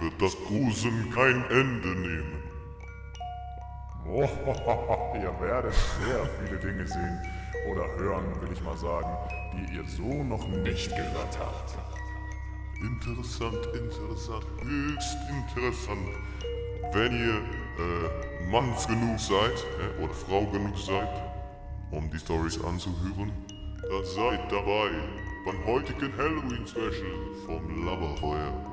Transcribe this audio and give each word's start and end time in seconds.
wird 0.00 0.20
das 0.20 0.36
Gruseln 0.46 1.10
kein 1.14 1.44
Ende 1.50 1.88
nehmen. 1.88 2.42
Ihr 4.10 5.40
werdet 5.40 5.74
sehr 5.74 6.26
viele 6.38 6.58
Dinge 6.58 6.86
sehen 6.86 7.20
oder 7.70 7.86
hören, 7.96 8.24
will 8.40 8.52
ich 8.52 8.62
mal 8.62 8.76
sagen, 8.76 9.08
die 9.52 9.76
ihr 9.76 9.84
so 9.84 10.24
noch 10.24 10.46
nicht 10.48 10.88
gehört 10.88 11.38
habt. 11.38 11.78
Interessant, 12.80 13.66
interessant, 13.74 14.46
höchst 14.62 15.18
interessant. 15.28 16.08
Wenn 16.92 17.12
ihr 17.12 17.36
äh, 17.36 18.50
Manns 18.50 18.86
genug 18.86 19.20
seid 19.20 19.64
äh, 19.78 20.02
oder 20.02 20.14
Frau 20.14 20.46
genug 20.46 20.76
seid, 20.78 21.22
um 21.90 22.10
die 22.10 22.18
Stories 22.18 22.58
anzuhören, 22.64 23.32
dann 23.82 24.04
seid 24.04 24.50
dabei 24.50 24.90
beim 25.44 25.66
heutigen 25.66 26.16
Halloween-Special 26.16 27.44
vom 27.46 27.84
Laberfeuer. 27.84 28.69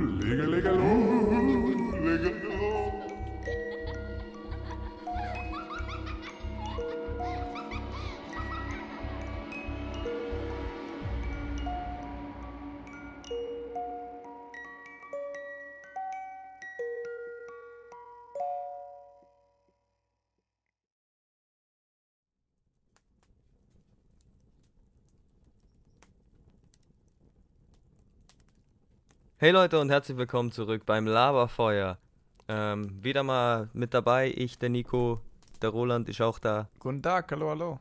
legal, 0.00 0.50
legal, 0.50 0.76
legal. 2.06 2.49
Hey 29.42 29.52
Leute 29.52 29.80
und 29.80 29.88
herzlich 29.88 30.18
willkommen 30.18 30.52
zurück 30.52 30.84
beim 30.84 31.06
Laberfeuer. 31.06 31.96
Ähm, 32.46 33.02
wieder 33.02 33.22
mal 33.22 33.70
mit 33.72 33.94
dabei, 33.94 34.30
ich, 34.36 34.58
der 34.58 34.68
Nico, 34.68 35.22
der 35.62 35.70
Roland 35.70 36.10
ist 36.10 36.20
auch 36.20 36.38
da. 36.38 36.68
Guten 36.78 37.02
Tag, 37.02 37.32
hallo, 37.32 37.48
hallo. 37.48 37.80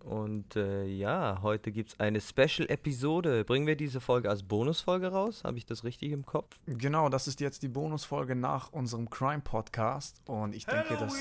Und 0.00 0.56
äh, 0.56 0.84
ja, 0.86 1.38
heute 1.42 1.70
gibt 1.70 1.90
es 1.90 2.00
eine 2.00 2.20
Special-Episode. 2.20 3.44
Bringen 3.44 3.68
wir 3.68 3.76
diese 3.76 4.00
Folge 4.00 4.28
als 4.28 4.42
Bonusfolge 4.42 5.12
raus? 5.12 5.44
Habe 5.44 5.58
ich 5.58 5.64
das 5.64 5.84
richtig 5.84 6.10
im 6.10 6.26
Kopf? 6.26 6.58
Genau, 6.66 7.08
das 7.08 7.28
ist 7.28 7.38
jetzt 7.38 7.62
die 7.62 7.68
Bonusfolge 7.68 8.34
nach 8.34 8.72
unserem 8.72 9.08
Crime-Podcast 9.08 10.22
und 10.26 10.56
ich 10.56 10.66
denke, 10.66 10.96
das 10.96 11.14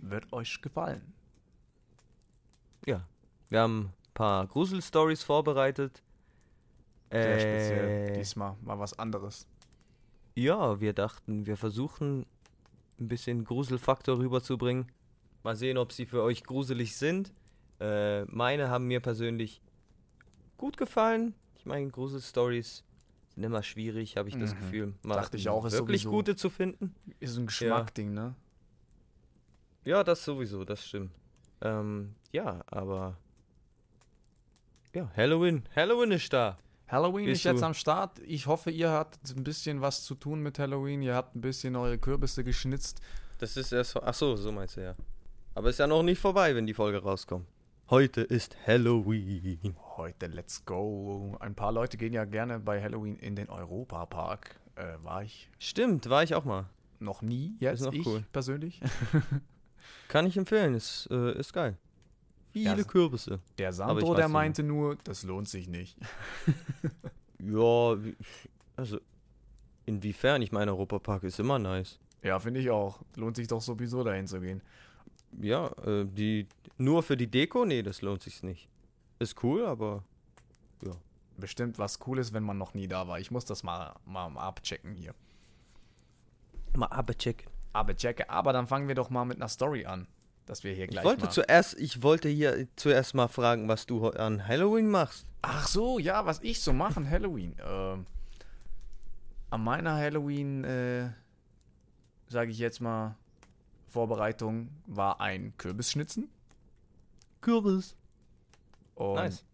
wird 0.00 0.32
euch 0.32 0.62
gefallen. 0.62 1.12
Ja. 2.86 3.04
Wir 3.48 3.62
haben 3.62 3.80
ein 3.80 4.14
paar 4.14 4.46
Grusel-Stories 4.46 5.24
vorbereitet. 5.24 6.04
Sehr 7.10 7.36
Äh, 7.36 7.40
speziell. 7.40 8.12
Diesmal 8.16 8.56
mal 8.62 8.78
was 8.78 8.98
anderes. 8.98 9.46
Ja, 10.34 10.80
wir 10.80 10.92
dachten, 10.92 11.46
wir 11.46 11.56
versuchen 11.56 12.24
ein 12.98 13.08
bisschen 13.08 13.44
Gruselfaktor 13.44 14.18
rüberzubringen. 14.18 14.90
Mal 15.42 15.56
sehen, 15.56 15.76
ob 15.78 15.92
sie 15.92 16.06
für 16.06 16.22
euch 16.22 16.44
gruselig 16.44 16.96
sind. 16.96 17.32
Äh, 17.80 18.24
meine 18.26 18.68
haben 18.68 18.86
mir 18.86 19.00
persönlich 19.00 19.60
gut 20.58 20.76
gefallen. 20.76 21.34
Ich 21.56 21.66
meine, 21.66 21.88
Gruselstories 21.90 22.84
sind 23.34 23.42
immer 23.42 23.62
schwierig, 23.62 24.16
habe 24.16 24.28
ich 24.28 24.36
das 24.36 24.54
Mhm. 24.54 24.58
Gefühl. 24.58 24.94
Mal 25.02 25.14
Dachte 25.14 25.36
ich 25.36 25.48
auch, 25.48 25.64
ist 25.64 25.72
wirklich 25.72 26.04
gute 26.04 26.36
zu 26.36 26.50
finden. 26.50 26.94
Ist 27.20 27.36
ein 27.38 27.46
Geschmackding, 27.46 28.12
ne? 28.12 28.34
Ja, 29.84 30.04
das 30.04 30.24
sowieso, 30.24 30.64
das 30.64 30.84
stimmt. 30.86 31.10
Ähm, 31.62 32.14
ja, 32.32 32.60
aber 32.66 33.16
ja, 34.94 35.10
Halloween, 35.16 35.62
Halloween 35.74 36.12
ist 36.12 36.32
da. 36.32 36.58
Halloween 36.90 37.26
Bist 37.26 37.40
ist 37.40 37.44
jetzt 37.44 37.60
du- 37.62 37.66
am 37.66 37.74
Start. 37.74 38.18
Ich 38.26 38.46
hoffe, 38.46 38.70
ihr 38.70 38.90
hattet 38.90 39.36
ein 39.36 39.44
bisschen 39.44 39.80
was 39.80 40.04
zu 40.04 40.14
tun 40.14 40.40
mit 40.40 40.58
Halloween. 40.58 41.02
Ihr 41.02 41.14
habt 41.14 41.36
ein 41.36 41.40
bisschen 41.40 41.76
eure 41.76 41.98
Kürbisse 41.98 42.42
geschnitzt. 42.44 43.00
Das 43.38 43.56
ist 43.56 43.72
erst. 43.72 43.96
Ach 43.96 44.14
so, 44.14 44.36
so 44.36 44.50
meinst 44.52 44.76
du 44.76 44.82
ja. 44.82 44.94
Aber 45.54 45.70
ist 45.70 45.78
ja 45.78 45.86
noch 45.86 46.02
nicht 46.02 46.18
vorbei, 46.18 46.54
wenn 46.54 46.66
die 46.66 46.74
Folge 46.74 46.98
rauskommt. 47.02 47.46
Heute 47.90 48.20
ist 48.22 48.56
Halloween. 48.66 49.76
Heute, 49.96 50.26
let's 50.26 50.64
go. 50.64 51.36
Ein 51.40 51.54
paar 51.54 51.72
Leute 51.72 51.96
gehen 51.96 52.12
ja 52.12 52.24
gerne 52.24 52.60
bei 52.60 52.80
Halloween 52.82 53.16
in 53.16 53.34
den 53.34 53.48
Europapark. 53.48 54.56
Äh, 54.76 54.94
war 55.02 55.22
ich 55.24 55.48
Stimmt, 55.58 56.08
war 56.08 56.22
ich 56.22 56.34
auch 56.34 56.44
mal. 56.44 56.66
noch 57.00 57.20
nie 57.22 57.56
jetzt, 57.58 57.82
noch 57.82 57.92
ich 57.92 58.06
cool. 58.06 58.24
persönlich. 58.32 58.80
Kann 60.08 60.26
ich 60.26 60.36
empfehlen, 60.36 60.74
ist, 60.74 61.08
äh, 61.10 61.38
ist 61.38 61.52
geil. 61.52 61.76
Viele 62.52 62.76
Ja, 62.78 62.84
Kürbisse. 62.84 63.40
Der 63.58 63.72
Sandro, 63.72 64.14
der 64.14 64.26
nicht. 64.26 64.32
meinte 64.32 64.62
nur, 64.62 64.96
das 65.04 65.22
lohnt 65.22 65.48
sich 65.48 65.68
nicht. 65.68 65.96
Ja, 67.42 67.96
also 68.76 69.00
inwiefern? 69.86 70.42
Ich 70.42 70.52
meine, 70.52 70.72
Europapark 70.72 71.22
ist 71.24 71.40
immer 71.40 71.58
nice. 71.58 71.98
Ja, 72.22 72.38
finde 72.38 72.60
ich 72.60 72.68
auch. 72.68 73.00
Lohnt 73.16 73.36
sich 73.36 73.48
doch 73.48 73.62
sowieso 73.62 74.04
dahin 74.04 74.26
zu 74.26 74.42
gehen. 74.42 74.60
Ja, 75.40 75.68
äh, 75.86 76.04
die 76.04 76.46
nur 76.76 77.02
für 77.02 77.16
die 77.16 77.28
Deko? 77.30 77.64
Nee, 77.64 77.82
das 77.82 78.02
lohnt 78.02 78.22
sich 78.22 78.42
nicht. 78.42 78.68
Ist 79.18 79.42
cool, 79.42 79.64
aber 79.64 80.04
Bestimmt 81.40 81.78
was 81.78 81.98
Cooles, 81.98 82.32
wenn 82.32 82.42
man 82.42 82.58
noch 82.58 82.74
nie 82.74 82.86
da 82.86 83.08
war. 83.08 83.18
Ich 83.18 83.30
muss 83.30 83.46
das 83.46 83.62
mal, 83.62 83.94
mal, 84.04 84.28
mal 84.28 84.42
abchecken 84.42 84.94
hier. 84.94 85.14
mal 86.76 86.86
abchecken. 86.86 87.50
Abchecke. 87.72 88.28
Aber 88.28 88.52
dann 88.52 88.66
fangen 88.66 88.88
wir 88.88 88.94
doch 88.94 89.10
mal 89.10 89.24
mit 89.24 89.36
einer 89.38 89.48
Story 89.48 89.86
an. 89.86 90.06
Dass 90.50 90.64
wir 90.64 90.72
hier 90.74 90.86
Ich 90.86 90.90
gleich 90.90 91.04
wollte 91.04 91.26
mal... 91.26 91.30
zuerst, 91.30 91.78
ich 91.78 92.02
wollte 92.02 92.28
hier 92.28 92.66
zuerst 92.74 93.14
mal 93.14 93.28
fragen, 93.28 93.68
was 93.68 93.86
du 93.86 94.08
an 94.08 94.48
Halloween 94.48 94.88
machst. 94.88 95.28
Ach 95.42 95.68
so, 95.68 96.00
ja, 96.00 96.26
was 96.26 96.42
ich 96.42 96.60
so 96.60 96.72
mache 96.72 96.96
an 96.96 97.08
Halloween. 97.08 97.54
Ähm, 97.64 98.04
an 99.50 99.62
meiner 99.62 99.94
Halloween, 99.94 100.64
äh, 100.64 101.10
sage 102.26 102.50
ich 102.50 102.58
jetzt 102.58 102.80
mal, 102.80 103.14
Vorbereitung 103.86 104.70
war 104.88 105.20
ein 105.20 105.56
Kürbisschnitzen. 105.56 106.28
Kürbis. 107.42 107.94
Und 108.96 109.14
Nice. 109.14 109.44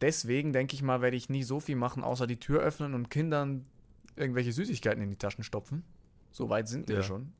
deswegen 0.00 0.54
denke 0.54 0.74
ich 0.74 0.80
mal, 0.80 1.02
werde 1.02 1.18
ich 1.18 1.28
nie 1.28 1.42
so 1.42 1.60
viel 1.60 1.76
machen, 1.76 2.02
außer 2.02 2.26
die 2.26 2.40
Tür 2.40 2.62
öffnen 2.62 2.94
und 2.94 3.10
Kindern 3.10 3.66
irgendwelche 4.16 4.52
Süßigkeiten 4.52 5.02
in 5.02 5.10
die 5.10 5.16
Taschen 5.16 5.44
stopfen. 5.44 5.84
So 6.36 6.50
weit 6.50 6.68
sind 6.68 6.86
wir 6.88 6.96
Ja. 6.96 7.02
schon. 7.02 7.32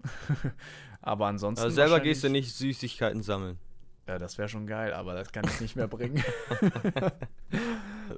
Aber 1.03 1.27
ansonsten. 1.27 1.63
Also 1.63 1.75
selber 1.75 2.01
gehst 2.01 2.25
du 2.25 2.31
nicht 2.31 2.51
Süßigkeiten 2.55 3.23
sammeln. 3.23 3.59
Ja, 4.09 4.17
das 4.19 4.39
wäre 4.39 4.49
schon 4.49 4.67
geil, 4.67 4.95
aber 4.95 5.13
das 5.15 5.33
kann 5.33 5.45
ich 5.47 5.61
nicht 5.61 5.77
mehr 5.77 5.87
bringen. 5.89 6.23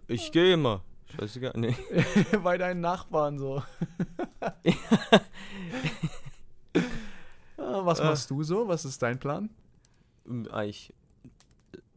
Ich 0.06 0.30
gehe 0.32 0.52
immer. 0.52 0.84
Scheißegal. 1.16 1.54
Nee. 1.56 1.74
Bei 2.44 2.58
deinen 2.58 2.80
Nachbarn 2.82 3.38
so. 3.38 3.62
Ah, 7.56 7.84
Was 7.84 8.00
Äh. 8.00 8.04
machst 8.04 8.30
du 8.30 8.42
so? 8.42 8.68
Was 8.68 8.84
ist 8.84 9.02
dein 9.02 9.18
Plan? 9.18 9.50
Ähm, 10.26 10.46
Eigentlich 10.50 10.94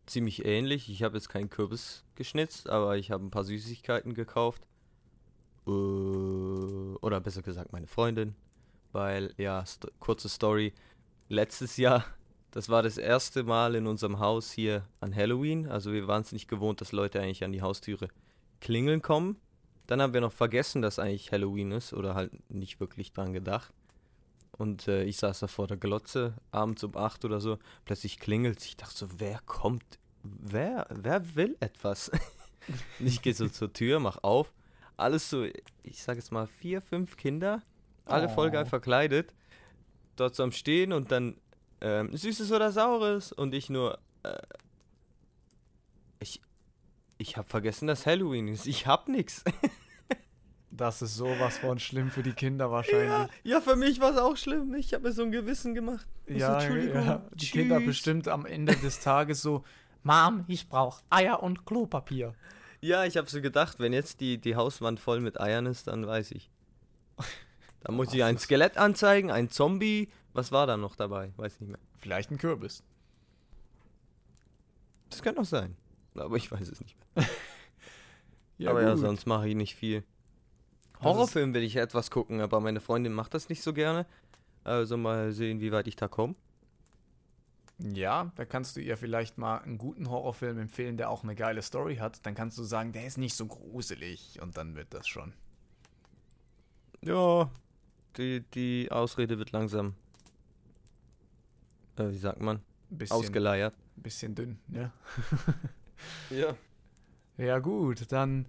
ziemlich 0.06 0.46
ähnlich. 0.46 0.90
Ich 0.90 1.04
habe 1.04 1.16
jetzt 1.18 1.30
keinen 1.30 1.50
Kürbis 1.50 2.04
geschnitzt, 2.16 2.70
aber 2.70 2.98
ich 2.98 3.12
habe 3.12 3.24
ein 3.26 3.32
paar 3.32 3.44
Süßigkeiten 3.44 4.14
gekauft. 4.14 4.68
Äh, 5.68 5.70
oder 5.70 7.20
besser 7.22 7.42
gesagt 7.42 7.72
meine 7.74 7.88
Freundin. 7.88 8.36
Weil, 8.92 9.34
ja, 9.38 9.66
st 9.66 9.88
kurze 10.00 10.30
Story. 10.30 10.74
Letztes 11.30 11.78
Jahr, 11.78 12.06
das 12.52 12.68
war 12.68 12.84
das 12.84 12.98
erste 12.98 13.44
Mal 13.44 13.76
in 13.76 13.88
unserem 13.88 14.20
Haus 14.20 14.52
hier 14.52 14.86
an 15.00 15.16
Halloween. 15.16 15.68
Also 15.68 15.94
wir 15.94 16.08
waren 16.08 16.22
es 16.22 16.32
nicht 16.32 16.48
gewohnt, 16.48 16.82
dass 16.82 16.92
Leute 16.92 17.22
eigentlich 17.22 17.44
an 17.44 17.54
die 17.54 17.62
Haustüre 17.62 18.10
klingeln 18.60 19.02
kommen. 19.02 19.38
Dann 19.88 20.02
haben 20.02 20.14
wir 20.14 20.22
noch 20.22 20.34
vergessen, 20.34 20.82
dass 20.82 21.00
eigentlich 21.00 21.32
Halloween 21.32 21.72
ist 21.72 21.94
oder 21.94 22.16
halt 22.16 22.32
nicht 22.50 22.80
wirklich 22.80 23.14
dran 23.14 23.34
gedacht. 23.34 23.74
Und 24.58 24.88
äh, 24.88 25.04
ich 25.04 25.18
saß 25.18 25.40
da 25.40 25.48
vor 25.48 25.68
der 25.68 25.78
Glotze, 25.78 26.34
abends 26.52 26.84
um 26.84 26.96
8 26.96 27.26
oder 27.26 27.40
so. 27.40 27.58
Plötzlich 27.86 28.20
klingelt 28.20 28.64
Ich 28.64 28.78
dachte 28.78 28.98
so, 28.98 29.08
wer 29.18 29.40
kommt? 29.46 30.00
Wer, 30.24 30.88
wer 30.90 31.36
will 31.36 31.58
etwas? 31.60 32.12
Ich 33.00 33.24
gehe 33.24 33.34
so 33.34 33.50
zur 33.50 33.74
Tür, 33.74 34.00
mach 34.00 34.20
auf. 34.22 34.54
Alles 34.96 35.32
so, 35.32 35.46
ich 35.82 36.04
sag 36.04 36.18
jetzt 36.18 36.32
mal, 36.32 36.46
vier, 36.46 36.80
fünf 36.80 37.18
Kinder. 37.18 37.64
Alle 38.12 38.30
voll 38.30 38.52
geil 38.52 38.64
Oh. 38.66 38.70
verkleidet. 38.70 39.34
Dort 40.16 40.36
so 40.36 40.44
am 40.44 40.52
Stehen 40.52 40.94
und 40.94 41.12
dann 41.12 41.36
ähm, 41.82 42.16
Süßes 42.16 42.52
oder 42.52 42.72
Saures. 42.72 43.32
Und 43.32 43.54
ich 43.56 43.70
nur, 43.70 43.98
äh, 44.24 44.38
ich, 46.20 46.42
ich 47.18 47.38
hab 47.38 47.50
vergessen, 47.50 47.88
dass 47.88 48.06
Halloween 48.06 48.48
ist. 48.48 48.68
Ich 48.68 48.88
hab 48.88 49.08
nix. 49.08 49.44
Das 50.74 51.02
ist 51.02 51.16
sowas 51.16 51.58
von 51.58 51.80
schlimm 51.80 52.10
für 52.12 52.24
die 52.24 52.32
Kinder 52.32 52.72
wahrscheinlich. 52.72 53.30
Ja, 53.44 53.60
für 53.60 53.76
mich 53.76 54.00
war 54.00 54.12
es 54.12 54.18
auch 54.18 54.38
schlimm. 54.38 54.74
Ich 54.76 54.94
habe 54.94 55.04
mir 55.04 55.12
so 55.12 55.22
ein 55.24 55.32
Gewissen 55.34 55.76
gemacht. 55.76 56.08
Ich 56.26 56.36
so, 56.36 56.40
Ja, 56.48 56.60
Entschuldigung, 56.62 57.06
ja. 57.06 57.22
Die 57.34 57.46
Kinder 57.48 57.76
tschüss. 57.80 57.88
bestimmt 57.88 58.28
am 58.30 58.46
Ende 58.46 58.74
des 58.78 59.02
Tages 59.02 59.42
so, 59.42 59.66
Mom, 60.04 60.46
ich 60.48 60.70
brauche 60.70 61.04
Eier 61.10 61.44
und 61.44 61.66
Klopapier. 61.66 62.34
Ja, 62.80 63.04
ich 63.04 63.18
habe 63.18 63.30
so 63.30 63.42
gedacht, 63.42 63.80
wenn 63.82 63.92
jetzt 63.92 64.22
die, 64.22 64.38
die 64.38 64.56
Hauswand 64.56 65.02
voll 65.02 65.20
mit 65.20 65.42
Eiern 65.42 65.66
ist, 65.66 65.88
dann 65.88 66.08
weiß 66.08 66.32
ich. 66.32 66.50
Da 67.84 67.92
muss 67.92 68.14
ich 68.14 68.24
ein 68.24 68.38
Skelett 68.38 68.78
anzeigen, 68.78 69.32
ein 69.32 69.50
Zombie. 69.50 70.10
Was 70.34 70.52
war 70.52 70.68
da 70.68 70.78
noch 70.78 70.96
dabei? 70.96 71.34
Weiß 71.38 71.60
nicht 71.60 71.70
mehr. 71.70 71.80
Vielleicht 71.98 72.32
ein 72.32 72.38
Kürbis. 72.38 72.84
Das 75.10 75.22
könnte 75.22 75.42
auch 75.42 75.46
sein. 75.46 75.76
Aber 76.16 76.36
ich 76.38 76.52
weiß 76.52 76.70
es 76.70 76.82
nicht 76.82 76.96
mehr. 77.16 77.26
aber 78.70 78.82
ja, 78.84 78.92
gut. 78.92 79.00
sonst 79.00 79.26
mache 79.26 79.50
ich 79.50 79.56
nicht 79.56 79.76
viel. 79.76 80.04
Horrorfilm 81.02 81.54
will 81.54 81.64
ich 81.64 81.76
etwas 81.78 82.12
gucken, 82.12 82.42
aber 82.42 82.60
meine 82.60 82.80
Freundin 82.80 83.14
macht 83.14 83.34
das 83.34 83.50
nicht 83.50 83.64
so 83.64 83.74
gerne. 83.74 84.06
Also 84.64 84.98
mal 84.98 85.32
sehen, 85.32 85.60
wie 85.60 85.72
weit 85.72 85.88
ich 85.88 85.96
da 85.96 86.08
komme. 86.08 86.36
Ja, 87.80 88.32
da 88.36 88.46
kannst 88.46 88.76
du 88.76 88.82
ihr 88.82 88.96
vielleicht 88.96 89.40
mal 89.40 89.58
einen 89.58 89.80
guten 89.80 90.10
Horrorfilm 90.10 90.60
empfehlen, 90.60 90.98
der 90.98 91.10
auch 91.10 91.24
eine 91.24 91.34
geile 91.34 91.64
Story 91.64 91.96
hat. 91.96 92.24
Dann 92.26 92.36
kannst 92.36 92.58
du 92.60 92.64
sagen, 92.64 92.92
der 92.92 93.08
ist 93.08 93.18
nicht 93.18 93.34
so 93.34 93.48
gruselig 93.48 94.40
und 94.40 94.56
dann 94.58 94.76
wird 94.76 94.94
das 94.94 95.08
schon. 95.08 95.34
Ja, 97.04 97.50
die, 98.18 98.42
die 98.54 98.92
Ausrede 98.92 99.38
wird 99.38 99.52
langsam, 99.52 99.96
äh, 101.98 102.10
wie 102.10 102.18
sagt 102.18 102.42
man, 102.42 102.58
Ein 102.92 102.98
bisschen, 102.98 103.16
ausgeleiert. 103.18 103.74
bisschen 103.96 104.36
dünn, 104.36 104.60
ja. 104.70 104.92
Ja. 106.30 106.56
Ja, 107.38 107.60
gut, 107.60 108.12
dann 108.12 108.46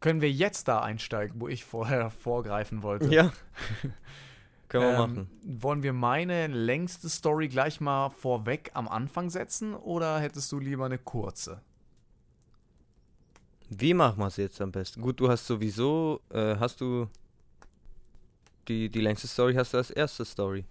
können 0.00 0.20
wir 0.20 0.30
jetzt 0.30 0.68
da 0.68 0.80
einsteigen, 0.80 1.40
wo 1.40 1.48
ich 1.48 1.64
vorher 1.64 2.10
vorgreifen 2.10 2.82
wollte. 2.82 3.12
Ja. 3.14 3.32
Können 4.68 4.84
wir 4.84 4.90
Ähm, 4.92 4.96
machen. 5.14 5.30
Wollen 5.42 5.82
wir 5.82 5.92
meine 5.92 6.46
längste 6.46 7.08
Story 7.08 7.48
gleich 7.48 7.80
mal 7.80 8.10
vorweg 8.10 8.70
am 8.74 8.88
Anfang 8.88 9.28
setzen 9.30 9.74
oder 9.74 10.20
hättest 10.20 10.52
du 10.52 10.58
lieber 10.60 10.84
eine 10.86 10.98
kurze? 10.98 11.60
Wie 13.68 13.94
machen 13.94 14.18
wir 14.18 14.26
es 14.26 14.36
jetzt 14.36 14.60
am 14.60 14.70
besten? 14.72 15.00
Gut, 15.00 15.18
du 15.20 15.28
hast 15.28 15.46
sowieso, 15.46 16.20
äh, 16.30 16.56
hast 16.56 16.80
du 16.80 17.08
die, 18.68 18.88
die 18.88 19.00
längste 19.00 19.26
Story 19.28 19.54
hast 19.54 19.72
du 19.74 19.78
als 19.78 19.90
erste 19.90 20.24
Story. 20.24 20.64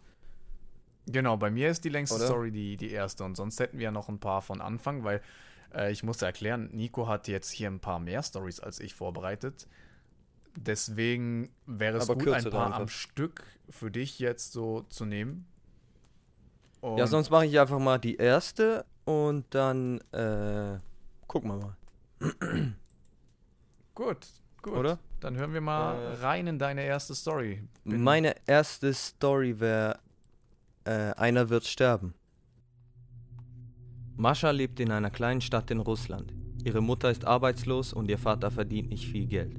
Genau, 1.05 1.37
bei 1.37 1.49
mir 1.49 1.69
ist 1.69 1.83
die 1.83 1.89
längste 1.89 2.15
Oder? 2.17 2.25
Story 2.27 2.51
die, 2.51 2.77
die 2.77 2.91
erste 2.91 3.23
und 3.23 3.35
sonst 3.35 3.59
hätten 3.59 3.77
wir 3.79 3.85
ja 3.85 3.91
noch 3.91 4.09
ein 4.09 4.19
paar 4.19 4.41
von 4.41 4.61
Anfang, 4.61 5.03
weil 5.03 5.21
äh, 5.73 5.91
ich 5.91 6.03
musste 6.03 6.25
erklären, 6.25 6.69
Nico 6.71 7.07
hat 7.07 7.27
jetzt 7.27 7.49
hier 7.51 7.69
ein 7.69 7.79
paar 7.79 7.99
mehr 7.99 8.21
Stories 8.21 8.59
als 8.59 8.79
ich 8.79 8.93
vorbereitet. 8.93 9.67
Deswegen 10.55 11.49
wäre 11.65 11.97
es 11.97 12.09
Aber 12.09 12.19
gut, 12.23 12.33
ein 12.33 12.49
paar 12.49 12.73
am 12.73 12.87
Stück 12.89 13.43
für 13.69 13.89
dich 13.91 14.19
jetzt 14.19 14.51
so 14.51 14.81
zu 14.89 15.05
nehmen. 15.05 15.47
ja, 16.83 16.89
Und- 16.89 17.07
sonst 17.07 17.29
mache 17.29 17.45
ich 17.45 17.59
einfach 17.59 17.79
mal 17.79 17.97
die 17.97 18.17
erste 18.17 18.85
und 19.05 19.45
dann 19.51 19.99
äh, 20.11 20.77
gucken 21.27 21.49
wir 21.51 21.57
mal, 21.57 22.73
Gut, 23.95 24.27
gut. 24.61 24.73
oder? 24.73 24.99
Dann 25.19 25.35
hören 25.35 25.53
wir 25.53 25.61
mal 25.61 25.95
Äh, 25.95 26.13
rein 26.25 26.47
in 26.47 26.59
deine 26.59 26.83
erste 26.83 27.13
Story. 27.13 27.61
Bin- 27.83 28.03
Meine 28.03 28.35
erste 28.47 28.93
Story 28.93 29.59
wäre, 29.59 29.99
äh, 30.85 31.11
einer 31.15 31.49
wird 31.49 31.65
sterben. 31.65 32.13
Mascha 34.15 34.51
lebt 34.51 34.79
in 34.79 34.91
einer 34.91 35.09
kleinen 35.09 35.41
Stadt 35.41 35.71
in 35.71 35.79
Russland. 35.79 36.33
Ihre 36.63 36.81
Mutter 36.81 37.09
ist 37.09 37.25
arbeitslos 37.25 37.93
und 37.93 38.09
ihr 38.09 38.17
Vater 38.17 38.51
verdient 38.51 38.89
nicht 38.89 39.07
viel 39.07 39.25
Geld. 39.27 39.57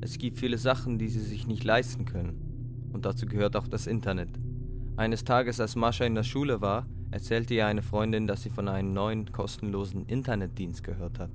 Es 0.00 0.18
gibt 0.18 0.38
viele 0.38 0.58
Sachen, 0.58 0.98
die 0.98 1.08
sie 1.08 1.20
sich 1.20 1.46
nicht 1.46 1.64
leisten 1.64 2.04
können. 2.04 2.90
Und 2.92 3.04
dazu 3.04 3.26
gehört 3.26 3.56
auch 3.56 3.68
das 3.68 3.86
Internet. 3.86 4.30
Eines 4.96 5.24
Tages, 5.24 5.60
als 5.60 5.76
Mascha 5.76 6.04
in 6.04 6.14
der 6.14 6.22
Schule 6.24 6.60
war, 6.60 6.86
erzählte 7.10 7.54
ihr 7.54 7.66
eine 7.66 7.82
Freundin, 7.82 8.26
dass 8.26 8.42
sie 8.42 8.50
von 8.50 8.68
einem 8.68 8.92
neuen 8.92 9.30
kostenlosen 9.32 10.06
Internetdienst 10.06 10.82
gehört 10.84 11.18
hat. 11.18 11.30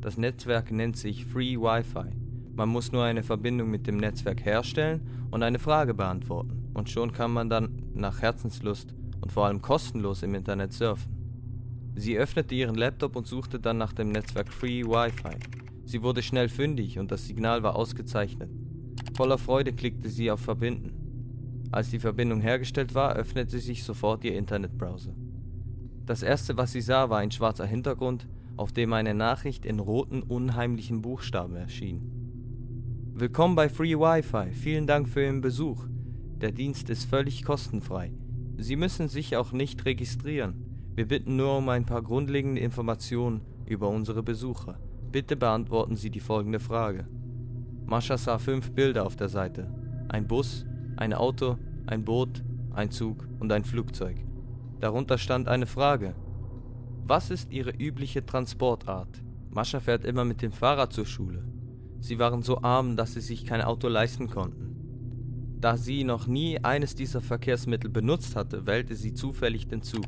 Das 0.00 0.16
Netzwerk 0.16 0.70
nennt 0.70 0.96
sich 0.96 1.24
Free 1.26 1.56
Wi-Fi. 1.56 2.10
Man 2.58 2.70
muss 2.70 2.90
nur 2.90 3.04
eine 3.04 3.22
Verbindung 3.22 3.70
mit 3.70 3.86
dem 3.86 3.98
Netzwerk 3.98 4.44
herstellen 4.44 5.00
und 5.30 5.44
eine 5.44 5.60
Frage 5.60 5.94
beantworten. 5.94 6.72
Und 6.74 6.90
schon 6.90 7.12
kann 7.12 7.30
man 7.30 7.48
dann 7.48 7.84
nach 7.94 8.20
Herzenslust 8.20 8.96
und 9.20 9.30
vor 9.30 9.46
allem 9.46 9.62
kostenlos 9.62 10.24
im 10.24 10.34
Internet 10.34 10.72
surfen. 10.72 11.92
Sie 11.94 12.18
öffnete 12.18 12.56
ihren 12.56 12.74
Laptop 12.74 13.14
und 13.14 13.28
suchte 13.28 13.60
dann 13.60 13.78
nach 13.78 13.92
dem 13.92 14.10
Netzwerk 14.10 14.52
Free 14.52 14.82
Wi-Fi. 14.82 15.36
Sie 15.84 16.02
wurde 16.02 16.20
schnell 16.20 16.48
fündig 16.48 16.98
und 16.98 17.12
das 17.12 17.28
Signal 17.28 17.62
war 17.62 17.76
ausgezeichnet. 17.76 18.50
Voller 19.16 19.38
Freude 19.38 19.72
klickte 19.72 20.08
sie 20.08 20.28
auf 20.28 20.40
Verbinden. 20.40 21.68
Als 21.70 21.90
die 21.90 22.00
Verbindung 22.00 22.40
hergestellt 22.40 22.92
war, 22.92 23.14
öffnete 23.14 23.60
sich 23.60 23.84
sofort 23.84 24.24
ihr 24.24 24.36
Internetbrowser. 24.36 25.14
Das 26.06 26.24
erste, 26.24 26.56
was 26.56 26.72
sie 26.72 26.80
sah, 26.80 27.08
war 27.08 27.18
ein 27.18 27.30
schwarzer 27.30 27.66
Hintergrund, 27.66 28.26
auf 28.56 28.72
dem 28.72 28.92
eine 28.94 29.14
Nachricht 29.14 29.64
in 29.64 29.78
roten, 29.78 30.22
unheimlichen 30.22 31.02
Buchstaben 31.02 31.54
erschien. 31.54 32.17
Willkommen 33.20 33.56
bei 33.56 33.68
Free 33.68 33.96
Wi-Fi. 33.96 34.52
Vielen 34.52 34.86
Dank 34.86 35.08
für 35.08 35.24
Ihren 35.24 35.40
Besuch. 35.40 35.84
Der 36.40 36.52
Dienst 36.52 36.88
ist 36.88 37.06
völlig 37.06 37.44
kostenfrei. 37.44 38.12
Sie 38.58 38.76
müssen 38.76 39.08
sich 39.08 39.36
auch 39.36 39.50
nicht 39.50 39.84
registrieren. 39.84 40.54
Wir 40.94 41.08
bitten 41.08 41.34
nur 41.34 41.58
um 41.58 41.68
ein 41.68 41.84
paar 41.84 42.00
grundlegende 42.00 42.60
Informationen 42.60 43.40
über 43.66 43.88
unsere 43.88 44.22
Besucher. 44.22 44.78
Bitte 45.10 45.34
beantworten 45.34 45.96
Sie 45.96 46.10
die 46.10 46.20
folgende 46.20 46.60
Frage. 46.60 47.08
Mascha 47.86 48.16
sah 48.16 48.38
fünf 48.38 48.70
Bilder 48.70 49.04
auf 49.04 49.16
der 49.16 49.28
Seite. 49.28 49.68
Ein 50.08 50.28
Bus, 50.28 50.64
ein 50.96 51.12
Auto, 51.12 51.58
ein 51.86 52.04
Boot, 52.04 52.44
ein 52.72 52.92
Zug 52.92 53.26
und 53.40 53.50
ein 53.50 53.64
Flugzeug. 53.64 54.18
Darunter 54.78 55.18
stand 55.18 55.48
eine 55.48 55.66
Frage. 55.66 56.14
Was 57.04 57.32
ist 57.32 57.50
Ihre 57.50 57.72
übliche 57.72 58.24
Transportart? 58.24 59.24
Mascha 59.50 59.80
fährt 59.80 60.04
immer 60.04 60.24
mit 60.24 60.40
dem 60.40 60.52
Fahrrad 60.52 60.92
zur 60.92 61.06
Schule. 61.06 61.42
Sie 62.00 62.18
waren 62.18 62.42
so 62.42 62.62
arm, 62.62 62.96
dass 62.96 63.14
sie 63.14 63.20
sich 63.20 63.44
kein 63.44 63.62
Auto 63.62 63.88
leisten 63.88 64.28
konnten. 64.28 64.68
Da 65.60 65.76
sie 65.76 66.04
noch 66.04 66.26
nie 66.26 66.60
eines 66.60 66.94
dieser 66.94 67.20
Verkehrsmittel 67.20 67.90
benutzt 67.90 68.36
hatte, 68.36 68.66
wählte 68.66 68.94
sie 68.94 69.12
zufällig 69.12 69.66
den 69.66 69.82
Zug. 69.82 70.06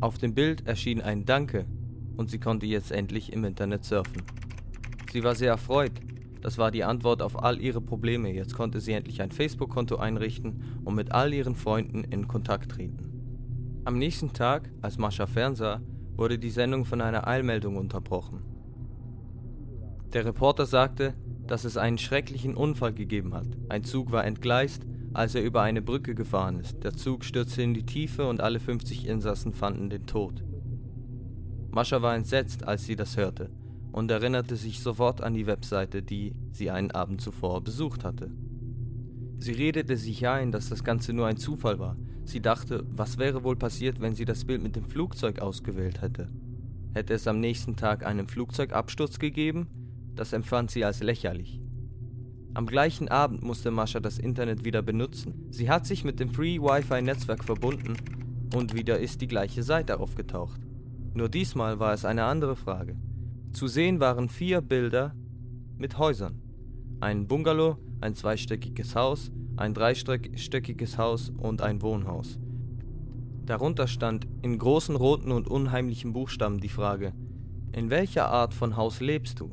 Auf 0.00 0.18
dem 0.18 0.34
Bild 0.34 0.66
erschien 0.66 1.00
ein 1.00 1.24
Danke 1.24 1.66
und 2.16 2.30
sie 2.30 2.38
konnte 2.38 2.66
jetzt 2.66 2.92
endlich 2.92 3.32
im 3.32 3.44
Internet 3.44 3.84
surfen. 3.84 4.22
Sie 5.12 5.24
war 5.24 5.34
sehr 5.34 5.50
erfreut. 5.50 5.92
Das 6.40 6.56
war 6.56 6.70
die 6.70 6.84
Antwort 6.84 7.20
auf 7.20 7.42
all 7.42 7.60
ihre 7.60 7.80
Probleme. 7.80 8.32
Jetzt 8.32 8.54
konnte 8.54 8.80
sie 8.80 8.92
endlich 8.92 9.20
ein 9.20 9.32
Facebook-Konto 9.32 9.96
einrichten 9.96 10.62
und 10.84 10.94
mit 10.94 11.12
all 11.12 11.34
ihren 11.34 11.56
Freunden 11.56 12.04
in 12.04 12.28
Kontakt 12.28 12.70
treten. 12.70 13.82
Am 13.84 13.98
nächsten 13.98 14.32
Tag, 14.32 14.70
als 14.80 14.98
Mascha 14.98 15.26
fernsah, 15.26 15.80
wurde 16.16 16.38
die 16.38 16.50
Sendung 16.50 16.84
von 16.84 17.00
einer 17.00 17.26
Eilmeldung 17.26 17.76
unterbrochen. 17.76 18.49
Der 20.12 20.24
Reporter 20.24 20.66
sagte, 20.66 21.14
dass 21.46 21.64
es 21.64 21.76
einen 21.76 21.98
schrecklichen 21.98 22.56
Unfall 22.56 22.92
gegeben 22.92 23.34
hat. 23.34 23.46
Ein 23.68 23.84
Zug 23.84 24.12
war 24.12 24.24
entgleist, 24.24 24.86
als 25.12 25.34
er 25.34 25.42
über 25.42 25.62
eine 25.62 25.82
Brücke 25.82 26.14
gefahren 26.14 26.60
ist. 26.60 26.82
Der 26.84 26.94
Zug 26.94 27.24
stürzte 27.24 27.62
in 27.62 27.74
die 27.74 27.86
Tiefe 27.86 28.28
und 28.28 28.40
alle 28.40 28.60
50 28.60 29.06
Insassen 29.06 29.52
fanden 29.52 29.90
den 29.90 30.06
Tod. 30.06 30.44
Mascha 31.70 32.02
war 32.02 32.16
entsetzt, 32.16 32.66
als 32.66 32.84
sie 32.84 32.96
das 32.96 33.16
hörte 33.16 33.50
und 33.92 34.10
erinnerte 34.10 34.56
sich 34.56 34.80
sofort 34.80 35.20
an 35.20 35.34
die 35.34 35.46
Webseite, 35.46 36.02
die 36.02 36.34
sie 36.52 36.70
einen 36.70 36.90
Abend 36.90 37.20
zuvor 37.20 37.62
besucht 37.62 38.04
hatte. 38.04 38.30
Sie 39.38 39.52
redete 39.52 39.96
sich 39.96 40.26
ein, 40.28 40.52
dass 40.52 40.68
das 40.68 40.84
Ganze 40.84 41.12
nur 41.12 41.26
ein 41.26 41.36
Zufall 41.36 41.78
war. 41.78 41.96
Sie 42.24 42.40
dachte, 42.40 42.84
was 42.90 43.18
wäre 43.18 43.42
wohl 43.42 43.56
passiert, 43.56 44.00
wenn 44.00 44.14
sie 44.14 44.24
das 44.24 44.44
Bild 44.44 44.62
mit 44.62 44.76
dem 44.76 44.84
Flugzeug 44.84 45.40
ausgewählt 45.40 46.02
hätte. 46.02 46.28
Hätte 46.92 47.14
es 47.14 47.26
am 47.26 47.40
nächsten 47.40 47.76
Tag 47.76 48.04
einen 48.04 48.28
Flugzeugabsturz 48.28 49.18
gegeben? 49.18 49.68
Das 50.20 50.34
empfand 50.34 50.70
sie 50.70 50.84
als 50.84 51.02
lächerlich. 51.02 51.62
Am 52.52 52.66
gleichen 52.66 53.08
Abend 53.08 53.42
musste 53.42 53.70
Mascha 53.70 54.00
das 54.00 54.18
Internet 54.18 54.66
wieder 54.66 54.82
benutzen. 54.82 55.46
Sie 55.48 55.70
hat 55.70 55.86
sich 55.86 56.04
mit 56.04 56.20
dem 56.20 56.28
Free 56.28 56.60
Wi-Fi-Netzwerk 56.60 57.42
verbunden 57.42 57.96
und 58.54 58.74
wieder 58.74 58.98
ist 58.98 59.22
die 59.22 59.28
gleiche 59.28 59.62
Seite 59.62 59.98
aufgetaucht. 59.98 60.60
Nur 61.14 61.30
diesmal 61.30 61.78
war 61.80 61.94
es 61.94 62.04
eine 62.04 62.24
andere 62.24 62.54
Frage. 62.54 62.98
Zu 63.54 63.66
sehen 63.66 63.98
waren 63.98 64.28
vier 64.28 64.60
Bilder 64.60 65.14
mit 65.78 65.96
Häusern. 65.96 66.42
Ein 67.00 67.26
Bungalow, 67.26 67.78
ein 68.02 68.14
zweistöckiges 68.14 68.94
Haus, 68.94 69.32
ein 69.56 69.72
dreistöckiges 69.72 70.98
Haus 70.98 71.30
und 71.30 71.62
ein 71.62 71.80
Wohnhaus. 71.80 72.38
Darunter 73.46 73.86
stand 73.86 74.28
in 74.42 74.58
großen 74.58 74.96
roten 74.96 75.32
und 75.32 75.48
unheimlichen 75.48 76.12
Buchstaben 76.12 76.60
die 76.60 76.68
Frage, 76.68 77.14
in 77.72 77.88
welcher 77.88 78.28
Art 78.28 78.52
von 78.52 78.76
Haus 78.76 79.00
lebst 79.00 79.40
du? 79.40 79.50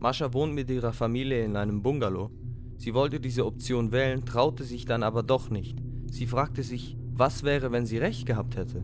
Mascha 0.00 0.32
wohnt 0.32 0.54
mit 0.54 0.70
ihrer 0.70 0.94
Familie 0.94 1.44
in 1.44 1.56
einem 1.56 1.82
Bungalow. 1.82 2.30
Sie 2.78 2.94
wollte 2.94 3.20
diese 3.20 3.44
Option 3.44 3.92
wählen, 3.92 4.24
traute 4.24 4.64
sich 4.64 4.86
dann 4.86 5.02
aber 5.02 5.22
doch 5.22 5.50
nicht. 5.50 5.76
Sie 6.10 6.26
fragte 6.26 6.62
sich, 6.62 6.96
was 7.12 7.42
wäre, 7.42 7.70
wenn 7.70 7.84
sie 7.84 7.98
recht 7.98 8.24
gehabt 8.24 8.56
hätte? 8.56 8.82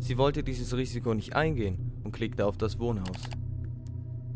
Sie 0.00 0.18
wollte 0.18 0.42
dieses 0.42 0.76
Risiko 0.76 1.14
nicht 1.14 1.36
eingehen 1.36 1.92
und 2.02 2.10
klickte 2.10 2.46
auf 2.46 2.58
das 2.58 2.80
Wohnhaus. 2.80 3.30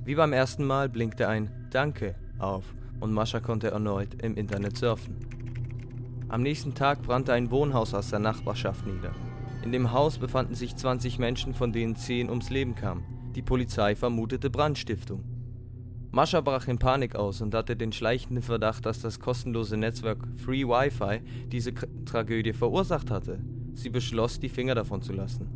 Wie 0.04 0.14
beim 0.14 0.32
ersten 0.32 0.64
Mal 0.64 0.88
blinkte 0.88 1.26
ein 1.26 1.50
Danke 1.72 2.14
auf 2.38 2.76
und 3.00 3.12
Mascha 3.12 3.40
konnte 3.40 3.72
erneut 3.72 4.22
im 4.22 4.36
Internet 4.36 4.76
surfen. 4.76 5.16
Am 6.28 6.42
nächsten 6.42 6.74
Tag 6.74 7.02
brannte 7.02 7.32
ein 7.32 7.50
Wohnhaus 7.50 7.92
aus 7.92 8.10
der 8.10 8.20
Nachbarschaft 8.20 8.86
nieder. 8.86 9.12
In 9.64 9.72
dem 9.72 9.90
Haus 9.90 10.18
befanden 10.18 10.54
sich 10.54 10.76
20 10.76 11.18
Menschen, 11.18 11.54
von 11.54 11.72
denen 11.72 11.96
10 11.96 12.30
ums 12.30 12.50
Leben 12.50 12.76
kamen. 12.76 13.02
Die 13.34 13.42
Polizei 13.42 13.96
vermutete 13.96 14.48
Brandstiftung. 14.48 15.33
Mascha 16.14 16.40
brach 16.40 16.68
in 16.68 16.78
Panik 16.78 17.16
aus 17.16 17.40
und 17.40 17.56
hatte 17.56 17.74
den 17.74 17.90
schleichenden 17.90 18.40
Verdacht, 18.40 18.86
dass 18.86 19.00
das 19.00 19.18
kostenlose 19.18 19.76
Netzwerk 19.76 20.18
Free 20.36 20.62
Wi-Fi 20.62 21.20
diese 21.50 21.72
K 21.72 21.88
Tragödie 22.04 22.52
verursacht 22.52 23.10
hatte. 23.10 23.40
Sie 23.72 23.90
beschloss, 23.90 24.38
die 24.38 24.48
Finger 24.48 24.76
davon 24.76 25.02
zu 25.02 25.12
lassen. 25.12 25.48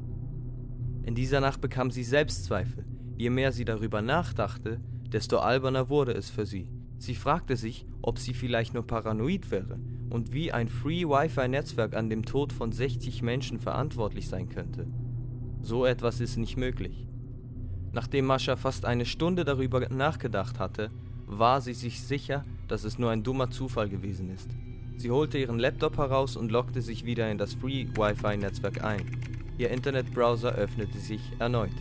In 1.05 1.15
dieser 1.15 1.39
Nacht 1.39 1.61
bekam 1.61 1.93
sie 1.93 2.03
Selbstzweifel. 2.03 2.85
Je 3.17 3.31
mehr 3.31 3.53
sie 3.53 3.65
darüber 3.65 4.03
nachdachte, 4.03 4.81
desto 5.13 5.39
alberner 5.39 5.91
wurde 5.91 6.11
es 6.11 6.29
für 6.29 6.45
sie. 6.45 6.69
Sie 6.99 7.15
fragte 7.15 7.55
sich, 7.55 7.87
ob 8.03 8.19
sie 8.19 8.35
vielleicht 8.35 8.75
nur 8.75 8.85
paranoid 8.85 9.53
wäre 9.53 9.79
und 10.11 10.33
wie 10.33 10.51
ein 10.51 10.67
Free 10.67 11.05
Wi-Fi-Netzwerk 11.05 11.95
an 11.95 12.11
dem 12.11 12.25
Tod 12.25 12.53
von 12.53 12.73
60 12.73 13.23
Menschen 13.23 13.61
verantwortlich 13.61 14.27
sein 14.27 14.49
könnte. 14.49 14.89
So 15.63 15.87
etwas 15.87 16.19
ist 16.19 16.37
nicht 16.37 16.57
möglich. 16.57 17.07
Nachdem 17.93 18.27
Mascha 18.27 18.57
fast 18.57 18.85
eine 18.85 19.07
Stunde 19.07 19.45
darüber 19.45 19.89
nachgedacht 19.89 20.59
hatte, 20.59 20.91
war 21.27 21.61
sie 21.61 21.75
sich 21.75 22.03
sicher, 22.03 22.45
dass 22.69 22.85
es 22.85 22.99
nur 22.99 23.11
ein 23.11 23.23
dummer 23.23 23.51
Zufall 23.51 23.89
gewesen 23.89 24.31
ist. 24.31 24.51
Sie 24.97 25.11
holte 25.11 25.39
ihren 25.39 25.59
Laptop 25.59 25.97
heraus 25.97 26.37
und 26.37 26.51
loggte 26.51 26.83
sich 26.83 27.05
wieder 27.05 27.31
in 27.31 27.39
das 27.39 27.55
Free 27.55 27.87
Wi-Fi-Netzwerk 27.95 28.83
ein. 28.83 29.05
Ihr 29.57 29.71
Internetbrowser 29.71 30.53
öffnete 30.53 30.99
sich 30.99 31.21
erneut. 31.39 31.73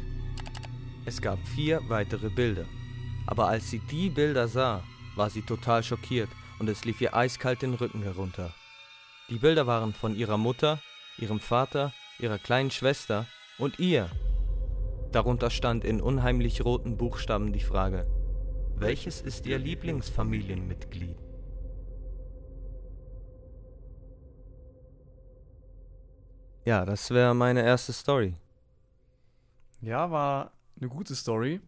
Es 1.06 1.22
gab 1.22 1.40
vier 1.48 1.82
weitere 1.88 2.30
Bilder. 2.30 2.66
Aber 3.26 3.48
als 3.48 3.70
sie 3.70 3.80
die 3.80 4.10
Bilder 4.10 4.48
sah, 4.48 4.84
war 5.16 5.30
sie 5.30 5.42
total 5.42 5.84
schockiert 5.84 6.30
und 6.60 6.70
es 6.70 6.86
lief 6.86 7.02
ihr 7.02 7.16
eiskalt 7.16 7.62
den 7.62 7.74
Rücken 7.74 8.04
herunter. 8.04 8.54
Die 9.30 9.38
Bilder 9.38 9.68
waren 9.68 9.94
von 9.94 10.16
ihrer 10.16 10.38
Mutter, 10.38 10.80
ihrem 11.18 11.40
Vater, 11.40 11.94
ihrer 12.20 12.38
kleinen 12.38 12.72
Schwester 12.72 13.26
und 13.58 13.80
ihr. 13.80 14.10
Darunter 15.18 15.50
stand 15.50 15.84
in 15.84 16.00
unheimlich 16.00 16.64
roten 16.64 16.96
Buchstaben 16.96 17.52
die 17.52 17.60
Frage, 17.60 18.06
welches 18.76 19.20
ist 19.20 19.48
Ihr 19.48 19.58
Lieblingsfamilienmitglied? 19.58 21.18
Ja, 26.66 26.86
das 26.86 27.10
wäre 27.10 27.34
meine 27.34 27.64
erste 27.64 27.94
Story. 27.94 28.36
Ja, 29.82 30.12
war 30.12 30.52
eine 30.80 30.88
gute 30.88 31.16
Story. 31.16 31.62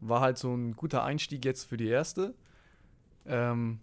War 0.00 0.22
halt 0.22 0.38
so 0.38 0.54
ein 0.54 0.72
guter 0.74 1.04
Einstieg 1.04 1.44
jetzt 1.44 1.64
für 1.64 1.76
die 1.76 1.88
erste. 1.88 2.34
Ähm, 3.26 3.80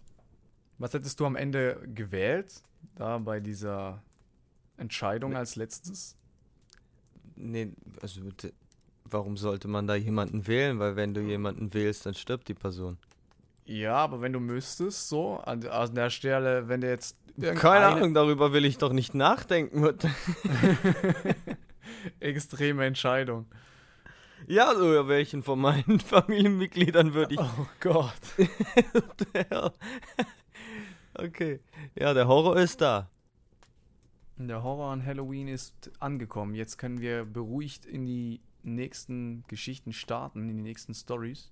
was 0.80 0.92
hättest 0.92 1.20
du 1.20 1.28
am 1.28 1.36
Ende 1.36 1.88
gewählt? 1.94 2.64
Da 2.96 3.20
bei 3.20 3.40
dieser 3.40 4.02
Entscheidung 4.78 5.36
als 5.36 5.56
letztes? 5.56 6.18
Nee, 7.36 7.74
also 8.02 8.22
warum 9.06 9.38
sollte 9.38 9.68
man 9.68 9.88
da 9.88 9.96
jemanden 9.96 10.48
wählen? 10.48 10.80
Weil 10.80 10.96
wenn 10.96 11.14
du 11.14 11.22
jemanden 11.22 11.74
wählst, 11.74 12.06
dann 12.06 12.14
stirbt 12.14 12.48
die 12.48 12.54
Person. 12.54 12.98
Ja, 13.66 13.96
aber 13.96 14.22
wenn 14.22 14.34
du 14.34 14.40
müsstest, 14.40 15.08
so, 15.08 15.38
an, 15.38 15.66
an 15.68 15.96
der 15.96 16.10
Stelle, 16.10 16.68
wenn 16.68 16.82
du 16.82 16.90
jetzt. 16.90 17.18
Keine 17.40 17.86
Ahnung, 17.88 18.14
darüber 18.14 18.54
will 18.54 18.66
ich 18.66 18.78
doch 18.78 18.94
nicht 18.94 19.16
nachdenken. 19.16 19.84
Extreme 22.20 22.86
Entscheidung. 22.86 23.46
ja, 24.48 24.76
so 24.76 24.94
ja, 24.94 25.08
welchen 25.08 25.44
von 25.44 25.60
meinen 25.60 26.00
Familienmitgliedern 26.06 27.14
würde 27.14 27.36
ich. 27.36 27.40
Oh 27.40 27.68
Gott. 27.80 28.14
Okay. 31.16 31.60
Ja, 31.96 32.14
der 32.14 32.28
Horror 32.28 32.58
ist 32.58 32.82
da. 32.82 33.10
Der 34.38 34.64
Horror 34.64 34.92
an 34.92 35.06
Halloween 35.06 35.48
ist 35.48 35.92
angekommen. 36.00 36.56
Jetzt 36.56 36.78
können 36.78 37.00
wir 37.00 37.24
beruhigt 37.24 37.86
in 37.86 38.06
die 38.06 38.42
nächsten 38.64 39.44
Geschichten 39.48 39.94
starten, 39.94 40.50
in 40.50 40.58
die 40.58 40.64
nächsten 40.64 40.94
Stories. 40.94 41.52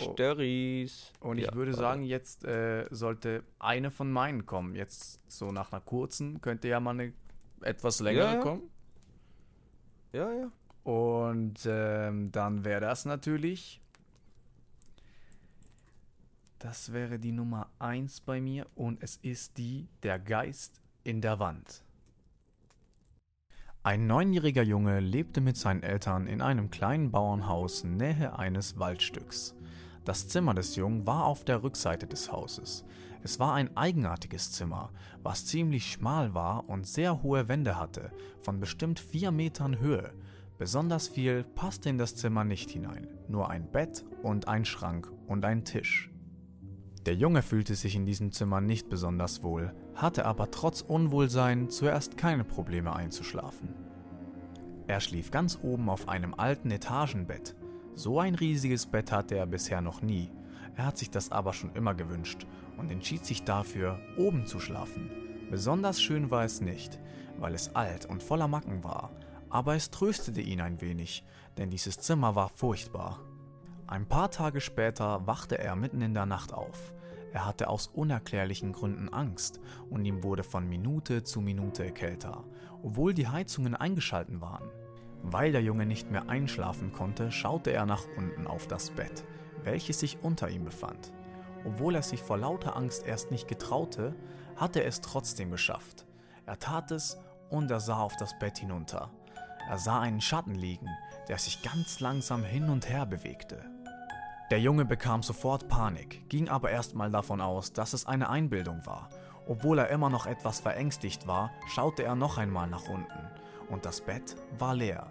Oh. 0.00 0.12
Störries. 0.14 1.12
Und 1.20 1.38
ich 1.38 1.46
Ja, 1.46 1.54
würde 1.54 1.74
sagen, 1.74 2.02
jetzt 2.04 2.44
äh, 2.44 2.86
sollte 2.90 3.44
eine 3.58 3.90
von 3.90 4.10
meinen 4.10 4.46
kommen. 4.46 4.74
Jetzt 4.74 5.20
so 5.30 5.52
nach 5.52 5.72
einer 5.72 5.80
kurzen 5.82 6.40
könnte 6.40 6.68
ja 6.68 6.80
mal 6.80 6.92
eine 6.92 7.12
etwas 7.60 8.00
längere 8.00 8.24
Ja, 8.26 8.34
ja. 8.34 8.40
kommen. 8.40 8.70
Ja, 10.12 10.32
ja. 10.32 10.52
Und 10.84 11.60
ähm, 11.66 12.30
dann 12.32 12.64
wäre 12.64 12.80
das 12.80 13.04
natürlich. 13.04 13.80
Das 16.58 16.92
wäre 16.92 17.18
die 17.18 17.32
Nummer 17.32 17.70
1 17.78 18.22
bei 18.22 18.40
mir 18.40 18.66
und 18.74 19.02
es 19.02 19.16
ist 19.18 19.58
die 19.58 19.88
Der 20.02 20.18
Geist 20.18 20.80
in 21.04 21.20
der 21.20 21.38
Wand. 21.38 21.83
Ein 23.86 24.06
neunjähriger 24.06 24.62
Junge 24.62 24.98
lebte 24.98 25.42
mit 25.42 25.58
seinen 25.58 25.82
Eltern 25.82 26.26
in 26.26 26.40
einem 26.40 26.70
kleinen 26.70 27.10
Bauernhaus 27.10 27.84
nähe 27.84 28.38
eines 28.38 28.78
Waldstücks. 28.78 29.54
Das 30.06 30.26
Zimmer 30.26 30.54
des 30.54 30.74
Jungen 30.76 31.06
war 31.06 31.26
auf 31.26 31.44
der 31.44 31.62
Rückseite 31.62 32.06
des 32.06 32.32
Hauses. 32.32 32.86
Es 33.22 33.38
war 33.38 33.52
ein 33.52 33.76
eigenartiges 33.76 34.52
Zimmer, 34.52 34.88
was 35.22 35.44
ziemlich 35.44 35.92
schmal 35.92 36.32
war 36.32 36.66
und 36.66 36.86
sehr 36.86 37.22
hohe 37.22 37.46
Wände 37.48 37.78
hatte, 37.78 38.10
von 38.40 38.58
bestimmt 38.58 39.00
vier 39.00 39.30
Metern 39.30 39.78
Höhe. 39.78 40.14
Besonders 40.56 41.08
viel 41.08 41.44
passte 41.44 41.90
in 41.90 41.98
das 41.98 42.16
Zimmer 42.16 42.44
nicht 42.44 42.70
hinein, 42.70 43.06
nur 43.28 43.50
ein 43.50 43.70
Bett 43.70 44.02
und 44.22 44.48
ein 44.48 44.64
Schrank 44.64 45.12
und 45.26 45.44
ein 45.44 45.66
Tisch. 45.66 46.13
Der 47.06 47.14
Junge 47.14 47.42
fühlte 47.42 47.74
sich 47.74 47.96
in 47.96 48.06
diesem 48.06 48.32
Zimmer 48.32 48.62
nicht 48.62 48.88
besonders 48.88 49.42
wohl, 49.42 49.74
hatte 49.94 50.24
aber 50.24 50.50
trotz 50.50 50.80
Unwohlsein 50.80 51.68
zuerst 51.68 52.16
keine 52.16 52.44
Probleme 52.44 52.96
einzuschlafen. 52.96 53.74
Er 54.86 55.00
schlief 55.00 55.30
ganz 55.30 55.58
oben 55.62 55.90
auf 55.90 56.08
einem 56.08 56.32
alten 56.32 56.70
Etagenbett. 56.70 57.56
So 57.94 58.20
ein 58.20 58.34
riesiges 58.34 58.86
Bett 58.86 59.12
hatte 59.12 59.36
er 59.36 59.44
bisher 59.44 59.82
noch 59.82 60.00
nie. 60.00 60.30
Er 60.76 60.86
hat 60.86 60.96
sich 60.96 61.10
das 61.10 61.30
aber 61.30 61.52
schon 61.52 61.74
immer 61.74 61.94
gewünscht 61.94 62.46
und 62.78 62.90
entschied 62.90 63.26
sich 63.26 63.44
dafür, 63.44 64.00
oben 64.16 64.46
zu 64.46 64.58
schlafen. 64.58 65.10
Besonders 65.50 66.00
schön 66.00 66.30
war 66.30 66.44
es 66.44 66.62
nicht, 66.62 66.98
weil 67.38 67.54
es 67.54 67.76
alt 67.76 68.06
und 68.06 68.22
voller 68.22 68.48
Macken 68.48 68.82
war, 68.82 69.10
aber 69.50 69.74
es 69.74 69.90
tröstete 69.90 70.40
ihn 70.40 70.62
ein 70.62 70.80
wenig, 70.80 71.22
denn 71.58 71.68
dieses 71.68 71.98
Zimmer 71.98 72.34
war 72.34 72.48
furchtbar. 72.48 73.20
Ein 73.86 74.06
paar 74.06 74.30
Tage 74.30 74.62
später 74.62 75.26
wachte 75.26 75.58
er 75.58 75.76
mitten 75.76 76.00
in 76.00 76.14
der 76.14 76.24
Nacht 76.24 76.54
auf. 76.54 76.93
Er 77.34 77.46
hatte 77.46 77.68
aus 77.68 77.88
unerklärlichen 77.88 78.72
Gründen 78.72 79.08
Angst 79.08 79.58
und 79.90 80.04
ihm 80.04 80.22
wurde 80.22 80.44
von 80.44 80.68
Minute 80.68 81.24
zu 81.24 81.40
Minute 81.40 81.90
kälter, 81.90 82.44
obwohl 82.84 83.12
die 83.12 83.26
Heizungen 83.26 83.74
eingeschalten 83.74 84.40
waren. 84.40 84.70
Weil 85.24 85.50
der 85.50 85.60
Junge 85.60 85.84
nicht 85.84 86.12
mehr 86.12 86.28
einschlafen 86.28 86.92
konnte, 86.92 87.32
schaute 87.32 87.72
er 87.72 87.86
nach 87.86 88.04
unten 88.16 88.46
auf 88.46 88.68
das 88.68 88.92
Bett, 88.92 89.24
welches 89.64 89.98
sich 89.98 90.18
unter 90.22 90.48
ihm 90.48 90.64
befand. 90.64 91.12
Obwohl 91.64 91.96
er 91.96 92.02
sich 92.02 92.22
vor 92.22 92.38
lauter 92.38 92.76
Angst 92.76 93.04
erst 93.04 93.32
nicht 93.32 93.48
getraute, 93.48 94.14
hatte 94.54 94.82
er 94.82 94.86
es 94.86 95.00
trotzdem 95.00 95.50
geschafft. 95.50 96.06
Er 96.46 96.60
tat 96.60 96.92
es 96.92 97.18
und 97.50 97.68
er 97.68 97.80
sah 97.80 97.98
auf 97.98 98.16
das 98.16 98.38
Bett 98.38 98.58
hinunter. 98.58 99.10
Er 99.68 99.78
sah 99.78 99.98
einen 99.98 100.20
Schatten 100.20 100.54
liegen, 100.54 100.88
der 101.26 101.38
sich 101.38 101.62
ganz 101.62 101.98
langsam 101.98 102.44
hin 102.44 102.70
und 102.70 102.88
her 102.88 103.06
bewegte. 103.06 103.73
Der 104.50 104.60
Junge 104.60 104.84
bekam 104.84 105.22
sofort 105.22 105.68
Panik, 105.68 106.28
ging 106.28 106.50
aber 106.50 106.70
erstmal 106.70 107.10
davon 107.10 107.40
aus, 107.40 107.72
dass 107.72 107.94
es 107.94 108.04
eine 108.06 108.28
Einbildung 108.28 108.84
war. 108.84 109.08
Obwohl 109.46 109.78
er 109.78 109.88
immer 109.88 110.10
noch 110.10 110.26
etwas 110.26 110.60
verängstigt 110.60 111.26
war, 111.26 111.50
schaute 111.68 112.02
er 112.02 112.14
noch 112.14 112.36
einmal 112.36 112.68
nach 112.68 112.86
unten 112.88 113.28
und 113.70 113.86
das 113.86 114.02
Bett 114.02 114.36
war 114.58 114.74
leer. 114.74 115.06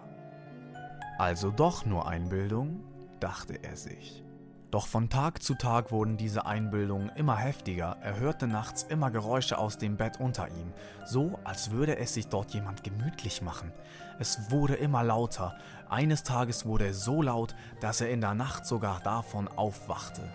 Also 1.18 1.50
doch 1.50 1.84
nur 1.84 2.06
Einbildung, 2.06 2.84
dachte 3.18 3.62
er 3.62 3.76
sich. 3.76 4.24
Doch 4.70 4.88
von 4.88 5.08
Tag 5.08 5.40
zu 5.40 5.54
Tag 5.54 5.92
wurden 5.92 6.16
diese 6.16 6.46
Einbildungen 6.46 7.08
immer 7.10 7.36
heftiger. 7.36 7.96
Er 8.00 8.18
hörte 8.18 8.48
nachts 8.48 8.82
immer 8.82 9.12
Geräusche 9.12 9.56
aus 9.56 9.78
dem 9.78 9.96
Bett 9.96 10.18
unter 10.18 10.48
ihm, 10.48 10.72
so 11.06 11.38
als 11.44 11.70
würde 11.70 11.96
es 11.96 12.14
sich 12.14 12.26
dort 12.26 12.52
jemand 12.54 12.82
gemütlich 12.82 13.40
machen. 13.40 13.72
Es 14.18 14.50
wurde 14.50 14.74
immer 14.74 15.04
lauter. 15.04 15.56
Eines 15.94 16.24
Tages 16.24 16.66
wurde 16.66 16.88
es 16.88 17.04
so 17.04 17.22
laut, 17.22 17.54
dass 17.78 18.00
er 18.00 18.10
in 18.10 18.20
der 18.20 18.34
Nacht 18.34 18.66
sogar 18.66 18.98
davon 18.98 19.46
aufwachte. 19.46 20.28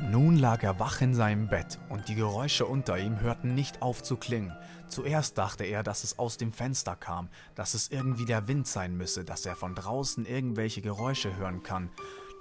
Nun 0.00 0.36
lag 0.36 0.64
er 0.64 0.80
wach 0.80 1.00
in 1.00 1.14
seinem 1.14 1.46
Bett 1.46 1.78
und 1.88 2.08
die 2.08 2.16
Geräusche 2.16 2.66
unter 2.66 2.98
ihm 2.98 3.20
hörten 3.20 3.54
nicht 3.54 3.82
auf 3.82 4.02
zu 4.02 4.16
klingen. 4.16 4.52
Zuerst 4.88 5.38
dachte 5.38 5.62
er, 5.62 5.84
dass 5.84 6.02
es 6.02 6.18
aus 6.18 6.38
dem 6.38 6.52
Fenster 6.52 6.96
kam, 6.96 7.28
dass 7.54 7.74
es 7.74 7.92
irgendwie 7.92 8.24
der 8.24 8.48
Wind 8.48 8.66
sein 8.66 8.96
müsse, 8.96 9.24
dass 9.24 9.46
er 9.46 9.54
von 9.54 9.76
draußen 9.76 10.26
irgendwelche 10.26 10.82
Geräusche 10.82 11.36
hören 11.36 11.62
kann. 11.62 11.88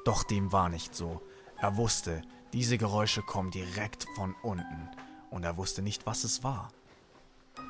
Doch 0.03 0.23
dem 0.23 0.51
war 0.51 0.69
nicht 0.69 0.95
so. 0.95 1.21
Er 1.59 1.77
wusste, 1.77 2.23
diese 2.51 2.79
Geräusche 2.79 3.21
kommen 3.21 3.51
direkt 3.51 4.07
von 4.15 4.33
unten 4.41 4.89
und 5.29 5.43
er 5.43 5.55
wusste 5.55 5.83
nicht, 5.83 6.07
was 6.07 6.23
es 6.23 6.43
war. 6.43 6.71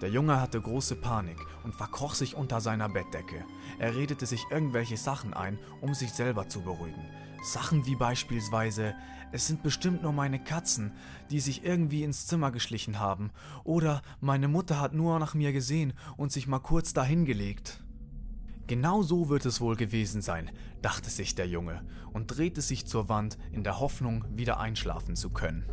Der 0.01 0.09
Junge 0.09 0.39
hatte 0.39 0.59
große 0.59 0.95
Panik 0.95 1.37
und 1.63 1.75
verkroch 1.75 2.15
sich 2.15 2.35
unter 2.35 2.61
seiner 2.61 2.89
Bettdecke. 2.89 3.45
Er 3.79 3.95
redete 3.95 4.25
sich 4.25 4.45
irgendwelche 4.49 4.97
Sachen 4.97 5.33
ein, 5.33 5.59
um 5.81 5.93
sich 5.93 6.11
selber 6.11 6.47
zu 6.47 6.61
beruhigen. 6.61 7.05
Sachen 7.43 7.85
wie 7.85 7.95
beispielsweise, 7.95 8.93
es 9.31 9.47
sind 9.47 9.63
bestimmt 9.63 10.03
nur 10.03 10.13
meine 10.13 10.43
Katzen, 10.43 10.91
die 11.29 11.39
sich 11.39 11.63
irgendwie 11.63 12.03
ins 12.03 12.27
Zimmer 12.27 12.51
geschlichen 12.51 12.99
haben. 12.99 13.31
Oder 13.63 14.01
meine 14.19 14.47
Mutter 14.47 14.79
hat 14.79 14.93
nur 14.93 15.17
nach 15.19 15.33
mir 15.33 15.51
gesehen 15.53 15.93
und 16.17 16.31
sich 16.31 16.47
mal 16.47 16.59
kurz 16.59 16.93
dahin 16.93 17.25
gelegt. 17.25 17.83
Genau 18.67 19.01
so 19.01 19.29
wird 19.29 19.45
es 19.45 19.59
wohl 19.59 19.75
gewesen 19.75 20.21
sein, 20.21 20.51
dachte 20.81 21.09
sich 21.09 21.35
der 21.35 21.47
Junge 21.47 21.83
und 22.13 22.27
drehte 22.27 22.61
sich 22.61 22.85
zur 22.85 23.09
Wand 23.09 23.37
in 23.51 23.63
der 23.63 23.79
Hoffnung, 23.79 24.23
wieder 24.33 24.59
einschlafen 24.59 25.15
zu 25.15 25.29
können. 25.29 25.65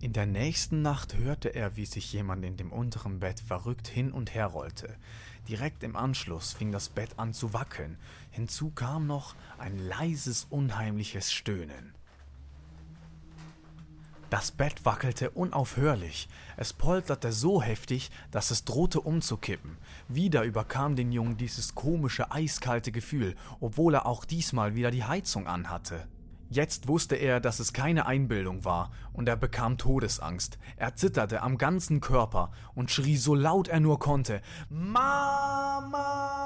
In 0.00 0.12
der 0.12 0.26
nächsten 0.26 0.82
Nacht 0.82 1.16
hörte 1.16 1.48
er, 1.48 1.76
wie 1.76 1.86
sich 1.86 2.12
jemand 2.12 2.44
in 2.44 2.56
dem 2.56 2.72
unteren 2.72 3.20
Bett 3.20 3.40
verrückt 3.40 3.88
hin 3.88 4.12
und 4.12 4.34
her 4.34 4.46
rollte. 4.46 4.96
Direkt 5.48 5.82
im 5.82 5.96
Anschluss 5.96 6.52
fing 6.52 6.72
das 6.72 6.88
Bett 6.88 7.18
an 7.18 7.32
zu 7.32 7.52
wackeln. 7.52 7.98
Hinzu 8.30 8.70
kam 8.70 9.06
noch 9.06 9.34
ein 9.58 9.78
leises, 9.78 10.46
unheimliches 10.50 11.32
Stöhnen. 11.32 11.94
Das 14.30 14.50
Bett 14.50 14.84
wackelte 14.84 15.30
unaufhörlich. 15.30 16.28
Es 16.56 16.72
polterte 16.72 17.30
so 17.30 17.62
heftig, 17.62 18.10
dass 18.30 18.50
es 18.50 18.64
drohte 18.64 19.00
umzukippen. 19.00 19.78
Wieder 20.08 20.42
überkam 20.42 20.96
den 20.96 21.12
Jungen 21.12 21.36
dieses 21.36 21.74
komische, 21.74 22.32
eiskalte 22.32 22.90
Gefühl, 22.90 23.36
obwohl 23.60 23.94
er 23.94 24.06
auch 24.06 24.24
diesmal 24.24 24.74
wieder 24.74 24.90
die 24.90 25.04
Heizung 25.04 25.46
anhatte. 25.46 26.08
Jetzt 26.48 26.88
wusste 26.88 27.16
er, 27.16 27.40
dass 27.40 27.58
es 27.58 27.72
keine 27.72 28.06
Einbildung 28.06 28.64
war, 28.64 28.90
und 29.12 29.28
er 29.28 29.36
bekam 29.36 29.78
Todesangst. 29.78 30.58
Er 30.76 30.94
zitterte 30.94 31.42
am 31.42 31.58
ganzen 31.58 32.00
Körper 32.00 32.52
und 32.74 32.90
schrie 32.90 33.16
so 33.16 33.34
laut 33.34 33.68
er 33.68 33.80
nur 33.80 33.98
konnte 33.98 34.40
Mama! 34.68 36.44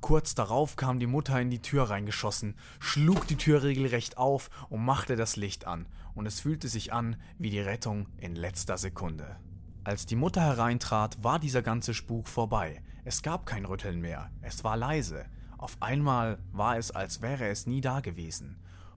Kurz 0.00 0.34
darauf 0.34 0.74
kam 0.74 0.98
die 0.98 1.06
Mutter 1.06 1.40
in 1.40 1.48
die 1.48 1.62
Tür 1.62 1.84
reingeschossen, 1.84 2.56
schlug 2.80 3.26
die 3.28 3.36
Tür 3.36 3.62
regelrecht 3.62 4.18
auf 4.18 4.50
und 4.68 4.84
machte 4.84 5.14
das 5.14 5.36
Licht 5.36 5.66
an, 5.66 5.86
und 6.14 6.26
es 6.26 6.40
fühlte 6.40 6.68
sich 6.68 6.92
an 6.92 7.16
wie 7.38 7.50
die 7.50 7.60
Rettung 7.60 8.08
in 8.18 8.34
letzter 8.34 8.78
Sekunde. 8.78 9.36
Als 9.84 10.04
die 10.04 10.16
Mutter 10.16 10.40
hereintrat, 10.40 11.22
war 11.22 11.38
dieser 11.38 11.62
ganze 11.62 11.94
Spuk 11.94 12.26
vorbei. 12.26 12.82
Es 13.04 13.22
gab 13.22 13.46
kein 13.46 13.64
Rütteln 13.64 14.00
mehr, 14.00 14.30
es 14.40 14.64
war 14.64 14.76
leise. 14.76 15.24
Auf 15.62 15.76
einmal 15.78 16.40
war 16.50 16.76
es, 16.76 16.90
als 16.90 17.22
wäre 17.22 17.46
es 17.46 17.68
nie 17.68 17.80
da 17.80 18.00
gewesen. 18.00 18.56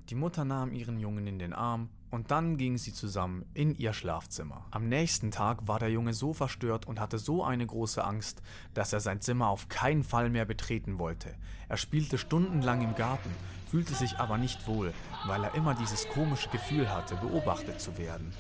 Die 0.10 0.16
Mutter 0.16 0.46
nahm 0.46 0.72
ihren 0.72 0.98
Jungen 0.98 1.28
in 1.28 1.38
den 1.38 1.54
Arm 1.54 1.90
und 2.10 2.32
dann 2.32 2.58
gingen 2.58 2.80
sie 2.80 2.92
zusammen 2.92 3.46
in 3.54 3.76
ihr 3.76 3.94
Schlafzimmer. 3.94 4.66
Am 4.72 4.90
nächsten 4.90 5.30
Tag 5.30 5.68
war 5.68 5.78
der 5.78 5.92
Junge 5.92 6.16
so 6.16 6.34
verstört 6.34 6.88
und 6.88 7.00
hatte 7.00 7.20
so 7.20 7.44
eine 7.44 7.68
große 7.68 8.04
Angst, 8.04 8.42
dass 8.74 8.94
er 8.94 9.00
sein 9.00 9.22
Zimmer 9.22 9.50
auf 9.50 9.70
keinen 9.70 10.04
Fall 10.04 10.32
mehr 10.32 10.46
betreten 10.46 10.98
wollte. 10.98 11.36
Er 11.70 11.78
spielte 11.78 12.18
stundenlang 12.18 12.82
im 12.82 12.96
Garten, 12.96 13.30
fühlte 13.70 13.94
sich 13.94 14.18
aber 14.18 14.40
nicht 14.40 14.66
wohl, 14.66 14.92
weil 15.28 15.44
er 15.44 15.54
immer 15.54 15.76
dieses 15.76 16.08
komische 16.08 16.50
Gefühl 16.50 16.92
hatte, 16.92 17.16
beobachtet 17.18 17.80
zu 17.80 17.96
werden. 18.00 18.34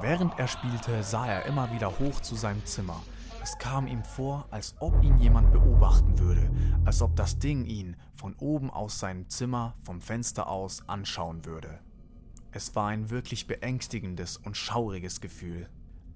Während 0.00 0.38
er 0.38 0.46
spielte, 0.46 1.02
sah 1.02 1.26
er 1.26 1.46
immer 1.46 1.72
wieder 1.72 1.98
hoch 1.98 2.20
zu 2.20 2.36
seinem 2.36 2.64
Zimmer. 2.64 3.02
Es 3.46 3.58
kam 3.58 3.86
ihm 3.86 4.02
vor, 4.02 4.48
als 4.50 4.74
ob 4.80 5.04
ihn 5.04 5.18
jemand 5.18 5.52
beobachten 5.52 6.18
würde, 6.18 6.50
als 6.84 7.00
ob 7.00 7.14
das 7.14 7.38
Ding 7.38 7.64
ihn 7.64 7.94
von 8.16 8.34
oben 8.40 8.70
aus 8.70 8.98
seinem 8.98 9.28
Zimmer 9.28 9.76
vom 9.84 10.00
Fenster 10.00 10.48
aus 10.48 10.82
anschauen 10.88 11.44
würde. 11.44 11.78
Es 12.50 12.74
war 12.74 12.88
ein 12.88 13.08
wirklich 13.08 13.46
beängstigendes 13.46 14.36
und 14.36 14.56
schauriges 14.56 15.20
Gefühl. 15.20 15.68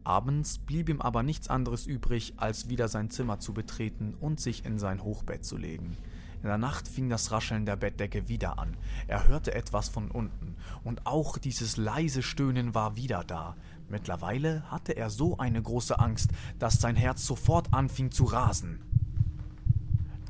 Abends 0.02 0.58
blieb 0.58 0.88
ihm 0.88 1.00
aber 1.00 1.22
nichts 1.22 1.46
anderes 1.46 1.86
übrig, 1.86 2.34
als 2.36 2.68
wieder 2.68 2.88
sein 2.88 3.10
Zimmer 3.10 3.38
zu 3.38 3.54
betreten 3.54 4.16
und 4.18 4.40
sich 4.40 4.64
in 4.64 4.80
sein 4.80 5.04
Hochbett 5.04 5.44
zu 5.44 5.56
legen. 5.56 5.96
In 6.42 6.48
der 6.48 6.58
Nacht 6.58 6.88
fing 6.88 7.10
das 7.10 7.30
Rascheln 7.32 7.66
der 7.66 7.76
Bettdecke 7.76 8.28
wieder 8.28 8.58
an. 8.58 8.76
Er 9.06 9.28
hörte 9.28 9.54
etwas 9.54 9.88
von 9.88 10.10
unten, 10.10 10.56
und 10.82 11.06
auch 11.06 11.36
dieses 11.38 11.76
leise 11.76 12.22
Stöhnen 12.22 12.74
war 12.74 12.96
wieder 12.96 13.22
da. 13.24 13.56
Mittlerweile 13.90 14.62
hatte 14.70 14.92
er 14.96 15.10
so 15.10 15.36
eine 15.38 15.60
große 15.60 15.98
Angst, 15.98 16.30
dass 16.58 16.80
sein 16.80 16.94
Herz 16.94 17.26
sofort 17.26 17.74
anfing 17.74 18.12
zu 18.12 18.24
rasen. 18.24 18.80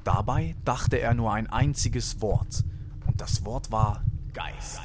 Dabei 0.03 0.57
dachte 0.64 0.99
er 0.99 1.12
nur 1.12 1.33
ein 1.35 1.46
einziges 1.49 2.23
Wort, 2.23 2.64
und 3.07 3.20
das 3.20 3.44
Wort 3.44 3.70
war 3.70 4.03
Geist. 4.33 4.81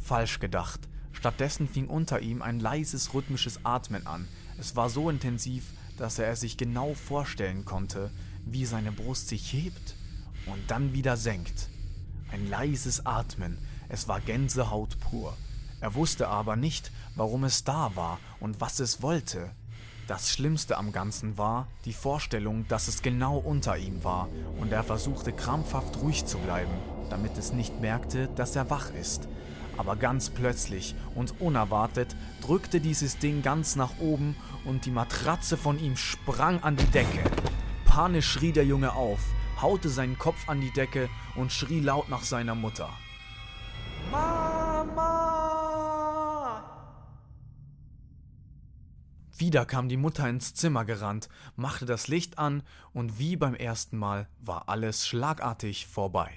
Falsch 0.00 0.38
gedacht. 0.38 0.88
Stattdessen 1.12 1.68
fing 1.68 1.88
unter 1.88 2.20
ihm 2.20 2.42
ein 2.42 2.60
leises 2.60 3.14
rhythmisches 3.14 3.64
Atmen 3.64 4.06
an. 4.06 4.28
Es 4.58 4.76
war 4.76 4.90
so 4.90 5.08
intensiv, 5.08 5.72
dass 5.96 6.18
er 6.18 6.30
es 6.30 6.40
sich 6.40 6.56
genau 6.56 6.94
vorstellen 6.94 7.64
konnte, 7.64 8.10
wie 8.44 8.66
seine 8.66 8.92
Brust 8.92 9.28
sich 9.28 9.52
hebt 9.52 9.96
und 10.46 10.70
dann 10.70 10.92
wieder 10.92 11.16
senkt. 11.16 11.68
Ein 12.32 12.48
leises 12.48 13.06
Atmen, 13.06 13.58
es 13.88 14.08
war 14.08 14.20
Gänsehaut 14.20 14.98
pur. 15.00 15.36
Er 15.80 15.94
wusste 15.94 16.28
aber 16.28 16.56
nicht, 16.56 16.92
warum 17.16 17.44
es 17.44 17.64
da 17.64 17.92
war 17.94 18.18
und 18.38 18.60
was 18.60 18.80
es 18.80 19.02
wollte. 19.02 19.50
Das 20.06 20.30
Schlimmste 20.30 20.76
am 20.76 20.90
Ganzen 20.90 21.38
war 21.38 21.68
die 21.84 21.92
Vorstellung, 21.92 22.66
dass 22.66 22.88
es 22.88 23.00
genau 23.00 23.36
unter 23.38 23.78
ihm 23.78 24.02
war 24.02 24.28
und 24.58 24.72
er 24.72 24.82
versuchte 24.82 25.32
krampfhaft 25.32 25.98
ruhig 26.02 26.26
zu 26.26 26.38
bleiben, 26.38 26.72
damit 27.10 27.38
es 27.38 27.52
nicht 27.52 27.80
merkte, 27.80 28.28
dass 28.34 28.56
er 28.56 28.70
wach 28.70 28.90
ist. 28.92 29.28
Aber 29.76 29.96
ganz 29.96 30.28
plötzlich 30.28 30.94
und 31.14 31.40
unerwartet 31.40 32.14
drückte 32.42 32.80
dieses 32.80 33.18
Ding 33.18 33.42
ganz 33.42 33.76
nach 33.76 33.98
oben 34.00 34.36
und 34.64 34.84
die 34.84 34.90
Matratze 34.90 35.56
von 35.56 35.78
ihm 35.78 35.96
sprang 35.96 36.60
an 36.62 36.76
die 36.76 36.90
Decke. 36.90 37.22
Panisch 37.84 38.28
schrie 38.28 38.52
der 38.52 38.64
Junge 38.64 38.94
auf, 38.94 39.20
haute 39.62 39.88
seinen 39.88 40.18
Kopf 40.18 40.48
an 40.48 40.60
die 40.60 40.72
Decke 40.72 41.08
und 41.36 41.52
schrie 41.52 41.80
laut 41.80 42.08
nach 42.08 42.24
seiner 42.24 42.56
Mutter. 42.56 42.90
Mama! 44.10 45.29
Wieder 49.40 49.64
kam 49.64 49.88
die 49.88 49.96
Mutter 49.96 50.28
ins 50.28 50.52
Zimmer 50.52 50.84
gerannt, 50.84 51.30
machte 51.56 51.86
das 51.86 52.08
Licht 52.08 52.38
an 52.38 52.62
und 52.92 53.18
wie 53.18 53.36
beim 53.36 53.54
ersten 53.54 53.96
Mal 53.96 54.28
war 54.38 54.68
alles 54.68 55.08
schlagartig 55.08 55.86
vorbei. 55.86 56.30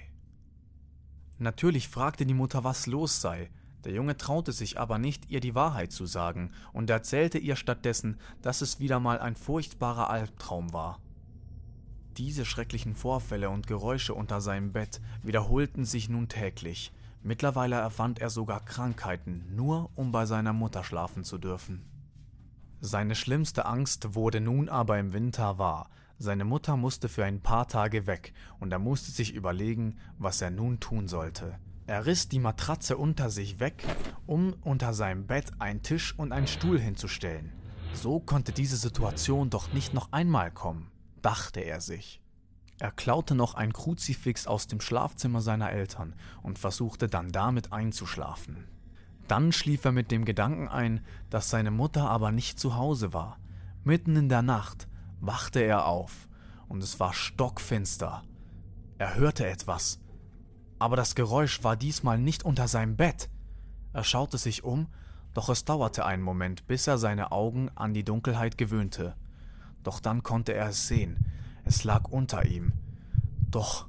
Natürlich 1.37 1.89
fragte 1.89 2.25
die 2.25 2.33
Mutter, 2.33 2.63
was 2.63 2.87
los 2.87 3.19
sei. 3.19 3.51
Der 3.83 3.91
Junge 3.91 4.15
traute 4.15 4.53
sich 4.53 4.79
aber 4.79 4.99
nicht, 4.99 5.29
ihr 5.29 5.41
die 5.41 5.53
Wahrheit 5.53 5.91
zu 5.91 6.05
sagen 6.05 6.53
und 6.71 6.89
erzählte 6.89 7.39
ihr 7.39 7.57
stattdessen, 7.57 8.21
dass 8.41 8.61
es 8.61 8.79
wieder 8.79 9.01
mal 9.01 9.19
ein 9.19 9.35
furchtbarer 9.35 10.09
Albtraum 10.09 10.71
war. 10.71 11.01
Diese 12.15 12.45
schrecklichen 12.45 12.95
Vorfälle 12.95 13.49
und 13.49 13.67
Geräusche 13.67 14.13
unter 14.13 14.39
seinem 14.39 14.71
Bett 14.71 15.01
wiederholten 15.21 15.83
sich 15.83 16.07
nun 16.07 16.29
täglich. 16.29 16.93
Mittlerweile 17.21 17.75
erfand 17.75 18.19
er 18.19 18.29
sogar 18.29 18.63
Krankheiten, 18.63 19.53
nur 19.53 19.89
um 19.95 20.13
bei 20.13 20.25
seiner 20.25 20.53
Mutter 20.53 20.85
schlafen 20.85 21.25
zu 21.25 21.37
dürfen. 21.37 21.92
Seine 22.85 23.15
schlimmste 23.15 23.65
Angst 23.65 24.13
wurde 24.13 24.41
nun 24.41 24.67
aber 24.67 24.99
im 24.99 25.13
Winter 25.13 25.57
wahr. 25.57 25.89
Seine 26.17 26.43
Mutter 26.43 26.75
musste 26.75 27.07
für 27.07 27.23
ein 27.23 27.39
paar 27.39 27.69
Tage 27.69 28.07
weg 28.07 28.33
und 28.59 28.73
er 28.73 28.77
musste 28.79 29.09
sich 29.09 29.33
überlegen, 29.33 29.95
was 30.17 30.41
er 30.41 30.51
nun 30.51 30.81
tun 30.81 31.07
sollte. 31.07 31.57
Er 31.87 32.05
riss 32.05 32.27
die 32.27 32.39
Matratze 32.39 32.97
unter 32.97 33.29
sich 33.29 33.61
weg, 33.61 33.85
um 34.25 34.53
unter 34.59 34.93
seinem 34.93 35.27
Bett 35.27 35.49
einen 35.59 35.81
Tisch 35.81 36.13
und 36.19 36.33
einen 36.33 36.47
Stuhl 36.47 36.77
hinzustellen. 36.77 37.53
So 37.93 38.19
konnte 38.19 38.51
diese 38.51 38.75
Situation 38.75 39.49
doch 39.49 39.71
nicht 39.71 39.93
noch 39.93 40.11
einmal 40.11 40.51
kommen, 40.51 40.91
dachte 41.21 41.61
er 41.61 41.79
sich. 41.79 42.19
Er 42.79 42.91
klaute 42.91 43.33
noch 43.33 43.53
ein 43.53 43.71
Kruzifix 43.71 44.45
aus 44.45 44.67
dem 44.67 44.81
Schlafzimmer 44.81 45.39
seiner 45.39 45.71
Eltern 45.71 46.15
und 46.41 46.59
versuchte 46.59 47.07
dann 47.07 47.31
damit 47.31 47.71
einzuschlafen. 47.71 48.72
Dann 49.27 49.51
schlief 49.51 49.85
er 49.85 49.91
mit 49.91 50.11
dem 50.11 50.25
Gedanken 50.25 50.67
ein, 50.67 51.01
dass 51.29 51.49
seine 51.49 51.71
Mutter 51.71 52.09
aber 52.09 52.31
nicht 52.31 52.59
zu 52.59 52.75
Hause 52.75 53.13
war. 53.13 53.39
Mitten 53.83 54.15
in 54.15 54.29
der 54.29 54.41
Nacht 54.41 54.87
wachte 55.19 55.61
er 55.61 55.85
auf 55.85 56.27
und 56.67 56.83
es 56.83 56.99
war 56.99 57.13
stockfinster. 57.13 58.23
Er 58.97 59.15
hörte 59.15 59.47
etwas, 59.47 59.99
aber 60.79 60.95
das 60.95 61.15
Geräusch 61.15 61.63
war 61.63 61.75
diesmal 61.75 62.17
nicht 62.17 62.43
unter 62.43 62.67
seinem 62.67 62.95
Bett. 62.95 63.29
Er 63.93 64.03
schaute 64.03 64.37
sich 64.37 64.63
um, 64.63 64.87
doch 65.33 65.49
es 65.49 65.65
dauerte 65.65 66.05
einen 66.05 66.23
Moment, 66.23 66.67
bis 66.67 66.87
er 66.87 66.97
seine 66.97 67.31
Augen 67.31 67.69
an 67.75 67.93
die 67.93 68.03
Dunkelheit 68.03 68.57
gewöhnte. 68.57 69.15
Doch 69.83 69.99
dann 69.99 70.23
konnte 70.23 70.53
er 70.53 70.69
es 70.69 70.87
sehen. 70.87 71.25
Es 71.63 71.83
lag 71.83 72.09
unter 72.09 72.45
ihm. 72.45 72.73
Doch 73.49 73.87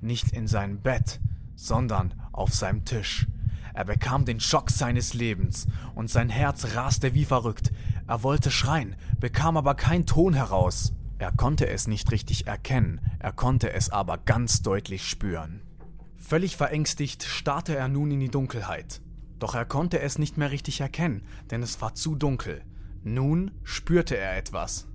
nicht 0.00 0.32
in 0.32 0.46
seinem 0.46 0.80
Bett, 0.80 1.20
sondern 1.56 2.14
auf 2.32 2.54
seinem 2.54 2.84
Tisch. 2.84 3.26
Er 3.74 3.84
bekam 3.84 4.24
den 4.24 4.38
Schock 4.38 4.70
seines 4.70 5.14
Lebens 5.14 5.66
und 5.96 6.08
sein 6.08 6.28
Herz 6.28 6.76
raste 6.76 7.12
wie 7.12 7.24
verrückt. 7.24 7.72
Er 8.06 8.22
wollte 8.22 8.52
schreien, 8.52 8.94
bekam 9.18 9.56
aber 9.56 9.74
keinen 9.74 10.06
Ton 10.06 10.32
heraus. 10.32 10.92
Er 11.18 11.32
konnte 11.32 11.66
es 11.68 11.88
nicht 11.88 12.10
richtig 12.12 12.46
erkennen, 12.46 13.00
er 13.18 13.32
konnte 13.32 13.72
es 13.72 13.90
aber 13.90 14.18
ganz 14.18 14.62
deutlich 14.62 15.08
spüren. 15.08 15.60
Völlig 16.16 16.56
verängstigt 16.56 17.24
starrte 17.24 17.76
er 17.76 17.88
nun 17.88 18.12
in 18.12 18.20
die 18.20 18.30
Dunkelheit. 18.30 19.00
Doch 19.40 19.54
er 19.54 19.64
konnte 19.64 20.00
es 20.00 20.18
nicht 20.18 20.38
mehr 20.38 20.52
richtig 20.52 20.80
erkennen, 20.80 21.22
denn 21.50 21.62
es 21.62 21.80
war 21.80 21.94
zu 21.94 22.14
dunkel. 22.14 22.62
Nun 23.02 23.50
spürte 23.64 24.16
er 24.16 24.36
etwas. 24.36 24.86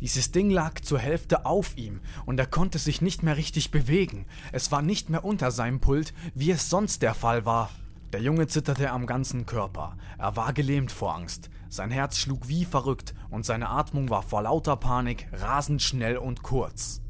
Dieses 0.00 0.32
Ding 0.32 0.50
lag 0.50 0.80
zur 0.80 0.98
Hälfte 0.98 1.46
auf 1.46 1.76
ihm 1.78 2.00
und 2.26 2.38
er 2.38 2.46
konnte 2.46 2.78
sich 2.78 3.00
nicht 3.00 3.22
mehr 3.22 3.36
richtig 3.36 3.70
bewegen. 3.70 4.26
Es 4.52 4.72
war 4.72 4.82
nicht 4.82 5.08
mehr 5.08 5.24
unter 5.24 5.50
seinem 5.50 5.80
Pult, 5.80 6.12
wie 6.34 6.50
es 6.50 6.68
sonst 6.68 7.00
der 7.02 7.14
Fall 7.14 7.46
war. 7.46 7.70
Der 8.14 8.22
Junge 8.22 8.46
zitterte 8.46 8.92
am 8.92 9.06
ganzen 9.06 9.44
Körper. 9.44 9.96
Er 10.18 10.36
war 10.36 10.52
gelähmt 10.52 10.92
vor 10.92 11.16
Angst. 11.16 11.50
Sein 11.68 11.90
Herz 11.90 12.16
schlug 12.16 12.46
wie 12.46 12.64
verrückt 12.64 13.12
und 13.28 13.44
seine 13.44 13.68
Atmung 13.68 14.08
war 14.08 14.22
vor 14.22 14.42
lauter 14.42 14.76
Panik 14.76 15.26
rasend 15.32 15.82
schnell 15.82 16.16
und 16.16 16.44
kurz. 16.44 17.00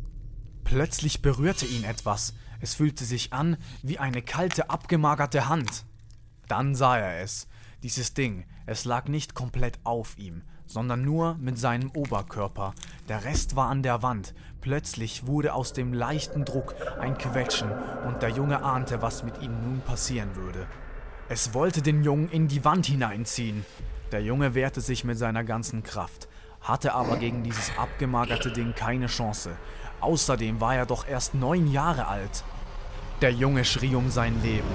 Plötzlich 0.65 1.21
berührte 1.21 1.67
ihn 1.67 1.85
etwas. 1.85 2.33
Es 2.63 2.75
fühlte 2.77 3.05
sich 3.05 3.35
an 3.35 3.59
wie 3.83 3.99
eine 3.99 4.23
kalte, 4.23 4.71
abgemagerte 4.71 5.47
Hand. 5.47 5.85
Dann 6.49 6.75
sah 6.75 6.97
er 6.97 7.21
es. 7.23 7.49
Dieses 7.83 8.15
Ding, 8.15 8.47
es 8.65 8.87
lag 8.87 9.07
nicht 9.07 9.35
komplett 9.35 9.81
auf 9.85 10.17
ihm, 10.17 10.41
sondern 10.65 11.03
nur 11.03 11.35
mit 11.35 11.59
seinem 11.59 11.91
Oberkörper. 11.91 12.73
Der 13.11 13.25
Rest 13.25 13.57
war 13.57 13.69
an 13.69 13.83
der 13.83 14.03
Wand. 14.03 14.33
Plötzlich 14.63 15.27
wurde 15.27 15.53
aus 15.53 15.75
dem 15.75 15.93
leichten 15.93 16.47
Druck 16.47 16.75
ein 16.99 17.19
Quetschen 17.19 17.71
und 18.07 18.23
der 18.23 18.31
Junge 18.31 18.63
ahnte, 18.63 19.03
was 19.03 19.23
mit 19.23 19.43
ihm 19.43 19.53
nun 19.61 19.83
passieren 19.83 20.35
würde. 20.35 20.67
Es 21.29 21.55
wollte 21.55 21.81
den 21.81 22.05
Jungen 22.05 22.29
in 22.29 22.49
die 22.49 22.67
Wand 22.67 22.85
hineinziehen. 22.85 23.65
Der 24.13 24.23
Junge 24.23 24.55
wehrte 24.55 24.83
sich 24.83 25.05
mit 25.05 25.17
seiner 25.17 25.43
ganzen 25.43 25.83
Kraft, 25.83 26.29
hatte 26.61 26.93
aber 26.93 27.17
gegen 27.17 27.43
dieses 27.43 27.73
abgemagerte 27.79 28.53
Ding 28.53 28.75
keine 28.75 29.07
Chance. 29.07 29.57
Außerdem 30.03 30.61
war 30.61 30.77
er 30.77 30.85
doch 30.85 31.09
erst 31.09 31.35
neun 31.35 31.73
Jahre 31.73 32.09
alt. 32.09 32.45
Der 33.23 33.33
Junge 33.33 33.65
schrie 33.65 33.95
um 33.95 34.11
sein 34.11 34.43
Leben. 34.43 34.69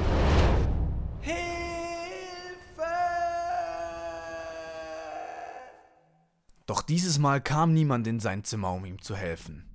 Doch 6.65 6.81
dieses 6.81 7.19
Mal 7.19 7.41
kam 7.41 7.73
niemand 7.73 8.07
in 8.07 8.19
sein 8.19 8.43
Zimmer, 8.43 8.73
um 8.73 8.85
ihm 8.85 9.01
zu 9.01 9.15
helfen. 9.15 9.65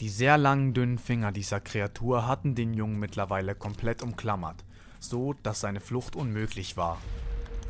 Die 0.00 0.08
sehr 0.08 0.38
langen, 0.38 0.72
dünnen 0.72 0.98
Finger 0.98 1.32
dieser 1.32 1.60
Kreatur 1.60 2.26
hatten 2.28 2.54
den 2.54 2.74
Jungen 2.74 2.98
mittlerweile 2.98 3.54
komplett 3.54 4.02
umklammert, 4.02 4.64
so 5.02 5.34
dass 5.42 5.60
seine 5.60 5.80
Flucht 5.80 6.16
unmöglich 6.16 6.76
war. 6.76 6.98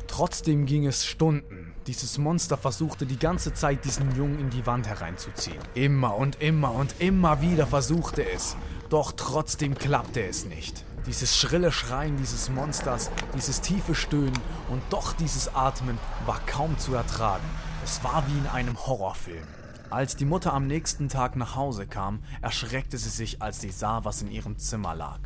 Trotzdem 0.07 0.65
ging 0.65 0.85
es 0.85 1.05
Stunden. 1.05 1.73
Dieses 1.87 2.17
Monster 2.17 2.55
versuchte 2.55 3.05
die 3.05 3.17
ganze 3.17 3.53
Zeit, 3.53 3.83
diesen 3.83 4.15
Jungen 4.15 4.39
in 4.39 4.49
die 4.51 4.65
Wand 4.67 4.87
hereinzuziehen. 4.87 5.57
Immer 5.73 6.15
und 6.15 6.39
immer 6.41 6.71
und 6.73 6.95
immer 6.99 7.41
wieder 7.41 7.65
versuchte 7.65 8.23
es. 8.29 8.55
Doch 8.89 9.13
trotzdem 9.13 9.75
klappte 9.75 10.23
es 10.23 10.45
nicht. 10.45 10.85
Dieses 11.07 11.35
schrille 11.35 11.71
Schreien 11.71 12.15
dieses 12.17 12.49
Monsters, 12.49 13.09
dieses 13.35 13.59
tiefe 13.59 13.95
Stöhnen 13.95 14.39
und 14.69 14.81
doch 14.91 15.13
dieses 15.13 15.53
Atmen 15.55 15.97
war 16.25 16.39
kaum 16.45 16.77
zu 16.77 16.93
ertragen. 16.93 17.43
Es 17.83 18.03
war 18.03 18.23
wie 18.27 18.37
in 18.37 18.47
einem 18.47 18.77
Horrorfilm. 18.85 19.47
Als 19.89 20.15
die 20.15 20.25
Mutter 20.25 20.53
am 20.53 20.67
nächsten 20.67 21.09
Tag 21.09 21.35
nach 21.35 21.55
Hause 21.55 21.87
kam, 21.87 22.23
erschreckte 22.41 22.97
sie 22.97 23.09
sich, 23.09 23.41
als 23.41 23.61
sie 23.61 23.69
sah, 23.71 24.05
was 24.05 24.21
in 24.21 24.31
ihrem 24.31 24.57
Zimmer 24.57 24.95
lag. 24.95 25.19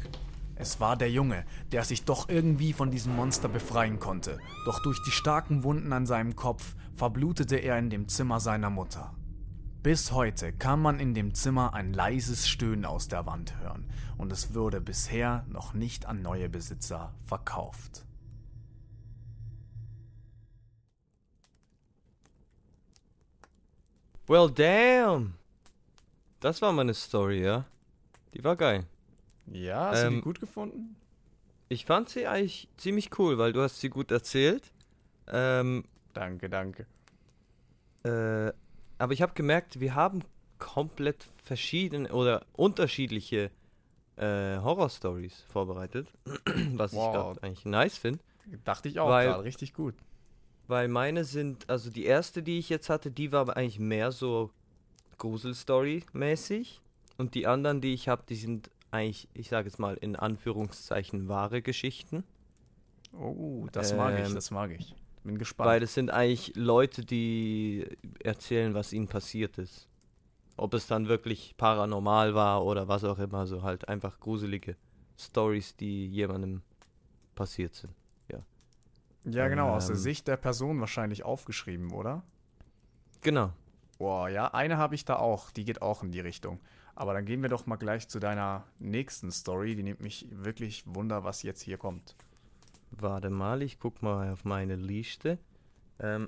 Es 0.60 0.80
war 0.80 0.98
der 0.98 1.12
Junge, 1.12 1.46
der 1.72 1.84
sich 1.84 2.04
doch 2.04 2.30
irgendwie 2.30 2.74
von 2.74 2.90
diesem 2.90 3.16
Monster 3.16 3.48
befreien 3.48 4.00
konnte, 4.00 4.40
doch 4.66 4.82
durch 4.82 5.02
die 5.04 5.12
starken 5.12 5.64
Wunden 5.64 5.94
an 5.94 6.06
seinem 6.06 6.36
Kopf 6.36 6.76
verblutete 6.96 7.58
er 7.58 7.78
in 7.78 7.90
dem 7.90 8.08
Zimmer 8.08 8.40
seiner 8.40 8.72
Mutter. 8.72 9.14
Bis 9.84 10.12
heute 10.12 10.52
kann 10.52 10.82
man 10.82 11.00
in 11.00 11.14
dem 11.14 11.36
Zimmer 11.36 11.74
ein 11.74 11.94
leises 11.94 12.48
Stöhnen 12.48 12.86
aus 12.86 13.08
der 13.08 13.26
Wand 13.28 13.58
hören 13.60 13.90
und 14.18 14.32
es 14.32 14.56
wurde 14.56 14.82
bisher 14.82 15.46
noch 15.48 15.74
nicht 15.74 16.08
an 16.08 16.24
neue 16.24 16.50
Besitzer 16.50 17.14
verkauft. 17.24 18.04
Well, 24.26 24.52
damn. 24.52 25.36
Das 26.42 26.62
war 26.62 26.74
meine 26.74 26.94
Story, 26.94 27.44
ja. 27.44 27.64
Die 28.34 28.44
war 28.44 28.58
geil. 28.58 28.86
Ja, 29.52 29.90
hast 29.92 30.04
du 30.04 30.10
die 30.10 30.16
Ähm, 30.16 30.22
gut 30.22 30.40
gefunden? 30.40 30.96
Ich 31.70 31.86
fand 31.86 32.10
sie 32.10 32.28
eigentlich 32.28 32.68
ziemlich 32.78 33.18
cool, 33.20 33.38
weil 33.38 33.54
du 33.54 33.62
hast 33.62 33.80
sie 33.82 33.90
gut 33.90 34.12
erzählt. 34.12 34.72
Ähm, 35.28 35.84
Danke, 36.14 36.50
danke. 36.50 36.86
äh, 38.04 38.52
aber 39.00 39.14
ich 39.14 39.22
habe 39.22 39.34
gemerkt, 39.34 39.80
wir 39.80 39.94
haben 39.96 40.24
komplett 40.60 41.28
verschiedene 41.44 42.12
oder 42.12 42.46
unterschiedliche 42.54 43.52
äh, 44.16 44.58
Horror-Stories 44.58 45.44
vorbereitet. 45.48 46.08
Was 46.74 46.94
ich 46.94 46.98
Wow. 46.98 47.14
gerade 47.14 47.44
eigentlich 47.44 47.66
nice 47.66 47.98
finde. 47.98 48.20
Dachte 48.64 48.90
ich 48.90 49.00
auch 49.00 49.10
Weil- 49.10 49.28
gerade, 49.28 49.44
richtig 49.44 49.74
gut. 49.74 49.94
Weil 50.70 50.88
meine 50.90 51.24
sind, 51.24 51.70
also 51.70 51.90
die 51.90 52.06
erste, 52.06 52.42
die 52.44 52.58
ich 52.60 52.68
jetzt 52.70 52.90
hatte, 52.90 53.10
die 53.12 53.32
war 53.32 53.56
eigentlich 53.56 53.80
mehr 53.80 54.12
so 54.12 54.52
Grusel-Story-mäßig. 55.18 56.82
Und 57.18 57.36
die 57.36 57.48
anderen, 57.48 57.82
die 57.82 57.94
ich 57.94 58.10
habe, 58.10 58.24
die 58.28 58.36
sind 58.36 58.70
eigentlich, 58.98 59.28
ich 59.34 59.50
sage 59.50 59.68
jetzt 59.68 59.80
mal 59.80 59.96
in 59.96 60.16
Anführungszeichen, 60.16 61.28
wahre 61.28 61.62
Geschichten. 61.62 62.24
Oh, 63.14 63.68
das 63.72 63.94
mag 63.94 64.20
ich, 64.20 64.28
Ähm, 64.28 64.36
das 64.36 64.52
mag 64.52 64.72
ich. 64.72 64.96
Bin 65.24 65.38
gespannt. 65.38 65.70
Weil 65.70 65.84
es 65.84 65.94
sind 65.94 66.10
eigentlich 66.10 66.54
Leute, 66.56 67.04
die 67.04 67.86
erzählen, 68.24 68.74
was 68.74 68.94
ihnen 68.94 69.08
passiert 69.08 69.58
ist. 69.58 69.88
Ob 70.56 70.74
es 70.74 70.88
dann 70.88 71.08
wirklich 71.08 71.56
paranormal 71.58 72.34
war 72.34 72.66
oder 72.66 72.88
was 72.88 73.04
auch 73.04 73.20
immer, 73.20 73.46
so 73.46 73.62
halt 73.64 73.88
einfach 73.88 74.20
gruselige 74.20 74.76
Stories, 75.18 75.76
die 75.76 76.08
jemandem 76.08 76.62
passiert 77.36 77.76
sind. 77.76 77.94
ja, 79.30 79.48
genau, 79.50 79.76
aus 79.76 79.88
der 79.88 79.96
ähm, 79.96 80.02
Sicht 80.02 80.28
der 80.28 80.38
Person 80.38 80.80
wahrscheinlich 80.80 81.24
aufgeschrieben, 81.24 81.92
oder? 81.92 82.24
Genau. 83.22 83.52
Boah, 83.98 84.30
ja, 84.30 84.54
eine 84.54 84.78
habe 84.78 84.96
ich 84.96 85.06
da 85.06 85.18
auch, 85.18 85.52
die 85.52 85.66
geht 85.66 85.82
auch 85.82 86.04
in 86.04 86.12
die 86.12 86.20
Richtung. 86.20 86.60
Aber 86.98 87.14
dann 87.14 87.26
gehen 87.26 87.44
wir 87.44 87.50
doch 87.50 87.68
mal 87.68 87.76
gleich 87.76 88.08
zu 88.08 88.18
deiner 88.18 88.64
nächsten 88.80 89.32
Story, 89.32 89.76
die 89.76 89.84
nimmt 89.84 90.02
mich 90.02 90.26
wirklich 90.32 90.84
Wunder, 90.88 91.24
was 91.24 91.44
jetzt 91.44 91.62
hier 91.62 91.78
kommt. 91.78 92.16
Warte 92.90 93.30
mal, 93.30 93.62
ich 93.62 93.80
guck 93.80 94.02
mal 94.02 94.32
auf 94.32 94.46
meine 94.46 94.76
Liste. 94.76 95.38
Ähm, 96.00 96.28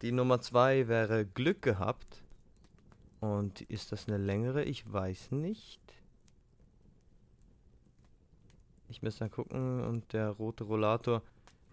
die 0.00 0.12
Nummer 0.12 0.40
zwei 0.40 0.88
wäre 0.88 1.26
Glück 1.26 1.60
gehabt. 1.60 2.24
Und 3.20 3.60
ist 3.60 3.92
das 3.92 4.08
eine 4.08 4.16
längere? 4.16 4.64
Ich 4.64 4.90
weiß 4.90 5.32
nicht. 5.32 5.82
Ich 8.88 9.02
muss 9.02 9.18
dann 9.18 9.30
gucken 9.30 9.84
und 9.84 10.10
der 10.14 10.30
rote 10.30 10.64
Rollator. 10.64 11.20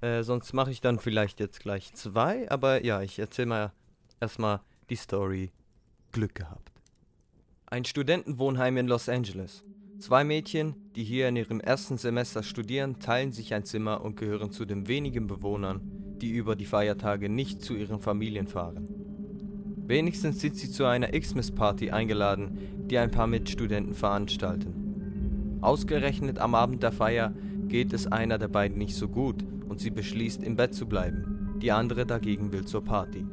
Äh, 0.02 0.24
sonst 0.24 0.52
mache 0.52 0.72
ich 0.72 0.82
dann 0.82 1.00
vielleicht 1.00 1.40
jetzt 1.40 1.62
gleich 1.62 1.94
zwei. 1.94 2.52
Aber 2.52 2.84
ja, 2.84 3.02
ich 3.02 3.18
erzähle 3.18 3.46
mal 3.46 3.72
erstmal 4.20 4.60
die 4.90 4.98
Story 4.98 5.54
Glück 6.12 6.36
gehabt. 6.36 6.77
Ein 7.70 7.84
Studentenwohnheim 7.84 8.78
in 8.78 8.88
Los 8.88 9.10
Angeles. 9.10 9.62
Zwei 10.00 10.24
Mädchen, 10.24 10.74
die 10.96 11.04
hier 11.04 11.28
in 11.28 11.36
ihrem 11.36 11.60
ersten 11.60 11.98
Semester 11.98 12.42
studieren, 12.42 13.00
teilen 13.00 13.34
sich 13.34 13.54
ein 13.54 13.66
Zimmer 13.66 14.06
und 14.06 14.16
gehören 14.16 14.54
zu 14.54 14.64
den 14.64 14.88
wenigen 14.88 15.28
Bewohnern, 15.28 15.82
die 16.22 16.30
über 16.30 16.56
die 16.56 16.64
Feiertage 16.64 17.28
nicht 17.28 17.62
zu 17.62 17.76
ihren 17.76 18.00
Familien 18.00 18.48
fahren. 18.48 18.88
Wenigstens 19.86 20.40
sind 20.40 20.56
sie 20.56 20.72
zu 20.72 20.86
einer 20.86 21.10
Xmas-Party 21.10 21.92
eingeladen, 21.92 22.58
die 22.90 22.98
ein 23.00 23.12
paar 23.12 23.28
Mitstudenten 23.28 23.96
veranstalten. 23.96 25.58
Ausgerechnet 25.60 26.40
am 26.40 26.56
Abend 26.56 26.84
der 26.84 26.94
Feier 26.94 27.34
geht 27.68 27.92
es 27.92 28.08
einer 28.08 28.38
der 28.38 28.48
beiden 28.48 28.78
nicht 28.78 28.96
so 28.96 29.10
gut 29.10 29.44
und 29.68 29.82
sie 29.82 29.92
beschließt, 29.92 30.42
im 30.42 30.56
Bett 30.56 30.74
zu 30.74 30.86
bleiben. 30.86 31.58
Die 31.62 31.74
andere 31.74 32.06
dagegen 32.06 32.54
will 32.54 32.64
zur 32.64 32.86
Party. 32.86 33.26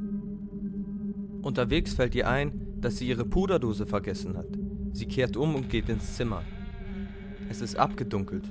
Unterwegs 1.40 1.94
fällt 1.94 2.16
ihr 2.16 2.28
ein, 2.28 2.64
dass 2.84 2.98
sie 2.98 3.08
ihre 3.08 3.24
Puderdose 3.24 3.86
vergessen 3.86 4.36
hat. 4.36 4.48
Sie 4.92 5.06
kehrt 5.06 5.36
um 5.38 5.54
und 5.54 5.70
geht 5.70 5.88
ins 5.88 6.16
Zimmer. 6.16 6.42
Es 7.48 7.62
ist 7.62 7.76
abgedunkelt. 7.76 8.44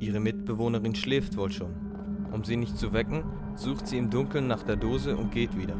Ihre 0.00 0.18
Mitbewohnerin 0.18 0.94
schläft 0.94 1.36
wohl 1.36 1.52
schon. 1.52 1.70
Um 2.32 2.42
sie 2.42 2.56
nicht 2.56 2.76
zu 2.76 2.92
wecken, 2.92 3.22
sucht 3.54 3.86
sie 3.86 3.98
im 3.98 4.10
Dunkeln 4.10 4.48
nach 4.48 4.64
der 4.64 4.74
Dose 4.76 5.16
und 5.16 5.30
geht 5.30 5.56
wieder. 5.56 5.76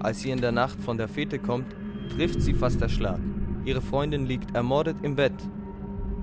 Als 0.00 0.20
sie 0.20 0.30
in 0.30 0.40
der 0.40 0.50
Nacht 0.50 0.80
von 0.80 0.98
der 0.98 1.06
Fete 1.06 1.38
kommt, 1.38 1.76
trifft 2.10 2.42
sie 2.42 2.54
fast 2.54 2.80
der 2.80 2.88
Schlag. 2.88 3.20
Ihre 3.64 3.80
Freundin 3.80 4.26
liegt 4.26 4.56
ermordet 4.56 4.96
im 5.02 5.14
Bett. 5.14 5.32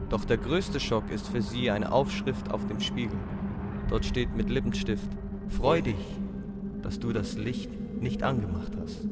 Doch 0.09 0.25
der 0.25 0.37
größte 0.37 0.81
Schock 0.81 1.09
ist 1.11 1.29
für 1.29 1.41
sie 1.41 1.71
eine 1.71 1.93
Aufschrift 1.93 2.51
auf 2.51 2.65
dem 2.67 2.81
Spiegel. 2.81 3.17
Dort 3.87 4.05
steht 4.05 4.35
mit 4.35 4.49
Lippenstift: 4.49 5.09
Freu 5.47 5.81
dich, 5.81 6.19
dass 6.81 6.99
du 6.99 7.13
das 7.13 7.37
Licht 7.37 7.71
nicht 8.01 8.21
angemacht 8.23 8.73
hast. 8.81 9.07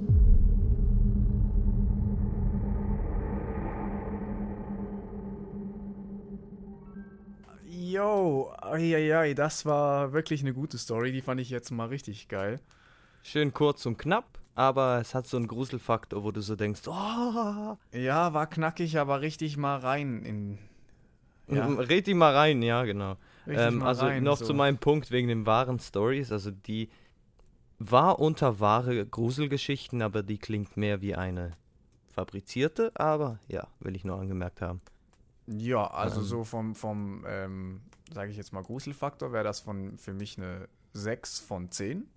Yo, 7.98 8.54
ai, 8.62 9.34
das 9.34 9.66
war 9.66 10.14
wirklich 10.14 10.42
eine 10.42 10.54
gute 10.54 10.78
Story, 10.78 11.12
die 11.12 11.22
fand 11.22 11.42
ich 11.42 11.50
jetzt 11.50 11.72
mal 11.72 11.88
richtig 11.88 12.28
geil. 12.28 12.60
Schön 13.24 13.56
kurz 13.56 13.88
und 13.88 13.98
knapp, 13.98 14.38
aber 14.54 15.00
es 15.02 15.16
hat 15.16 15.26
so 15.26 15.36
einen 15.36 15.48
Gruselfaktor, 15.48 16.24
wo 16.24 16.30
du 16.30 16.42
so 16.42 16.56
denkst, 16.56 16.82
oh, 16.86 17.76
Ja, 17.92 18.34
war 18.36 18.46
knackig, 18.46 19.00
aber 19.00 19.22
richtig 19.22 19.58
mal 19.58 19.78
rein 19.78 20.22
in. 20.22 20.60
Ja, 21.48 21.68
ja. 21.68 21.80
red 21.80 22.06
die 22.06 22.14
mal 22.14 22.36
rein, 22.36 22.62
ja, 22.62 22.84
genau. 22.84 23.18
Ähm, 23.48 23.82
also 23.82 24.06
rein, 24.06 24.22
noch 24.22 24.38
so. 24.38 24.46
zu 24.46 24.54
meinem 24.54 24.78
Punkt 24.78 25.10
wegen 25.10 25.28
den 25.28 25.48
wahren 25.48 25.80
Stories, 25.80 26.32
also 26.32 26.52
die 26.52 26.90
war 27.80 28.20
unter 28.20 28.60
wahre 28.60 29.08
Gruselgeschichten, 29.08 30.04
aber 30.04 30.22
die 30.22 30.38
klingt 30.38 30.78
mehr 30.78 31.02
wie 31.02 31.16
eine 31.16 31.54
fabrizierte, 32.14 32.92
aber 32.94 33.40
ja, 33.48 33.66
will 33.80 33.96
ich 33.96 34.06
nur 34.06 34.20
angemerkt 34.20 34.62
haben. 34.62 34.82
Ja, 35.48 35.88
also 35.88 36.20
Ähm. 36.20 36.26
so 36.26 36.44
vom, 36.44 36.76
vom 36.76 37.24
ähm, 37.28 37.82
sage 38.14 38.32
ich 38.32 38.38
jetzt 38.38 38.52
mal, 38.54 38.64
Gruselfaktor 38.64 39.32
wäre 39.32 39.44
das 39.44 39.60
von, 39.62 39.98
für 39.98 40.14
mich 40.14 40.38
eine 40.38 40.68
6 40.94 41.40
von 41.40 41.72
10. 41.72 42.08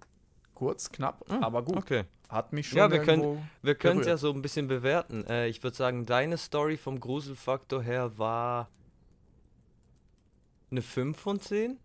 kurz, 0.55 0.91
knapp, 0.93 1.25
Hm, 1.29 1.43
aber 1.43 1.63
gut. 1.65 1.77
Okay. 1.77 2.05
Hat 2.29 2.53
mich 2.53 2.69
schon 2.69 2.79
Ja, 2.79 2.91
wir 2.91 3.03
können- 3.03 3.49
Wir 3.63 3.75
es 4.01 4.07
ja 4.07 4.17
so 4.19 4.31
ein 4.33 4.43
bisschen 4.43 4.69
bewerten. 4.69 5.25
Äh, 5.27 5.49
ich 5.49 5.63
würde 5.63 5.77
sagen, 5.77 6.05
deine 6.07 6.37
Story 6.37 6.77
vom 6.77 7.01
Gruselfaktor 7.01 7.83
her 7.83 8.19
war 8.19 8.69
eine 10.71 10.83
5 10.83 11.19
von 11.19 11.41
10? 11.41 11.79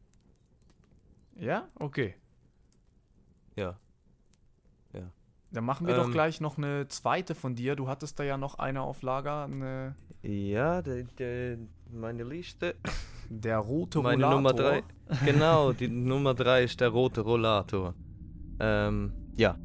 Ja, 1.35 1.67
okay. 1.79 2.15
Ja. 3.55 3.77
Dann 5.51 5.63
machen 5.63 5.87
wir 5.87 5.95
doch 5.95 6.07
Ähm. 6.07 6.11
gleich 6.11 6.41
noch 6.41 6.57
eine 6.57 6.87
zweite 6.89 7.33
von 7.33 7.55
dir. 7.55 7.77
Du 7.77 7.87
hattest 7.87 8.19
da 8.19 8.23
ja 8.25 8.35
noch 8.37 8.55
eine 8.59 8.81
auf 8.81 9.01
Lager, 9.03 9.45
eine, 9.45 9.95
Ja, 10.27 10.81
de, 10.81 11.05
de, 11.19 11.57
meine 11.91 12.23
Liste. 12.23 12.75
der 13.29 13.59
rote 13.59 14.01
Meine 14.01 14.25
Rollator. 14.25 14.35
Nummer 14.35 14.53
3. 14.53 14.83
Genau, 15.23 15.71
die 15.71 15.87
Nummer 15.87 16.33
3 16.33 16.63
ist 16.63 16.81
der 16.81 16.89
rote 16.89 17.21
Rollator. 17.21 17.93
Ähm, 18.59 19.13
ja. 19.37 19.55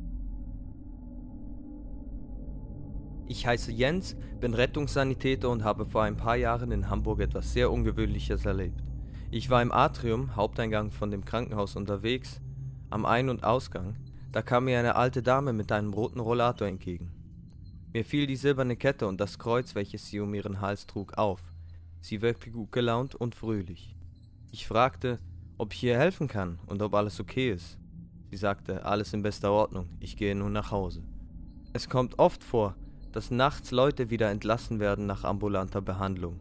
Ich 3.26 3.46
heiße 3.46 3.72
Jens, 3.72 4.16
bin 4.38 4.52
Rettungssanitäter 4.52 5.48
und 5.48 5.64
habe 5.64 5.86
vor 5.86 6.02
ein 6.02 6.18
paar 6.18 6.36
Jahren 6.36 6.72
in 6.72 6.90
Hamburg 6.90 7.20
etwas 7.20 7.54
sehr 7.54 7.70
Ungewöhnliches 7.70 8.44
erlebt. 8.44 8.82
Ich 9.30 9.48
war 9.48 9.62
im 9.62 9.72
Atrium, 9.72 10.36
Haupteingang 10.36 10.90
von 10.90 11.10
dem 11.10 11.24
Krankenhaus 11.24 11.74
unterwegs, 11.74 12.42
am 12.90 13.06
Ein- 13.06 13.30
und 13.30 13.44
Ausgang. 13.44 13.94
Da 14.30 14.42
kam 14.42 14.66
mir 14.66 14.78
eine 14.78 14.96
alte 14.96 15.22
Dame 15.22 15.54
mit 15.54 15.72
einem 15.72 15.94
roten 15.94 16.20
Rollator 16.20 16.68
entgegen. 16.68 17.12
Mir 17.92 18.04
fiel 18.04 18.28
die 18.28 18.36
silberne 18.36 18.76
Kette 18.76 19.08
und 19.08 19.20
das 19.20 19.38
Kreuz, 19.38 19.74
welches 19.74 20.06
sie 20.06 20.20
um 20.20 20.32
ihren 20.32 20.60
Hals 20.60 20.86
trug, 20.86 21.14
auf. 21.14 21.42
Sie 22.00 22.22
wirkte 22.22 22.50
gut 22.50 22.70
gelaunt 22.70 23.16
und 23.16 23.34
fröhlich. 23.34 23.96
Ich 24.52 24.66
fragte, 24.66 25.18
ob 25.58 25.74
ich 25.74 25.82
ihr 25.82 25.98
helfen 25.98 26.28
kann 26.28 26.60
und 26.66 26.82
ob 26.82 26.94
alles 26.94 27.18
okay 27.18 27.50
ist. 27.50 27.78
Sie 28.30 28.36
sagte, 28.36 28.84
alles 28.84 29.12
in 29.12 29.22
bester 29.22 29.50
Ordnung, 29.50 29.88
ich 29.98 30.16
gehe 30.16 30.36
nun 30.36 30.52
nach 30.52 30.70
Hause. 30.70 31.02
Es 31.72 31.88
kommt 31.88 32.18
oft 32.20 32.44
vor, 32.44 32.76
dass 33.10 33.32
nachts 33.32 33.72
Leute 33.72 34.08
wieder 34.08 34.30
entlassen 34.30 34.78
werden 34.78 35.06
nach 35.06 35.24
ambulanter 35.24 35.82
Behandlung. 35.82 36.38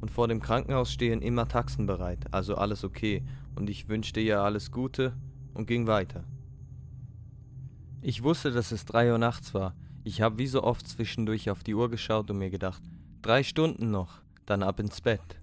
Und 0.00 0.12
vor 0.12 0.28
dem 0.28 0.40
Krankenhaus 0.40 0.92
stehen 0.92 1.20
immer 1.20 1.48
Taxen 1.48 1.86
bereit, 1.86 2.32
also 2.32 2.54
alles 2.54 2.84
okay, 2.84 3.24
und 3.56 3.68
ich 3.68 3.88
wünschte 3.88 4.20
ihr 4.20 4.40
alles 4.40 4.70
Gute 4.70 5.14
und 5.52 5.66
ging 5.66 5.88
weiter. 5.88 6.22
Ich 8.02 8.22
wusste, 8.22 8.52
dass 8.52 8.70
es 8.70 8.84
drei 8.84 9.10
Uhr 9.10 9.18
nachts 9.18 9.52
war. 9.52 9.74
Ich 10.06 10.20
habe 10.20 10.38
wie 10.38 10.46
so 10.46 10.62
oft 10.62 10.86
zwischendurch 10.86 11.50
auf 11.50 11.64
die 11.64 11.74
Uhr 11.74 11.90
geschaut 11.90 12.30
und 12.30 12.38
mir 12.38 12.48
gedacht, 12.48 12.80
drei 13.22 13.42
Stunden 13.42 13.90
noch, 13.90 14.20
dann 14.46 14.62
ab 14.62 14.78
ins 14.78 15.00
Bett. 15.00 15.40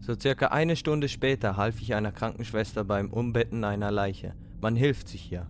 So 0.00 0.14
circa 0.20 0.48
eine 0.48 0.76
Stunde 0.76 1.08
später 1.08 1.56
half 1.56 1.80
ich 1.80 1.94
einer 1.94 2.12
Krankenschwester 2.12 2.84
beim 2.84 3.10
Umbetten 3.10 3.64
einer 3.64 3.90
Leiche. 3.90 4.34
Man 4.60 4.76
hilft 4.76 5.08
sich 5.08 5.30
ja. 5.30 5.46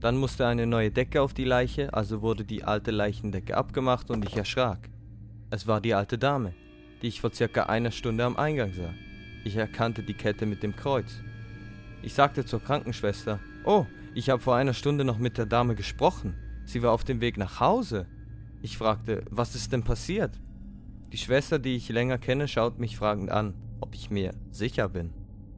Dann 0.00 0.18
musste 0.18 0.46
eine 0.46 0.66
neue 0.66 0.90
Decke 0.90 1.22
auf 1.22 1.32
die 1.32 1.46
Leiche, 1.46 1.94
also 1.94 2.20
wurde 2.20 2.44
die 2.44 2.64
alte 2.64 2.90
Leichendecke 2.90 3.56
abgemacht 3.56 4.10
und 4.10 4.26
ich 4.26 4.36
erschrak. 4.36 4.90
Es 5.48 5.66
war 5.66 5.80
die 5.80 5.94
alte 5.94 6.18
Dame, 6.18 6.52
die 7.00 7.06
ich 7.06 7.22
vor 7.22 7.32
circa 7.32 7.62
einer 7.62 7.92
Stunde 7.92 8.26
am 8.26 8.36
Eingang 8.36 8.74
sah. 8.74 8.92
Ich 9.42 9.56
erkannte 9.56 10.02
die 10.02 10.12
Kette 10.12 10.44
mit 10.44 10.62
dem 10.62 10.76
Kreuz. 10.76 11.22
Ich 12.02 12.12
sagte 12.12 12.44
zur 12.44 12.62
Krankenschwester, 12.62 13.40
oh, 13.64 13.86
ich 14.14 14.28
habe 14.28 14.42
vor 14.42 14.56
einer 14.56 14.74
Stunde 14.74 15.06
noch 15.06 15.16
mit 15.16 15.38
der 15.38 15.46
Dame 15.46 15.74
gesprochen. 15.74 16.34
Sie 16.68 16.82
war 16.82 16.92
auf 16.92 17.02
dem 17.02 17.22
Weg 17.22 17.38
nach 17.38 17.60
Hause. 17.60 18.06
Ich 18.60 18.76
fragte, 18.76 19.24
was 19.30 19.54
ist 19.54 19.72
denn 19.72 19.84
passiert? 19.84 20.38
Die 21.10 21.16
Schwester, 21.16 21.58
die 21.58 21.74
ich 21.74 21.88
länger 21.88 22.18
kenne, 22.18 22.46
schaut 22.46 22.78
mich 22.78 22.98
fragend 22.98 23.30
an, 23.30 23.54
ob 23.80 23.94
ich 23.94 24.10
mir 24.10 24.34
sicher 24.50 24.90
bin. 24.90 25.14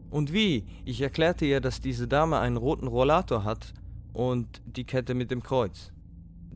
Und 0.08 0.32
wie? 0.32 0.66
Ich 0.84 1.00
erklärte 1.00 1.46
ihr, 1.46 1.60
dass 1.60 1.80
diese 1.80 2.06
Dame 2.06 2.38
einen 2.38 2.56
roten 2.56 2.86
Rollator 2.86 3.42
hat 3.42 3.74
und 4.12 4.62
die 4.64 4.84
Kette 4.84 5.14
mit 5.14 5.32
dem 5.32 5.42
Kreuz. 5.42 5.90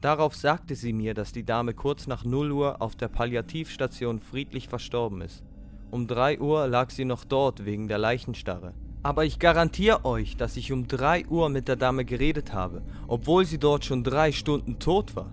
Darauf 0.00 0.36
sagte 0.36 0.76
sie 0.76 0.92
mir, 0.92 1.14
dass 1.14 1.32
die 1.32 1.44
Dame 1.44 1.74
kurz 1.74 2.06
nach 2.06 2.24
0 2.24 2.52
Uhr 2.52 2.80
auf 2.80 2.94
der 2.94 3.08
Palliativstation 3.08 4.20
friedlich 4.20 4.68
verstorben 4.68 5.20
ist. 5.20 5.42
Um 5.90 6.06
3 6.06 6.38
Uhr 6.38 6.68
lag 6.68 6.90
sie 6.90 7.04
noch 7.04 7.24
dort 7.24 7.64
wegen 7.64 7.88
der 7.88 7.98
Leichenstarre. 7.98 8.72
Aber 9.04 9.26
ich 9.26 9.38
garantiere 9.38 10.06
euch, 10.06 10.34
dass 10.38 10.56
ich 10.56 10.72
um 10.72 10.88
3 10.88 11.26
Uhr 11.26 11.50
mit 11.50 11.68
der 11.68 11.76
Dame 11.76 12.06
geredet 12.06 12.54
habe, 12.54 12.82
obwohl 13.06 13.44
sie 13.44 13.58
dort 13.58 13.84
schon 13.84 14.02
drei 14.02 14.32
Stunden 14.32 14.78
tot 14.78 15.14
war. 15.14 15.30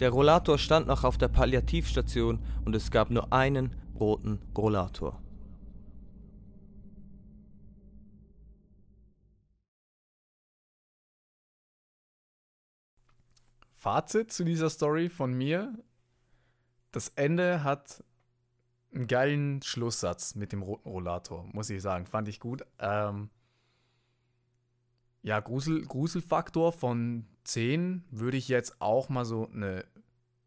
Der 0.00 0.10
Rollator 0.10 0.58
stand 0.58 0.86
noch 0.86 1.02
auf 1.02 1.16
der 1.16 1.28
Palliativstation 1.28 2.40
und 2.66 2.76
es 2.76 2.90
gab 2.90 3.08
nur 3.08 3.32
einen 3.32 3.74
roten 3.98 4.38
Rollator. 4.54 5.18
Fazit 13.76 14.30
zu 14.30 14.44
dieser 14.44 14.68
Story 14.68 15.08
von 15.08 15.32
mir. 15.32 15.72
Das 16.92 17.08
Ende 17.16 17.64
hat 17.64 18.04
einen 18.96 19.06
geilen 19.06 19.62
Schlusssatz 19.62 20.34
mit 20.34 20.52
dem 20.52 20.62
roten 20.62 20.88
Rollator, 20.88 21.44
muss 21.52 21.70
ich 21.70 21.82
sagen. 21.82 22.06
Fand 22.06 22.28
ich 22.28 22.40
gut. 22.40 22.62
Ähm, 22.78 23.30
ja, 25.22 25.40
Grusel, 25.40 25.84
Gruselfaktor 25.84 26.72
von 26.72 27.26
10 27.44 28.04
würde 28.10 28.36
ich 28.36 28.48
jetzt 28.48 28.80
auch 28.80 29.08
mal 29.08 29.24
so 29.24 29.48
eine 29.52 29.84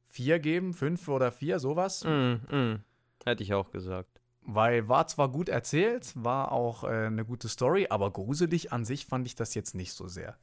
4 0.07 0.39
geben, 0.39 0.73
5 0.73 1.07
oder 1.07 1.31
4, 1.31 1.59
sowas. 1.59 2.03
Mm, 2.03 2.55
mm. 2.55 2.83
Hätte 3.25 3.43
ich 3.43 3.53
auch 3.53 3.71
gesagt. 3.71 4.21
Weil 4.41 4.89
war 4.89 5.05
zwar 5.07 5.29
gut 5.29 5.49
erzählt, 5.49 6.11
war 6.15 6.51
auch 6.51 6.83
äh, 6.83 7.05
eine 7.05 7.25
gute 7.25 7.49
Story, 7.49 7.87
aber 7.89 8.11
gruselig 8.11 8.71
an 8.71 8.85
sich 8.85 9.05
fand 9.05 9.27
ich 9.27 9.35
das 9.35 9.53
jetzt 9.53 9.75
nicht 9.75 9.93
so 9.93 10.07
sehr. 10.07 10.37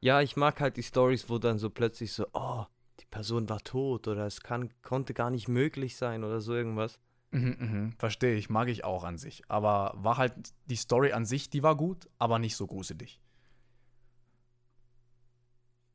Ja, 0.00 0.20
ich 0.20 0.36
mag 0.36 0.60
halt 0.60 0.76
die 0.76 0.82
Stories, 0.82 1.28
wo 1.28 1.38
dann 1.38 1.58
so 1.58 1.70
plötzlich 1.70 2.12
so, 2.12 2.26
oh, 2.34 2.66
die 3.00 3.06
Person 3.06 3.48
war 3.48 3.60
tot 3.60 4.06
oder 4.06 4.26
es 4.26 4.42
kann, 4.42 4.70
konnte 4.82 5.14
gar 5.14 5.30
nicht 5.30 5.48
möglich 5.48 5.96
sein 5.96 6.24
oder 6.24 6.40
so 6.40 6.54
irgendwas. 6.54 7.00
Mhm, 7.30 7.56
mhm, 7.58 7.92
verstehe 7.98 8.36
ich, 8.36 8.48
mag 8.50 8.68
ich 8.68 8.84
auch 8.84 9.04
an 9.04 9.18
sich. 9.18 9.42
Aber 9.48 9.92
war 9.96 10.16
halt 10.16 10.54
die 10.66 10.76
Story 10.76 11.12
an 11.12 11.24
sich, 11.26 11.50
die 11.50 11.62
war 11.62 11.76
gut, 11.76 12.08
aber 12.18 12.38
nicht 12.38 12.56
so 12.56 12.66
gruselig. 12.66 13.20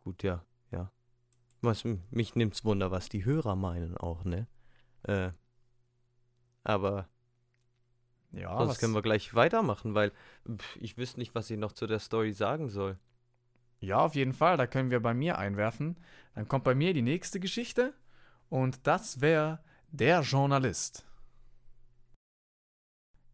Gut, 0.03 0.23
ja, 0.23 0.45
ja. 0.71 0.91
Was, 1.61 1.85
mich 2.11 2.35
nimmt's 2.35 2.65
Wunder, 2.65 2.91
was 2.91 3.09
die 3.09 3.25
Hörer 3.25 3.55
meinen 3.55 3.97
auch, 3.97 4.25
ne? 4.25 4.47
Äh, 5.03 5.31
aber 6.63 7.07
Ja, 8.31 8.57
sonst 8.57 8.67
was, 8.67 8.79
können 8.79 8.93
wir 8.95 9.01
gleich 9.03 9.35
weitermachen, 9.35 9.93
weil 9.95 10.11
pff, 10.49 10.75
ich 10.77 10.97
wüsste 10.97 11.19
nicht, 11.19 11.35
was 11.35 11.49
ich 11.49 11.57
noch 11.57 11.71
zu 11.73 11.85
der 11.87 11.99
Story 11.99 12.33
sagen 12.33 12.69
soll. 12.69 12.97
ja, 13.79 13.97
auf 13.99 14.15
jeden 14.15 14.33
Fall, 14.33 14.57
da 14.57 14.65
können 14.67 14.91
wir 14.91 14.99
bei 15.01 15.13
mir 15.13 15.37
einwerfen. 15.37 15.97
Dann 16.35 16.47
kommt 16.47 16.63
bei 16.63 16.75
mir 16.75 16.93
die 16.93 17.01
nächste 17.01 17.39
Geschichte 17.39 17.93
und 18.49 18.87
das 18.87 19.21
wäre 19.21 19.59
der 19.91 20.21
Journalist. 20.21 21.05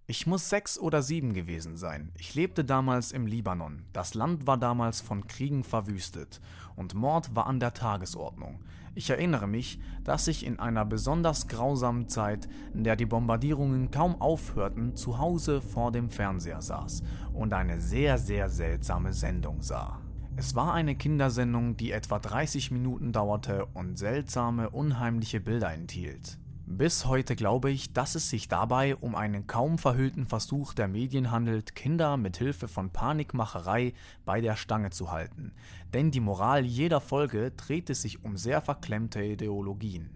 Ich 0.10 0.26
muss 0.26 0.50
sechs 0.50 0.80
oder 0.80 1.04
sieben 1.04 1.36
gewesen 1.36 1.78
sein. 1.78 2.12
Ich 2.18 2.34
lebte 2.34 2.66
damals 2.66 3.12
im 3.12 3.28
Libanon. 3.28 3.84
Das 3.94 4.16
Land 4.16 4.48
war 4.48 4.58
damals 4.58 5.02
von 5.02 5.28
Kriegen 5.28 5.64
verwüstet 5.64 6.42
und 6.76 6.96
Mord 6.96 7.36
war 7.36 7.46
an 7.46 7.60
der 7.60 7.76
Tagesordnung. 7.76 8.60
Ich 8.96 9.12
erinnere 9.12 9.46
mich, 9.46 9.80
dass 10.04 10.28
ich 10.28 10.48
in 10.48 10.58
einer 10.58 10.84
besonders 10.84 11.48
grausamen 11.48 12.08
Zeit, 12.08 12.50
in 12.74 12.84
der 12.84 12.96
die 12.96 13.06
Bombardierungen 13.06 13.92
kaum 13.92 14.20
aufhörten, 14.20 14.96
zu 14.96 15.20
Hause 15.20 15.62
vor 15.62 15.92
dem 15.92 16.10
Fernseher 16.10 16.64
saß 16.64 17.04
und 17.32 17.54
eine 17.54 17.80
sehr, 17.80 18.18
sehr 18.18 18.50
seltsame 18.50 19.14
Sendung 19.14 19.62
sah. 19.62 20.02
Es 20.38 20.56
war 20.56 20.74
eine 20.74 20.96
Kindersendung, 20.96 21.78
die 21.78 21.92
etwa 21.92 22.18
30 22.18 22.72
Minuten 22.72 23.12
dauerte 23.12 23.68
und 23.76 24.00
seltsame, 24.00 24.72
unheimliche 24.72 25.40
Bilder 25.40 25.72
enthielt. 25.72 26.40
Bis 26.72 27.08
heute 27.08 27.36
glaube 27.36 27.72
ich, 27.72 27.94
dass 27.94 28.14
es 28.14 28.30
sich 28.30 28.48
dabei 28.48 28.96
um 28.96 29.16
einen 29.16 29.48
kaum 29.48 29.80
verhüllten 29.80 30.28
Versuch 30.28 30.76
der 30.76 30.88
Medien 30.88 31.32
handelt, 31.32 31.74
Kinder 31.74 32.16
mit 32.16 32.38
Hilfe 32.38 32.68
von 32.68 32.92
Panikmacherei 32.92 33.94
bei 34.24 34.40
der 34.40 34.56
Stange 34.56 34.92
zu 34.92 35.12
halten. 35.12 35.52
Denn 35.96 36.12
die 36.12 36.20
Moral 36.20 36.64
jeder 36.64 37.02
Folge 37.02 37.50
drehte 37.50 37.96
sich 37.96 38.24
um 38.24 38.38
sehr 38.38 38.62
verklemmte 38.62 39.24
Ideologien. 39.24 40.12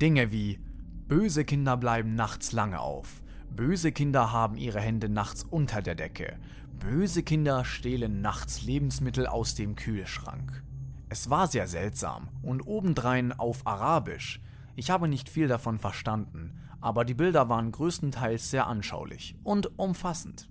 Dinge 0.00 0.30
wie 0.30 0.60
Böse 1.08 1.44
Kinder 1.44 1.76
bleiben 1.76 2.14
nachts 2.14 2.52
lange 2.52 2.78
auf. 2.78 3.20
Böse 3.50 3.90
Kinder 3.90 4.32
haben 4.32 4.56
ihre 4.56 4.80
Hände 4.80 5.08
nachts 5.08 5.42
unter 5.42 5.82
der 5.82 5.96
Decke. 5.96 6.38
Böse 6.78 7.24
Kinder 7.24 7.64
stehlen 7.64 8.20
nachts 8.20 8.62
Lebensmittel 8.62 9.26
aus 9.26 9.56
dem 9.56 9.74
Kühlschrank. 9.74 10.62
Es 11.08 11.28
war 11.28 11.48
sehr 11.48 11.66
seltsam 11.66 12.28
und 12.40 12.64
obendrein 12.68 13.32
auf 13.32 13.66
Arabisch. 13.66 14.40
Ich 14.78 14.92
habe 14.92 15.08
nicht 15.08 15.28
viel 15.28 15.48
davon 15.48 15.80
verstanden, 15.80 16.56
aber 16.80 17.04
die 17.04 17.14
Bilder 17.14 17.48
waren 17.48 17.72
größtenteils 17.72 18.48
sehr 18.48 18.68
anschaulich 18.68 19.34
und 19.42 19.76
umfassend. 19.76 20.48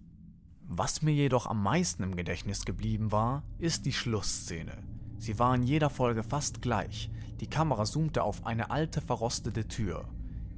Was 0.64 1.02
mir 1.02 1.14
jedoch 1.14 1.48
am 1.48 1.64
meisten 1.64 2.04
im 2.04 2.14
Gedächtnis 2.14 2.66
geblieben 2.66 3.14
war, 3.14 3.44
ist 3.58 3.86
die 3.86 3.94
Schlussszene. 3.94 4.84
Sie 5.18 5.40
war 5.40 5.56
in 5.56 5.64
jeder 5.64 5.90
Folge 5.90 6.24
fast 6.24 6.62
gleich. 6.62 7.10
Die 7.40 7.48
Kamera 7.48 7.86
zoomte 7.86 8.22
auf 8.22 8.46
eine 8.46 8.70
alte 8.70 9.00
verrostete 9.00 9.70
Tür. 9.70 10.10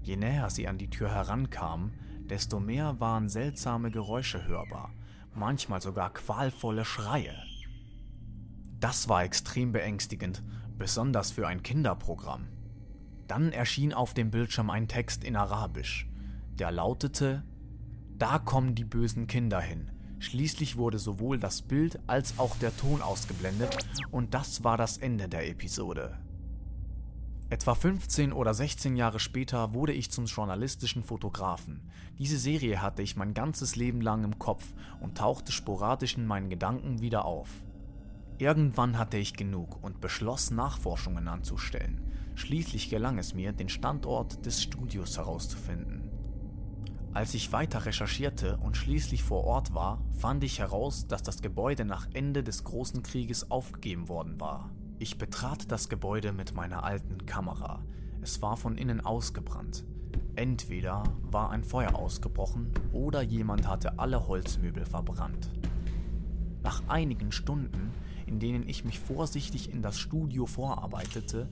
Je 0.01 0.15
näher 0.15 0.49
sie 0.49 0.67
an 0.67 0.79
die 0.79 0.89
Tür 0.89 1.13
herankam, 1.13 1.91
desto 2.27 2.59
mehr 2.59 2.99
waren 2.99 3.29
seltsame 3.29 3.91
Geräusche 3.91 4.47
hörbar, 4.47 4.95
manchmal 5.35 5.79
sogar 5.79 6.11
qualvolle 6.11 6.85
Schreie. 6.85 7.35
Das 8.79 9.09
war 9.09 9.23
extrem 9.23 9.71
beängstigend, 9.71 10.41
besonders 10.75 11.29
für 11.29 11.47
ein 11.47 11.61
Kinderprogramm. 11.61 12.47
Dann 13.29 13.51
erschien 13.53 13.93
auf 13.93 14.15
dem 14.15 14.31
Bildschirm 14.31 14.71
ein 14.71 14.87
Text 14.87 15.23
in 15.23 15.35
Arabisch, 15.35 16.09
der 16.57 16.71
lautete, 16.71 17.43
Da 18.17 18.39
kommen 18.39 18.73
die 18.73 18.83
bösen 18.83 19.27
Kinder 19.27 19.61
hin. 19.61 19.91
Schließlich 20.17 20.77
wurde 20.77 20.97
sowohl 20.97 21.37
das 21.37 21.61
Bild 21.61 21.99
als 22.07 22.39
auch 22.39 22.57
der 22.57 22.75
Ton 22.75 23.03
ausgeblendet 23.03 23.77
und 24.09 24.33
das 24.33 24.63
war 24.63 24.77
das 24.77 24.97
Ende 24.97 25.29
der 25.29 25.47
Episode. 25.47 26.17
Etwa 27.51 27.75
15 27.75 28.33
oder 28.33 28.55
16 28.55 28.95
Jahre 28.95 29.19
später 29.19 29.75
wurde 29.75 29.93
ich 29.93 30.09
zum 30.09 30.25
journalistischen 30.25 31.03
Fotografen. 31.03 31.87
Diese 32.17 32.37
Serie 32.39 32.81
hatte 32.81 33.03
ich 33.03 33.15
mein 33.15 33.35
ganzes 33.35 33.75
Leben 33.75 34.01
lang 34.01 34.23
im 34.23 34.39
Kopf 34.39 34.73
und 35.01 35.19
tauchte 35.19 35.51
sporadisch 35.51 36.17
in 36.17 36.25
meinen 36.25 36.49
Gedanken 36.49 36.99
wieder 36.99 37.25
auf. 37.25 37.49
Irgendwann 38.39 38.97
hatte 38.97 39.17
ich 39.17 39.35
genug 39.35 39.83
und 39.83 40.01
beschloss, 40.01 40.49
Nachforschungen 40.49 41.27
anzustellen. 41.27 42.08
Schließlich 42.39 42.89
gelang 42.89 43.17
es 43.17 43.33
mir, 43.33 43.51
den 43.51 43.67
Standort 43.67 44.45
des 44.45 44.63
Studios 44.63 45.17
herauszufinden. 45.17 46.09
Als 47.13 47.33
ich 47.33 47.51
weiter 47.51 47.85
recherchierte 47.85 48.55
und 48.63 48.77
schließlich 48.77 49.23
vor 49.23 49.43
Ort 49.43 49.73
war, 49.73 50.01
fand 50.17 50.45
ich 50.45 50.59
heraus, 50.59 51.05
dass 51.05 51.21
das 51.21 51.41
Gebäude 51.41 51.83
nach 51.83 52.07
Ende 52.13 52.41
des 52.41 52.63
Großen 52.63 53.03
Krieges 53.03 53.51
aufgegeben 53.51 54.07
worden 54.07 54.39
war. 54.39 54.71
Ich 54.99 55.17
betrat 55.17 55.69
das 55.69 55.89
Gebäude 55.89 56.31
mit 56.31 56.53
meiner 56.55 56.85
alten 56.85 57.25
Kamera. 57.25 57.83
Es 58.21 58.41
war 58.41 58.55
von 58.55 58.77
innen 58.77 59.01
ausgebrannt. 59.01 59.83
Entweder 60.35 61.03
war 61.23 61.49
ein 61.49 61.65
Feuer 61.65 61.93
ausgebrochen 61.93 62.71
oder 62.93 63.21
jemand 63.21 63.67
hatte 63.67 63.99
alle 63.99 64.29
Holzmöbel 64.29 64.85
verbrannt. 64.85 65.51
Nach 66.63 66.83
einigen 66.87 67.33
Stunden, 67.33 67.91
in 68.27 68.39
denen 68.39 68.65
ich 68.65 68.85
mich 68.85 68.97
vorsichtig 68.97 69.73
in 69.73 69.81
das 69.81 69.99
Studio 69.99 70.45
vorarbeitete 70.45 71.49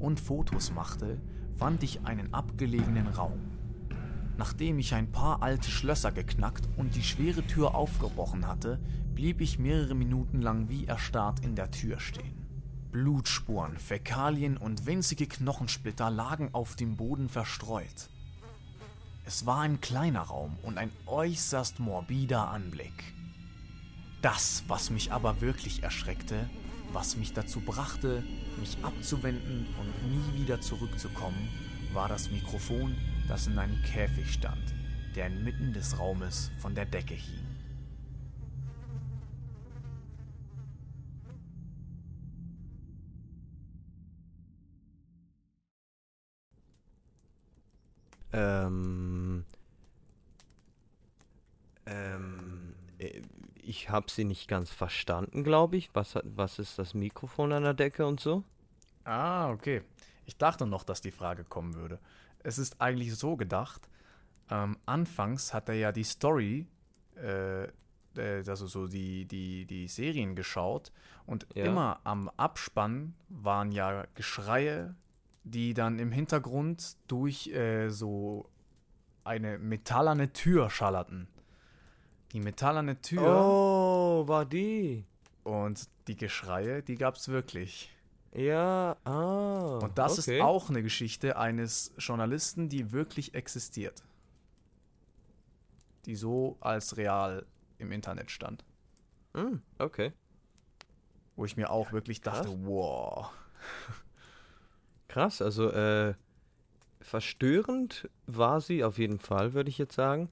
und 0.00 0.18
Fotos 0.18 0.72
machte, 0.72 1.20
fand 1.56 1.82
ich 1.82 2.04
einen 2.04 2.32
abgelegenen 2.34 3.06
Raum. 3.06 3.40
Nachdem 4.36 4.78
ich 4.78 4.94
ein 4.94 5.12
paar 5.12 5.42
alte 5.42 5.70
Schlösser 5.70 6.12
geknackt 6.12 6.68
und 6.76 6.96
die 6.96 7.02
schwere 7.02 7.46
Tür 7.46 7.74
aufgebrochen 7.74 8.46
hatte, 8.46 8.80
blieb 9.14 9.40
ich 9.42 9.58
mehrere 9.58 9.94
Minuten 9.94 10.40
lang 10.40 10.70
wie 10.70 10.86
erstarrt 10.86 11.44
in 11.44 11.54
der 11.54 11.70
Tür 11.70 12.00
stehen. 12.00 12.40
Blutspuren, 12.90 13.76
Fäkalien 13.76 14.56
und 14.56 14.86
winzige 14.86 15.26
Knochensplitter 15.26 16.10
lagen 16.10 16.48
auf 16.52 16.74
dem 16.74 16.96
Boden 16.96 17.28
verstreut. 17.28 18.08
Es 19.24 19.46
war 19.46 19.60
ein 19.60 19.80
kleiner 19.80 20.22
Raum 20.22 20.56
und 20.62 20.78
ein 20.78 20.90
äußerst 21.06 21.78
morbider 21.78 22.48
Anblick. 22.48 23.14
Das, 24.22 24.64
was 24.66 24.90
mich 24.90 25.12
aber 25.12 25.40
wirklich 25.40 25.82
erschreckte, 25.82 26.48
was 26.92 27.16
mich 27.16 27.32
dazu 27.32 27.60
brachte, 27.60 28.22
mich 28.58 28.76
abzuwenden 28.82 29.66
und 29.78 30.10
nie 30.10 30.40
wieder 30.42 30.60
zurückzukommen, 30.60 31.48
war 31.92 32.08
das 32.08 32.30
Mikrofon, 32.30 32.96
das 33.28 33.46
in 33.46 33.58
einem 33.58 33.80
Käfig 33.82 34.32
stand, 34.32 34.74
der 35.14 35.26
inmitten 35.26 35.72
des 35.72 35.98
Raumes 35.98 36.50
von 36.58 36.74
der 36.74 36.86
Decke 36.86 37.14
hing. 37.14 37.50
Ähm. 48.32 49.44
Ähm. 51.86 52.39
Ich 53.70 53.88
habe 53.88 54.10
sie 54.10 54.24
nicht 54.24 54.48
ganz 54.48 54.68
verstanden, 54.72 55.44
glaube 55.44 55.76
ich. 55.76 55.90
Was, 55.94 56.16
hat- 56.16 56.24
was 56.26 56.58
ist 56.58 56.76
das 56.80 56.92
Mikrofon 56.92 57.52
an 57.52 57.62
der 57.62 57.72
Decke 57.74 58.04
und 58.04 58.18
so? 58.18 58.42
Ah, 59.04 59.48
okay. 59.52 59.82
Ich 60.26 60.36
dachte 60.36 60.66
noch, 60.66 60.82
dass 60.82 61.00
die 61.00 61.12
Frage 61.12 61.44
kommen 61.44 61.74
würde. 61.74 62.00
Es 62.40 62.58
ist 62.58 62.80
eigentlich 62.80 63.14
so 63.14 63.36
gedacht, 63.36 63.88
ähm, 64.50 64.76
anfangs 64.86 65.54
hat 65.54 65.68
er 65.68 65.76
ja 65.76 65.92
die 65.92 66.02
Story, 66.02 66.66
äh, 67.16 67.66
äh, 68.16 68.42
also 68.48 68.66
so 68.66 68.88
die, 68.88 69.24
die, 69.26 69.66
die 69.66 69.86
Serien 69.86 70.34
geschaut 70.34 70.90
und 71.24 71.46
Ja. 71.54 71.66
immer 71.66 72.00
am 72.02 72.28
Abspann 72.36 73.14
waren 73.28 73.70
ja 73.70 74.04
Geschreie, 74.16 74.96
die 75.44 75.74
dann 75.74 76.00
im 76.00 76.10
Hintergrund 76.10 76.96
durch 77.06 77.46
äh, 77.54 77.88
so 77.90 78.48
eine 79.22 79.58
metallerne 79.58 80.32
Tür 80.32 80.70
schallerten. 80.70 81.28
Die 82.32 82.40
metallerne 82.40 83.00
Tür 83.00 83.22
Oh, 83.22 84.28
war 84.28 84.44
die. 84.44 85.04
und 85.42 85.88
die 86.06 86.16
Geschreie, 86.16 86.82
die 86.82 86.94
gab 86.96 87.16
es 87.16 87.28
wirklich. 87.28 87.90
Ja, 88.32 88.96
ah. 89.04 89.78
Und 89.82 89.98
das 89.98 90.18
okay. 90.20 90.36
ist 90.38 90.42
auch 90.42 90.70
eine 90.70 90.82
Geschichte 90.82 91.36
eines 91.36 91.92
Journalisten, 91.98 92.68
die 92.68 92.92
wirklich 92.92 93.34
existiert. 93.34 94.04
Die 96.06 96.14
so 96.14 96.56
als 96.60 96.96
real 96.96 97.44
im 97.78 97.90
Internet 97.90 98.30
stand. 98.30 98.64
Hm, 99.34 99.62
okay. 99.78 100.12
Wo 101.36 101.44
ich 101.44 101.56
mir 101.56 101.70
auch 101.70 101.92
wirklich 101.92 102.20
dachte, 102.20 102.48
krass. 102.48 102.58
wow. 102.62 103.30
Krass, 105.08 105.42
also 105.42 105.70
äh, 105.70 106.14
verstörend 107.00 108.08
war 108.26 108.60
sie 108.60 108.84
auf 108.84 108.98
jeden 108.98 109.18
Fall, 109.18 109.54
würde 109.54 109.70
ich 109.70 109.78
jetzt 109.78 109.94
sagen. 109.94 110.30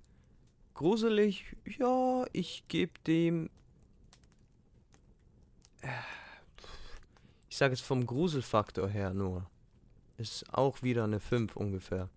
Gruselig, 0.78 1.56
ja, 1.66 2.24
ich 2.32 2.62
gebe 2.68 2.92
dem. 3.04 3.50
äh, 5.82 5.88
Ich 7.48 7.56
sage 7.56 7.74
es 7.74 7.80
vom 7.80 8.06
Gruselfaktor 8.06 8.88
her 8.88 9.12
nur. 9.12 9.50
Ist 10.18 10.44
auch 10.54 10.80
wieder 10.84 11.02
eine 11.02 11.18
5 11.18 11.56
ungefähr. 11.56 12.08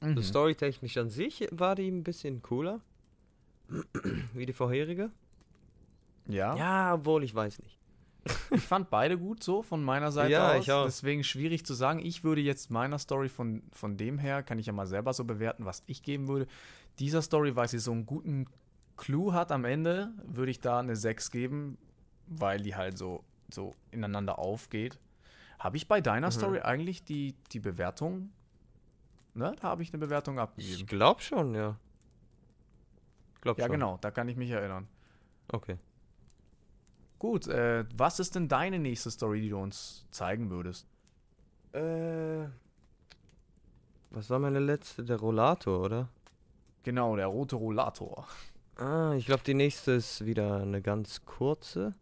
Mhm. 0.00 0.16
So 0.16 0.22
storytechnisch 0.22 0.96
an 0.96 1.10
sich 1.10 1.46
war 1.52 1.76
die 1.76 1.88
ein 1.88 2.02
bisschen 2.02 2.42
cooler. 2.42 2.80
Wie 4.32 4.46
die 4.46 4.52
vorherige. 4.52 5.12
Ja, 6.26 6.56
Ja, 6.56 6.94
obwohl 6.94 7.22
ich 7.22 7.36
weiß 7.36 7.60
nicht. 7.60 7.78
ich 8.50 8.62
fand 8.62 8.90
beide 8.90 9.16
gut 9.16 9.44
so 9.44 9.62
von 9.62 9.80
meiner 9.84 10.10
Seite 10.10 10.32
Ja, 10.32 10.52
aus. 10.54 10.64
ich 10.64 10.72
auch. 10.72 10.86
Deswegen 10.86 11.22
schwierig 11.22 11.64
zu 11.64 11.74
sagen. 11.74 12.00
Ich 12.04 12.24
würde 12.24 12.40
jetzt 12.40 12.70
meiner 12.72 12.98
Story 12.98 13.28
von, 13.28 13.62
von 13.70 13.96
dem 13.96 14.18
her, 14.18 14.42
kann 14.42 14.58
ich 14.58 14.66
ja 14.66 14.72
mal 14.72 14.86
selber 14.88 15.12
so 15.12 15.24
bewerten, 15.24 15.64
was 15.66 15.84
ich 15.86 16.02
geben 16.02 16.26
würde. 16.26 16.48
Dieser 16.98 17.22
Story, 17.22 17.56
weil 17.56 17.68
sie 17.68 17.78
so 17.78 17.92
einen 17.92 18.06
guten 18.06 18.46
Clou 18.96 19.32
hat 19.32 19.50
am 19.50 19.64
Ende, 19.64 20.12
würde 20.24 20.50
ich 20.50 20.60
da 20.60 20.78
eine 20.78 20.94
6 20.96 21.30
geben, 21.30 21.78
weil 22.26 22.60
die 22.60 22.76
halt 22.76 22.96
so, 22.96 23.24
so 23.52 23.74
ineinander 23.90 24.38
aufgeht. 24.38 24.98
Habe 25.58 25.76
ich 25.76 25.88
bei 25.88 26.00
deiner 26.00 26.28
Mhm. 26.28 26.32
Story 26.32 26.60
eigentlich 26.60 27.04
die, 27.04 27.34
die 27.52 27.60
Bewertung? 27.60 28.30
Ne, 29.34 29.54
da 29.60 29.68
habe 29.68 29.82
ich 29.82 29.90
eine 29.92 29.98
Bewertung 29.98 30.36
Ich 30.36 30.40
abgegeben. 30.42 30.86
glaube 30.86 31.20
schon, 31.20 31.54
ja. 31.54 31.76
Glaub 33.40 33.58
Ja, 33.58 33.64
schon. 33.66 33.72
genau, 33.72 33.98
da 34.00 34.10
kann 34.12 34.28
ich 34.28 34.36
mich 34.36 34.50
erinnern. 34.50 34.86
Okay. 35.48 35.76
Gut, 37.18 37.48
äh, 37.48 37.84
was 37.96 38.20
ist 38.20 38.34
denn 38.36 38.48
deine 38.48 38.78
nächste 38.78 39.10
Story, 39.10 39.40
die 39.40 39.48
du 39.48 39.58
uns 39.58 40.06
zeigen 40.10 40.50
würdest? 40.50 40.86
Äh. 41.72 42.46
Was 44.10 44.30
war 44.30 44.38
meine 44.38 44.60
letzte? 44.60 45.02
Der 45.04 45.16
Rollator, 45.18 45.80
oder? 45.80 46.08
Genau, 46.84 47.16
der 47.16 47.26
rote 47.26 47.56
Rollator. 47.56 48.26
Ah, 48.76 49.14
ich 49.16 49.24
glaube, 49.24 49.42
die 49.44 49.54
nächste 49.54 49.92
ist 49.92 50.26
wieder 50.26 50.58
eine 50.58 50.82
ganz 50.82 51.24
kurze. 51.24 51.94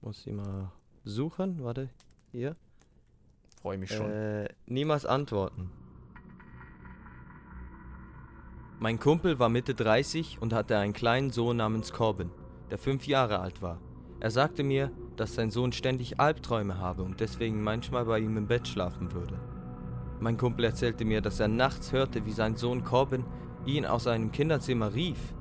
Muss 0.00 0.26
ich 0.26 0.32
mal 0.32 0.70
suchen. 1.04 1.62
Warte. 1.64 1.90
Hier. 2.30 2.54
Freue 3.60 3.78
mich 3.78 3.90
schon. 3.90 4.10
Äh, 4.10 4.48
niemals 4.66 5.04
antworten. 5.04 5.70
Mein 8.78 8.98
Kumpel 9.00 9.38
war 9.38 9.48
Mitte 9.48 9.74
30 9.74 10.40
und 10.40 10.54
hatte 10.54 10.78
einen 10.78 10.92
kleinen 10.92 11.30
Sohn 11.30 11.56
namens 11.56 11.92
Corbin, 11.92 12.30
der 12.70 12.78
fünf 12.78 13.06
Jahre 13.06 13.40
alt 13.40 13.60
war. 13.60 13.78
Er 14.20 14.30
sagte 14.30 14.62
mir, 14.62 14.90
dass 15.16 15.34
sein 15.34 15.50
Sohn 15.50 15.72
ständig 15.72 16.20
Albträume 16.20 16.78
habe 16.78 17.02
und 17.02 17.20
deswegen 17.20 17.62
manchmal 17.62 18.04
bei 18.04 18.20
ihm 18.20 18.36
im 18.36 18.46
Bett 18.46 18.68
schlafen 18.68 19.12
würde. 19.12 19.38
Mein 20.20 20.36
Kumpel 20.36 20.64
erzählte 20.64 21.04
mir, 21.04 21.20
dass 21.20 21.40
er 21.40 21.48
nachts 21.48 21.92
hörte, 21.92 22.24
wie 22.24 22.32
sein 22.32 22.56
Sohn 22.56 22.84
Corbin 22.84 23.24
ihn 23.66 23.86
aus 23.86 24.04
seinem 24.04 24.32
Kinderzimmer 24.32 24.94
rief. 24.94 25.34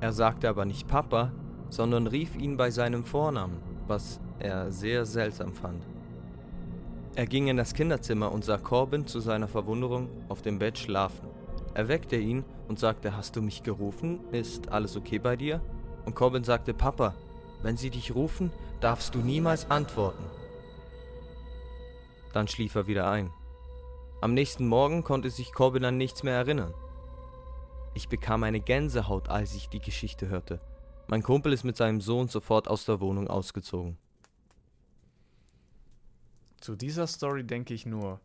Er 0.00 0.12
sagte 0.12 0.48
aber 0.48 0.64
nicht 0.64 0.88
Papa, 0.88 1.32
sondern 1.68 2.06
rief 2.06 2.36
ihn 2.36 2.56
bei 2.56 2.70
seinem 2.70 3.04
Vornamen, 3.04 3.58
was 3.86 4.20
er 4.38 4.72
sehr 4.72 5.06
seltsam 5.06 5.52
fand. 5.52 5.86
Er 7.14 7.26
ging 7.26 7.48
in 7.48 7.56
das 7.56 7.74
Kinderzimmer 7.74 8.32
und 8.32 8.44
sah 8.44 8.58
Corbin 8.58 9.06
zu 9.06 9.20
seiner 9.20 9.48
Verwunderung 9.48 10.08
auf 10.28 10.42
dem 10.42 10.58
Bett 10.58 10.78
schlafen. 10.78 11.28
Er 11.74 11.88
weckte 11.88 12.16
ihn 12.16 12.44
und 12.68 12.78
sagte, 12.78 13.16
hast 13.16 13.36
du 13.36 13.42
mich 13.42 13.62
gerufen? 13.62 14.20
Ist 14.32 14.70
alles 14.70 14.96
okay 14.96 15.18
bei 15.18 15.36
dir? 15.36 15.60
Und 16.04 16.14
Corbin 16.14 16.44
sagte, 16.44 16.74
Papa, 16.74 17.14
wenn 17.62 17.76
sie 17.76 17.90
dich 17.90 18.14
rufen, 18.14 18.50
darfst 18.80 19.14
du 19.14 19.18
niemals 19.20 19.70
antworten. 19.70 20.24
Dann 22.32 22.48
schlief 22.48 22.74
er 22.74 22.86
wieder 22.86 23.08
ein. 23.10 23.30
Am 24.20 24.34
nächsten 24.34 24.66
Morgen 24.66 25.04
konnte 25.04 25.30
sich 25.30 25.52
Corbin 25.52 25.84
an 25.84 25.96
nichts 25.96 26.22
mehr 26.22 26.34
erinnern. 26.34 26.74
Ich 27.94 28.08
bekam 28.08 28.42
eine 28.42 28.60
Gänsehaut, 28.60 29.28
als 29.28 29.54
ich 29.54 29.68
die 29.68 29.80
Geschichte 29.80 30.28
hörte. 30.28 30.60
Mein 31.08 31.22
Kumpel 31.22 31.52
ist 31.52 31.64
mit 31.64 31.76
seinem 31.76 32.00
Sohn 32.00 32.28
sofort 32.28 32.68
aus 32.68 32.86
der 32.86 33.00
Wohnung 33.00 33.28
ausgezogen. 33.28 33.98
Zu 36.60 36.74
dieser 36.74 37.06
Story 37.06 37.44
denke 37.44 37.74
ich 37.74 37.84
nur, 37.84 38.20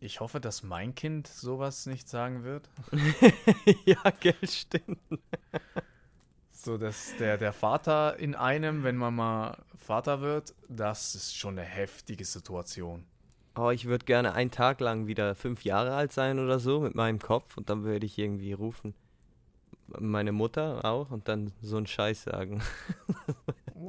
ich 0.00 0.20
hoffe, 0.20 0.40
dass 0.40 0.62
mein 0.62 0.94
Kind 0.94 1.26
sowas 1.26 1.86
nicht 1.86 2.08
sagen 2.08 2.44
wird. 2.44 2.68
ja, 3.86 3.98
Geld 4.20 4.50
stimmt. 4.50 4.98
So, 6.52 6.76
dass 6.76 7.16
der, 7.18 7.38
der 7.38 7.52
Vater 7.52 8.18
in 8.18 8.34
einem, 8.34 8.82
wenn 8.82 8.96
man 8.96 9.14
mal 9.14 9.64
Vater 9.76 10.20
wird, 10.20 10.54
das 10.68 11.14
ist 11.14 11.34
schon 11.34 11.58
eine 11.58 11.66
heftige 11.66 12.24
Situation. 12.24 13.06
Oh, 13.58 13.70
ich 13.70 13.86
würde 13.86 14.04
gerne 14.04 14.34
einen 14.34 14.52
Tag 14.52 14.78
lang 14.78 15.08
wieder 15.08 15.34
fünf 15.34 15.64
Jahre 15.64 15.92
alt 15.96 16.12
sein 16.12 16.38
oder 16.38 16.60
so 16.60 16.78
mit 16.78 16.94
meinem 16.94 17.18
Kopf 17.18 17.56
und 17.56 17.68
dann 17.68 17.82
würde 17.82 18.06
ich 18.06 18.16
irgendwie 18.16 18.52
rufen. 18.52 18.94
Meine 19.88 20.30
Mutter 20.30 20.84
auch 20.84 21.10
und 21.10 21.26
dann 21.26 21.52
so 21.60 21.76
einen 21.76 21.86
Scheiß 21.86 22.22
sagen. 22.24 22.62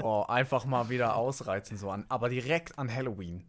Oh, 0.03 0.23
einfach 0.27 0.65
mal 0.65 0.89
wieder 0.89 1.15
ausreizen, 1.15 1.75
so 1.75 1.89
an, 1.89 2.05
aber 2.09 2.29
direkt 2.29 2.77
an 2.77 2.93
Halloween. 2.93 3.43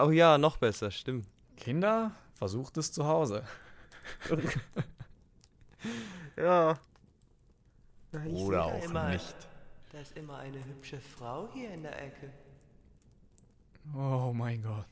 Oh 0.00 0.10
ja, 0.10 0.38
noch 0.38 0.56
besser, 0.56 0.92
stimmt. 0.92 1.26
Kinder, 1.56 2.12
versucht 2.34 2.76
es 2.78 2.92
zu 2.92 3.06
Hause. 3.06 3.42
Ja. 6.36 6.78
Oder 8.32 8.64
auch 8.64 9.10
nicht. 9.10 9.36
Da 9.92 9.98
ist 10.00 10.16
immer 10.16 10.38
eine 10.38 10.64
hübsche 10.64 11.00
Frau 11.00 11.48
hier 11.52 11.70
in 11.70 11.82
der 11.82 12.00
Ecke. 12.00 12.30
Oh 13.94 14.32
mein 14.32 14.62
Gott. 14.62 14.86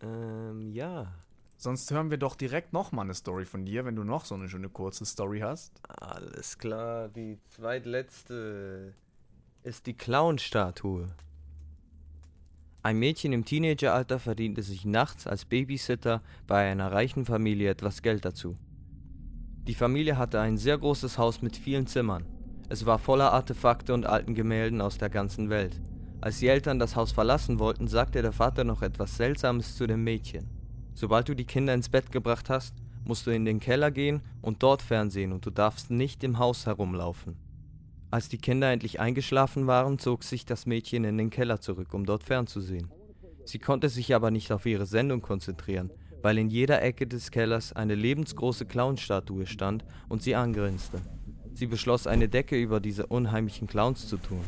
Ähm, 0.00 0.72
ja. 0.72 1.12
Sonst 1.58 1.90
hören 1.90 2.10
wir 2.10 2.18
doch 2.18 2.36
direkt 2.36 2.72
nochmal 2.72 3.06
eine 3.06 3.14
Story 3.14 3.46
von 3.46 3.64
dir, 3.64 3.84
wenn 3.84 3.96
du 3.96 4.04
noch 4.04 4.26
so 4.26 4.34
eine 4.34 4.48
schöne 4.48 4.68
kurze 4.68 5.06
Story 5.06 5.40
hast. 5.40 5.80
Alles 5.88 6.58
klar, 6.58 7.08
die 7.08 7.38
zweitletzte 7.48 8.94
ist 9.62 9.86
die 9.86 9.94
Clown-Statue. 9.94 11.08
Ein 12.82 12.98
Mädchen 12.98 13.32
im 13.32 13.44
Teenageralter 13.44 14.20
verdiente 14.20 14.62
sich 14.62 14.84
nachts 14.84 15.26
als 15.26 15.44
Babysitter 15.44 16.22
bei 16.46 16.70
einer 16.70 16.92
reichen 16.92 17.24
Familie 17.24 17.70
etwas 17.70 18.02
Geld 18.02 18.24
dazu. 18.24 18.54
Die 19.66 19.74
Familie 19.74 20.18
hatte 20.18 20.40
ein 20.40 20.56
sehr 20.56 20.78
großes 20.78 21.18
Haus 21.18 21.42
mit 21.42 21.56
vielen 21.56 21.88
Zimmern. 21.88 22.24
Es 22.68 22.86
war 22.86 23.00
voller 23.00 23.32
Artefakte 23.32 23.92
und 23.92 24.06
alten 24.06 24.34
Gemälden 24.34 24.80
aus 24.80 24.98
der 24.98 25.10
ganzen 25.10 25.50
Welt. 25.50 25.80
Als 26.20 26.38
die 26.38 26.48
Eltern 26.48 26.78
das 26.78 26.96
Haus 26.96 27.12
verlassen 27.12 27.58
wollten, 27.58 27.88
sagte 27.88 28.22
der 28.22 28.32
Vater 28.32 28.64
noch 28.64 28.82
etwas 28.82 29.16
Seltsames 29.16 29.76
zu 29.76 29.86
dem 29.86 30.02
Mädchen. 30.02 30.48
Sobald 30.94 31.28
du 31.28 31.34
die 31.34 31.44
Kinder 31.44 31.74
ins 31.74 31.90
Bett 31.90 32.10
gebracht 32.10 32.48
hast, 32.48 32.74
musst 33.04 33.26
du 33.26 33.30
in 33.30 33.44
den 33.44 33.60
Keller 33.60 33.90
gehen 33.90 34.22
und 34.40 34.62
dort 34.62 34.82
fernsehen 34.82 35.32
und 35.32 35.44
du 35.44 35.50
darfst 35.50 35.90
nicht 35.90 36.24
im 36.24 36.38
Haus 36.38 36.66
herumlaufen. 36.66 37.36
Als 38.10 38.28
die 38.28 38.38
Kinder 38.38 38.72
endlich 38.72 38.98
eingeschlafen 38.98 39.66
waren, 39.66 39.98
zog 39.98 40.24
sich 40.24 40.46
das 40.46 40.64
Mädchen 40.64 41.04
in 41.04 41.18
den 41.18 41.30
Keller 41.30 41.60
zurück, 41.60 41.92
um 41.92 42.06
dort 42.06 42.22
fernzusehen. 42.22 42.90
Sie 43.44 43.58
konnte 43.58 43.88
sich 43.88 44.14
aber 44.14 44.30
nicht 44.30 44.52
auf 44.52 44.66
ihre 44.66 44.86
Sendung 44.86 45.22
konzentrieren, 45.22 45.90
weil 46.22 46.38
in 46.38 46.48
jeder 46.48 46.82
Ecke 46.82 47.06
des 47.06 47.30
Kellers 47.30 47.72
eine 47.72 47.94
lebensgroße 47.94 48.66
Clownstatue 48.66 49.46
stand 49.46 49.84
und 50.08 50.22
sie 50.22 50.34
angrinste. 50.34 51.00
Sie 51.52 51.66
beschloss, 51.66 52.06
eine 52.06 52.28
Decke 52.28 52.60
über 52.60 52.80
diese 52.80 53.06
unheimlichen 53.06 53.66
Clowns 53.66 54.08
zu 54.08 54.16
tun. 54.16 54.44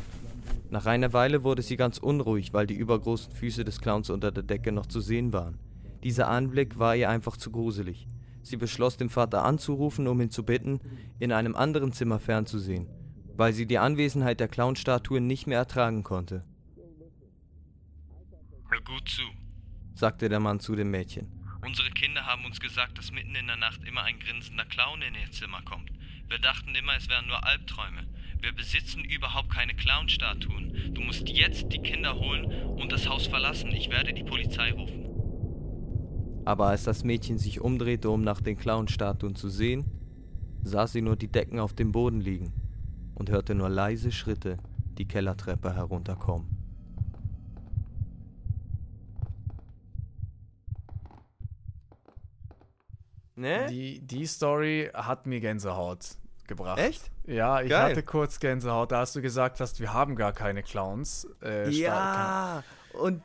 Nach 0.69 0.85
einer 0.85 1.13
Weile 1.13 1.43
wurde 1.43 1.61
sie 1.61 1.77
ganz 1.77 1.97
unruhig, 1.97 2.53
weil 2.53 2.67
die 2.67 2.75
übergroßen 2.75 3.33
Füße 3.33 3.65
des 3.65 3.81
Clowns 3.81 4.09
unter 4.09 4.31
der 4.31 4.43
Decke 4.43 4.71
noch 4.71 4.85
zu 4.85 5.01
sehen 5.01 5.33
waren. 5.33 5.59
Dieser 6.03 6.27
Anblick 6.27 6.77
war 6.77 6.95
ihr 6.95 7.09
einfach 7.09 7.37
zu 7.37 7.51
gruselig. 7.51 8.07
Sie 8.41 8.57
beschloss, 8.57 8.97
den 8.97 9.09
Vater 9.09 9.43
anzurufen, 9.43 10.07
um 10.07 10.21
ihn 10.21 10.29
zu 10.29 10.43
bitten, 10.43 10.79
in 11.19 11.31
einem 11.31 11.55
anderen 11.55 11.91
Zimmer 11.91 12.19
fernzusehen, 12.19 12.87
weil 13.35 13.53
sie 13.53 13.65
die 13.65 13.79
Anwesenheit 13.79 14.39
der 14.39 14.47
Clownstatue 14.47 15.19
nicht 15.21 15.47
mehr 15.47 15.57
ertragen 15.57 16.03
konnte. 16.03 16.43
Hör 18.69 18.81
gut 18.81 19.09
zu. 19.09 19.23
sagte 19.95 20.29
der 20.29 20.39
Mann 20.39 20.59
zu 20.59 20.75
dem 20.75 20.91
Mädchen. 20.91 21.27
Unsere 21.65 21.89
Kinder 21.89 22.25
haben 22.25 22.45
uns 22.45 22.59
gesagt, 22.59 22.97
dass 22.97 23.11
mitten 23.11 23.35
in 23.35 23.47
der 23.47 23.57
Nacht 23.57 23.83
immer 23.83 24.03
ein 24.03 24.19
grinsender 24.19 24.65
Clown 24.65 25.01
in 25.01 25.15
ihr 25.15 25.31
Zimmer 25.31 25.61
kommt. 25.63 25.91
Wir 26.29 26.39
dachten 26.39 26.73
immer, 26.75 26.95
es 26.95 27.09
wären 27.09 27.27
nur 27.27 27.43
Albträume. 27.45 28.07
Wir 28.41 28.53
besitzen 28.53 29.03
überhaupt 29.03 29.49
keine 29.49 29.73
Clownstatuen. 29.73 30.93
Du 30.93 31.01
musst 31.01 31.27
jetzt 31.27 31.73
die 31.73 31.79
Kinder 31.79 32.15
holen 32.15 32.45
und 32.45 32.91
das 32.91 33.09
Haus 33.09 33.27
verlassen. 33.27 33.71
Ich 33.71 33.89
werde 33.89 34.13
die 34.13 34.23
Polizei 34.23 34.71
rufen. 34.71 35.05
Aber 36.45 36.67
als 36.67 36.83
das 36.85 37.03
Mädchen 37.03 37.37
sich 37.37 37.59
umdrehte, 37.59 38.09
um 38.09 38.21
nach 38.21 38.39
den 38.39 38.57
Clownstatuen 38.57 39.35
zu 39.35 39.49
sehen, 39.49 39.85
sah 40.63 40.87
sie 40.87 41.01
nur 41.01 41.17
die 41.17 41.27
Decken 41.27 41.59
auf 41.59 41.73
dem 41.73 41.91
Boden 41.91 42.21
liegen 42.21 42.53
und 43.13 43.29
hörte 43.29 43.55
nur 43.55 43.69
leise 43.69 44.11
Schritte 44.11 44.57
die 44.97 45.05
Kellertreppe 45.05 45.75
herunterkommen. 45.75 46.47
Ne? 53.35 53.67
Die, 53.69 53.99
die 54.01 54.25
Story 54.25 54.89
hat 54.93 55.25
mir 55.25 55.39
Gänsehaut 55.39 56.17
gebracht. 56.47 56.79
Echt? 56.79 57.09
Ja, 57.29 57.61
ich 57.61 57.69
Geil. 57.69 57.91
hatte 57.91 58.03
kurz 58.03 58.39
Gänsehaut, 58.39 58.91
da 58.91 58.99
hast 59.01 59.15
du 59.15 59.21
gesagt 59.21 59.59
hast, 59.59 59.79
wir 59.79 59.93
haben 59.93 60.15
gar 60.15 60.33
keine 60.33 60.63
Clowns. 60.63 61.27
Äh, 61.43 61.69
Ja, 61.69 62.63
und 62.93 63.21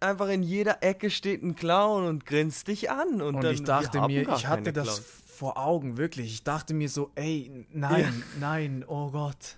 einfach 0.00 0.28
in 0.28 0.42
jeder 0.42 0.82
Ecke 0.82 1.10
steht 1.10 1.42
ein 1.42 1.56
Clown 1.56 2.04
und 2.06 2.24
grinst 2.24 2.68
dich 2.68 2.90
an. 2.90 3.20
Und, 3.20 3.34
Und 3.36 3.44
dann, 3.44 3.52
ich 3.54 3.64
dachte 3.64 4.00
mir, 4.02 4.22
ich 4.28 4.46
hatte 4.46 4.72
das 4.72 4.86
Clowns. 4.86 5.22
vor 5.26 5.56
Augen, 5.58 5.96
wirklich. 5.96 6.32
Ich 6.32 6.44
dachte 6.44 6.72
mir 6.72 6.88
so, 6.88 7.10
ey, 7.16 7.66
nein, 7.72 8.22
nein, 8.38 8.84
oh 8.86 9.10
Gott. 9.10 9.56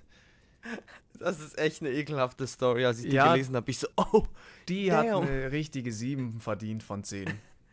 Das 1.19 1.39
ist 1.41 1.59
echt 1.59 1.83
eine 1.83 1.91
ekelhafte 1.91 2.47
Story. 2.47 2.87
Als 2.87 3.01
ich 3.01 3.11
die 3.11 3.17
Ja. 3.17 3.33
gelesen 3.33 3.55
habe, 3.55 3.71
ich 3.71 3.79
so, 3.79 3.89
oh, 3.97 4.25
Die 4.69 4.93
hat 4.93 5.07
Damn. 5.07 5.25
eine 5.27 5.53
richtige 5.53 5.93
7 5.93 6.41
verdient 6.41 6.83
von 6.83 7.05
10. 7.05 7.29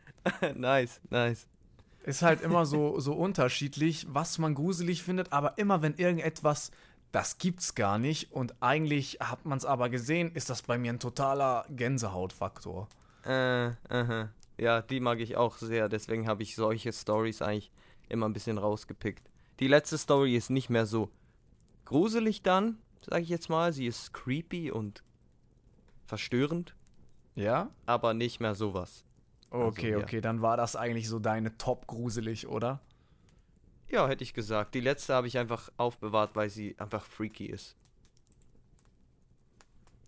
nice, 0.55 0.99
nice. 1.09 1.47
Ist 2.07 2.21
halt 2.21 2.39
immer 2.41 2.65
so, 2.65 2.99
so 3.01 3.13
unterschiedlich, 3.13 4.07
was 4.09 4.37
man 4.37 4.55
gruselig 4.55 5.03
findet, 5.03 5.33
aber 5.33 5.57
immer 5.57 5.81
wenn 5.81 5.95
irgendetwas, 5.95 6.71
das 7.11 7.37
gibt's 7.37 7.75
gar 7.75 7.97
nicht 7.99 8.31
und 8.31 8.55
eigentlich 8.61 9.17
hat 9.19 9.45
man 9.45 9.57
es 9.57 9.65
aber 9.65 9.89
gesehen, 9.89 10.31
ist 10.33 10.49
das 10.49 10.61
bei 10.61 10.77
mir 10.77 10.93
ein 10.93 10.99
totaler 10.99 11.65
Gänsehautfaktor. 11.69 12.87
Äh, 13.25 13.71
aha. 13.89 14.29
Ja, 14.57 14.81
die 14.81 15.01
mag 15.01 15.19
ich 15.19 15.35
auch 15.35 15.57
sehr. 15.57 15.89
Deswegen 15.89 16.27
habe 16.27 16.43
ich 16.43 16.55
solche 16.55 16.93
Stories 16.93 17.41
eigentlich 17.41 17.71
immer 18.07 18.27
ein 18.27 18.33
bisschen 18.33 18.57
rausgepickt. 18.57 19.29
Die 19.59 19.67
letzte 19.67 19.97
Story 19.97 20.35
ist 20.35 20.49
nicht 20.49 20.69
mehr 20.69 20.85
so 20.85 21.09
gruselig 21.85 22.41
dann, 22.41 22.77
sage 23.05 23.23
ich 23.23 23.29
jetzt 23.29 23.49
mal. 23.49 23.73
Sie 23.73 23.85
ist 23.85 24.13
creepy 24.13 24.71
und 24.71 25.03
verstörend, 26.05 26.73
Ja? 27.35 27.69
aber 27.85 28.13
nicht 28.13 28.39
mehr 28.39 28.55
sowas. 28.55 29.03
Okay, 29.49 29.87
Also, 29.87 29.99
ja. 29.99 30.03
okay, 30.05 30.21
dann 30.21 30.41
war 30.41 30.57
das 30.57 30.75
eigentlich 30.75 31.07
so 31.07 31.19
deine 31.19 31.57
Top 31.57 31.87
gruselig, 31.87 32.47
oder? 32.47 32.81
Ja, 33.89 34.07
hätte 34.07 34.23
ich 34.23 34.33
gesagt. 34.33 34.75
Die 34.75 34.81
letzte 34.81 35.13
habe 35.13 35.27
ich 35.27 35.37
einfach 35.37 35.69
aufbewahrt, 35.77 36.35
weil 36.35 36.49
sie 36.49 36.75
einfach 36.77 37.05
freaky 37.05 37.45
ist. 37.45 37.75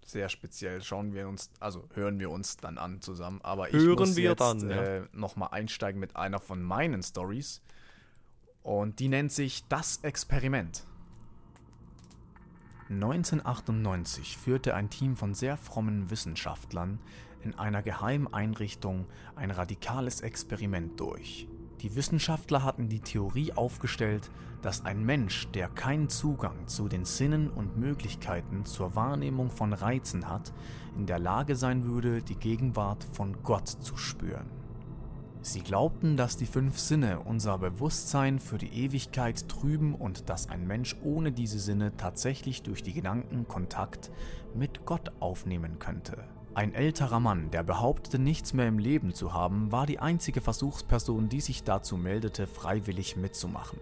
Sehr 0.05 0.27
speziell. 0.27 0.81
Schauen 0.81 1.13
wir 1.13 1.27
uns, 1.29 1.51
also 1.59 1.87
hören 1.93 2.19
wir 2.19 2.31
uns 2.31 2.57
dann 2.57 2.77
an 2.77 3.01
zusammen. 3.01 3.39
Aber 3.43 3.69
ich 3.69 3.75
Hören 3.75 3.99
muss 3.99 4.15
wir 4.15 4.31
jetzt 4.31 4.41
dann, 4.41 4.69
ja. 4.69 4.83
äh, 4.83 5.07
nochmal 5.13 5.49
einsteigen 5.51 5.99
mit 5.99 6.15
einer 6.15 6.39
von 6.39 6.61
meinen 6.61 7.03
Stories. 7.03 7.61
Und 8.63 8.99
die 8.99 9.07
nennt 9.07 9.31
sich 9.31 9.67
Das 9.67 9.97
Experiment. 10.03 10.83
1998 12.89 14.35
führte 14.37 14.73
ein 14.73 14.89
Team 14.89 15.15
von 15.15 15.35
sehr 15.35 15.57
frommen 15.57 16.09
Wissenschaftlern 16.09 16.99
in 17.43 17.57
einer 17.57 17.81
geheimen 17.81 18.33
Einrichtung 18.33 19.05
ein 19.35 19.51
radikales 19.51 20.21
Experiment 20.21 20.99
durch. 20.99 21.47
Die 21.81 21.95
Wissenschaftler 21.95 22.63
hatten 22.63 22.89
die 22.89 22.99
Theorie 22.99 23.53
aufgestellt, 23.53 24.29
dass 24.61 24.83
ein 24.83 25.05
Mensch, 25.05 25.47
der 25.51 25.69
keinen 25.69 26.09
Zugang 26.09 26.67
zu 26.67 26.89
den 26.89 27.05
Sinnen 27.05 27.49
und 27.49 27.77
Möglichkeiten 27.77 28.65
zur 28.65 28.95
Wahrnehmung 28.95 29.49
von 29.49 29.71
Reizen 29.71 30.27
hat, 30.27 30.51
in 30.97 31.05
der 31.05 31.19
Lage 31.19 31.55
sein 31.55 31.85
würde, 31.85 32.21
die 32.21 32.35
Gegenwart 32.35 33.07
von 33.13 33.41
Gott 33.43 33.69
zu 33.69 33.95
spüren. 33.95 34.49
Sie 35.41 35.61
glaubten, 35.61 36.17
dass 36.17 36.35
die 36.35 36.45
fünf 36.45 36.77
Sinne 36.77 37.21
unser 37.21 37.57
Bewusstsein 37.57 38.39
für 38.39 38.57
die 38.57 38.83
Ewigkeit 38.83 39.47
trüben 39.47 39.95
und 39.95 40.29
dass 40.29 40.49
ein 40.49 40.67
Mensch 40.67 40.97
ohne 41.01 41.31
diese 41.31 41.59
Sinne 41.59 41.95
tatsächlich 41.95 42.61
durch 42.61 42.83
die 42.83 42.91
Gedanken 42.91 43.47
Kontakt 43.47 44.11
mit 44.53 44.85
Gott 44.85 45.13
aufnehmen 45.21 45.79
könnte. 45.79 46.25
Ein 46.56 46.74
älterer 46.74 47.20
Mann, 47.20 47.52
der 47.52 47.64
behauptete, 47.64 48.18
nichts 48.18 48.54
mehr 48.54 48.68
im 48.68 48.80
Leben 48.80 49.14
zu 49.14 49.34
haben, 49.34 49.72
war 49.72 49.86
die 49.86 50.00
einzige 50.00 50.41
Versuchsperson, 50.41 51.30
die 51.30 51.41
sich 51.41 51.64
dazu 51.64 51.95
meldete, 51.95 52.47
freiwillig 52.47 53.16
mitzumachen. 53.16 53.80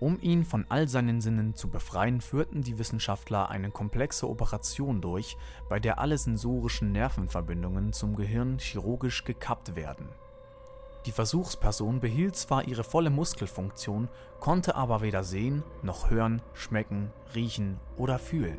Um 0.00 0.18
ihn 0.20 0.44
von 0.44 0.64
all 0.68 0.88
seinen 0.88 1.20
Sinnen 1.20 1.54
zu 1.54 1.68
befreien, 1.68 2.20
führten 2.20 2.62
die 2.62 2.78
Wissenschaftler 2.78 3.50
eine 3.50 3.70
komplexe 3.70 4.28
Operation 4.28 5.00
durch, 5.00 5.36
bei 5.68 5.80
der 5.80 5.98
alle 5.98 6.16
sensorischen 6.16 6.92
Nervenverbindungen 6.92 7.92
zum 7.92 8.14
Gehirn 8.14 8.58
chirurgisch 8.58 9.24
gekappt 9.24 9.76
werden. 9.76 10.08
Die 11.04 11.12
Versuchsperson 11.12 12.00
behielt 12.00 12.36
zwar 12.36 12.66
ihre 12.66 12.84
volle 12.84 13.10
Muskelfunktion, 13.10 14.08
konnte 14.40 14.74
aber 14.74 15.00
weder 15.00 15.24
sehen, 15.24 15.62
noch 15.82 16.10
hören, 16.10 16.42
schmecken, 16.54 17.10
riechen 17.34 17.78
oder 17.96 18.18
fühlen. 18.18 18.58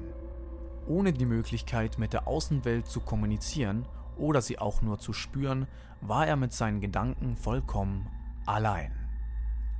Ohne 0.89 1.13
die 1.13 1.27
Möglichkeit, 1.27 1.99
mit 1.99 2.13
der 2.13 2.27
Außenwelt 2.27 2.87
zu 2.87 2.99
kommunizieren 2.99 3.85
oder 4.17 4.41
sie 4.41 4.57
auch 4.57 4.81
nur 4.81 4.97
zu 4.97 5.13
spüren, 5.13 5.67
war 6.01 6.25
er 6.25 6.35
mit 6.35 6.51
seinen 6.51 6.81
Gedanken 6.81 7.35
vollkommen 7.35 8.07
allein. 8.47 8.91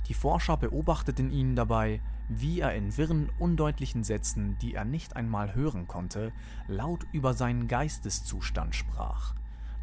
Die 0.06 0.14
Forscher 0.14 0.56
beobachteten 0.56 1.30
ihn 1.32 1.56
dabei, 1.56 2.00
wie 2.28 2.60
er 2.60 2.74
in 2.76 2.96
wirren, 2.96 3.28
undeutlichen 3.40 4.04
Sätzen, 4.04 4.56
die 4.62 4.74
er 4.74 4.84
nicht 4.84 5.16
einmal 5.16 5.56
hören 5.56 5.88
konnte, 5.88 6.32
laut 6.68 7.04
über 7.12 7.34
seinen 7.34 7.66
Geisteszustand 7.66 8.76
sprach. 8.76 9.34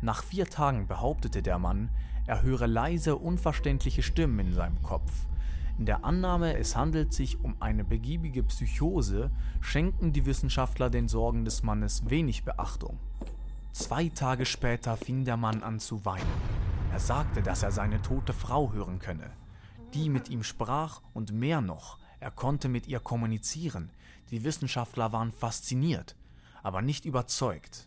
Nach 0.01 0.23
vier 0.23 0.45
Tagen 0.45 0.87
behauptete 0.87 1.41
der 1.41 1.59
Mann, 1.59 1.89
er 2.25 2.41
höre 2.41 2.67
leise, 2.67 3.17
unverständliche 3.17 4.01
Stimmen 4.01 4.39
in 4.39 4.53
seinem 4.53 4.81
Kopf. 4.81 5.27
In 5.77 5.85
der 5.85 6.03
Annahme, 6.03 6.57
es 6.57 6.75
handelt 6.75 7.13
sich 7.13 7.39
um 7.43 7.55
eine 7.59 7.83
begiebige 7.83 8.41
Psychose, 8.43 9.29
schenkten 9.61 10.11
die 10.11 10.25
Wissenschaftler 10.25 10.89
den 10.89 11.07
Sorgen 11.07 11.45
des 11.45 11.61
Mannes 11.61 12.09
wenig 12.09 12.43
Beachtung. 12.43 12.97
Zwei 13.73 14.09
Tage 14.09 14.47
später 14.47 14.97
fing 14.97 15.23
der 15.23 15.37
Mann 15.37 15.61
an 15.61 15.79
zu 15.79 16.03
weinen. 16.03 16.25
Er 16.91 16.99
sagte, 16.99 17.43
dass 17.43 17.61
er 17.61 17.71
seine 17.71 18.01
tote 18.01 18.33
Frau 18.33 18.73
hören 18.73 18.97
könne. 18.97 19.29
Die 19.93 20.09
mit 20.09 20.29
ihm 20.29 20.41
sprach 20.41 21.01
und 21.13 21.31
mehr 21.31 21.61
noch, 21.61 21.99
er 22.19 22.31
konnte 22.31 22.69
mit 22.69 22.87
ihr 22.87 22.99
kommunizieren. 22.99 23.91
Die 24.31 24.43
Wissenschaftler 24.43 25.11
waren 25.11 25.31
fasziniert, 25.31 26.15
aber 26.63 26.81
nicht 26.81 27.05
überzeugt. 27.05 27.86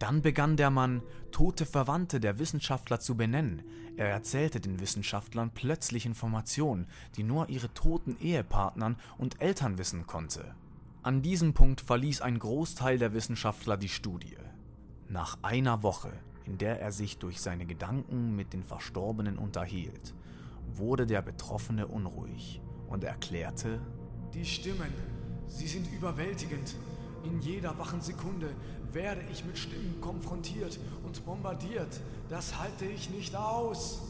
Dann 0.00 0.22
begann 0.22 0.56
der 0.56 0.70
Mann, 0.70 1.02
tote 1.30 1.66
Verwandte 1.66 2.20
der 2.20 2.38
Wissenschaftler 2.38 3.00
zu 3.00 3.16
benennen. 3.16 3.62
Er 3.98 4.08
erzählte 4.08 4.58
den 4.58 4.80
Wissenschaftlern 4.80 5.50
plötzlich 5.54 6.06
Informationen, 6.06 6.86
die 7.16 7.22
nur 7.22 7.50
ihre 7.50 7.72
toten 7.74 8.16
Ehepartnern 8.18 8.96
und 9.18 9.42
Eltern 9.42 9.76
wissen 9.76 10.06
konnte. 10.06 10.54
An 11.02 11.20
diesem 11.20 11.52
Punkt 11.52 11.82
verließ 11.82 12.22
ein 12.22 12.38
Großteil 12.38 12.98
der 12.98 13.12
Wissenschaftler 13.12 13.76
die 13.76 13.90
Studie. 13.90 14.38
Nach 15.10 15.36
einer 15.42 15.82
Woche, 15.82 16.12
in 16.46 16.56
der 16.56 16.80
er 16.80 16.92
sich 16.92 17.18
durch 17.18 17.38
seine 17.38 17.66
Gedanken 17.66 18.34
mit 18.34 18.54
den 18.54 18.64
Verstorbenen 18.64 19.36
unterhielt, 19.36 20.14
wurde 20.72 21.06
der 21.06 21.20
Betroffene 21.20 21.86
unruhig 21.86 22.62
und 22.88 23.04
erklärte, 23.04 23.80
Die 24.32 24.46
Stimmen, 24.46 24.94
sie 25.46 25.66
sind 25.66 25.92
überwältigend. 25.92 26.74
In 27.22 27.40
jeder 27.40 27.78
wachen 27.78 28.00
Sekunde 28.00 28.54
werde 28.94 29.22
ich 29.32 29.44
mit 29.44 29.58
Stimmen 29.58 30.00
konfrontiert 30.00 30.78
und 31.04 31.24
bombardiert. 31.24 32.00
Das 32.28 32.58
halte 32.58 32.84
ich 32.84 33.10
nicht 33.10 33.34
aus. 33.36 34.02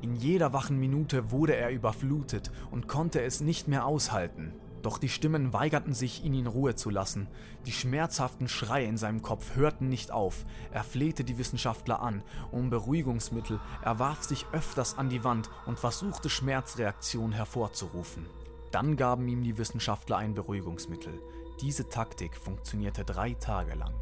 In 0.00 0.14
jeder 0.14 0.52
wachen 0.52 0.78
Minute 0.78 1.30
wurde 1.30 1.56
er 1.56 1.70
überflutet 1.70 2.52
und 2.70 2.86
konnte 2.86 3.20
es 3.22 3.40
nicht 3.40 3.66
mehr 3.66 3.84
aushalten. 3.84 4.52
Doch 4.82 4.98
die 4.98 5.08
Stimmen 5.08 5.52
weigerten 5.52 5.92
sich, 5.92 6.24
ihn 6.24 6.34
in 6.34 6.46
Ruhe 6.46 6.76
zu 6.76 6.90
lassen. 6.90 7.26
Die 7.66 7.72
schmerzhaften 7.72 8.48
Schreie 8.48 8.86
in 8.86 8.96
seinem 8.96 9.22
Kopf 9.22 9.56
hörten 9.56 9.88
nicht 9.88 10.12
auf. 10.12 10.46
Er 10.70 10.84
flehte 10.84 11.24
die 11.24 11.36
Wissenschaftler 11.36 12.00
an 12.00 12.22
um 12.52 12.70
Beruhigungsmittel, 12.70 13.58
er 13.82 13.98
warf 13.98 14.22
sich 14.22 14.46
öfters 14.52 14.96
an 14.96 15.08
die 15.08 15.24
Wand 15.24 15.50
und 15.66 15.80
versuchte 15.80 16.30
Schmerzreaktionen 16.30 17.32
hervorzurufen. 17.32 18.26
Dann 18.70 18.96
gaben 18.96 19.26
ihm 19.28 19.42
die 19.42 19.58
Wissenschaftler 19.58 20.18
ein 20.18 20.34
Beruhigungsmittel. 20.34 21.20
Diese 21.60 21.88
Taktik 21.88 22.36
funktionierte 22.36 23.04
drei 23.04 23.34
Tage 23.34 23.74
lang, 23.74 23.94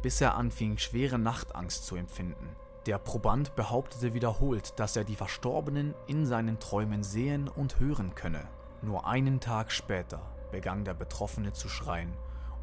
bis 0.00 0.20
er 0.20 0.36
anfing, 0.36 0.78
schwere 0.78 1.18
Nachtangst 1.18 1.84
zu 1.84 1.96
empfinden. 1.96 2.48
Der 2.86 2.98
Proband 2.98 3.56
behauptete 3.56 4.14
wiederholt, 4.14 4.78
dass 4.78 4.94
er 4.94 5.02
die 5.02 5.16
Verstorbenen 5.16 5.94
in 6.06 6.24
seinen 6.24 6.60
Träumen 6.60 7.02
sehen 7.02 7.48
und 7.48 7.80
hören 7.80 8.14
könne. 8.14 8.46
Nur 8.80 9.08
einen 9.08 9.40
Tag 9.40 9.72
später 9.72 10.22
begann 10.52 10.84
der 10.84 10.94
Betroffene 10.94 11.52
zu 11.52 11.68
schreien 11.68 12.12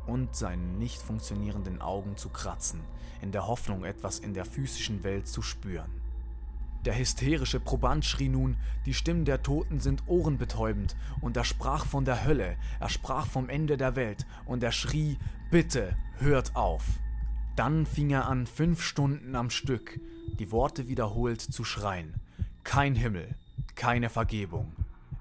und 0.05 0.33
seinen 0.33 0.77
nicht 0.77 1.01
funktionierenden 1.01 1.81
Augen 1.81 2.15
zu 2.15 2.29
kratzen, 2.29 2.85
in 3.21 3.33
der 3.33 3.47
Hoffnung, 3.47 3.83
etwas 3.83 4.19
in 4.19 4.33
der 4.33 4.45
physischen 4.45 5.03
Welt 5.03 5.27
zu 5.27 5.41
spüren. 5.41 5.91
Der 6.87 6.97
hysterische 6.97 7.59
Proband 7.59 8.05
schrie 8.05 8.29
nun, 8.29 8.55
die 8.85 8.93
Stimmen 8.93 9.25
der 9.25 9.43
Toten 9.43 9.81
sind 9.81 10.03
ohrenbetäubend, 10.07 10.95
und 11.19 11.35
er 11.35 11.43
sprach 11.43 11.85
von 11.85 12.05
der 12.05 12.23
Hölle, 12.23 12.55
er 12.79 12.87
sprach 12.87 13.27
vom 13.27 13.49
Ende 13.49 13.75
der 13.75 13.97
Welt, 13.97 14.25
und 14.45 14.63
er 14.63 14.71
schrie, 14.71 15.17
bitte, 15.51 15.97
hört 16.19 16.55
auf. 16.55 16.85
Dann 17.57 17.85
fing 17.85 18.11
er 18.11 18.29
an, 18.29 18.47
fünf 18.47 18.81
Stunden 18.81 19.35
am 19.35 19.49
Stück, 19.49 19.99
die 20.39 20.49
Worte 20.53 20.87
wiederholt 20.87 21.41
zu 21.41 21.65
schreien. 21.65 22.21
Kein 22.63 22.95
Himmel, 22.95 23.35
keine 23.75 24.09
Vergebung. 24.09 24.71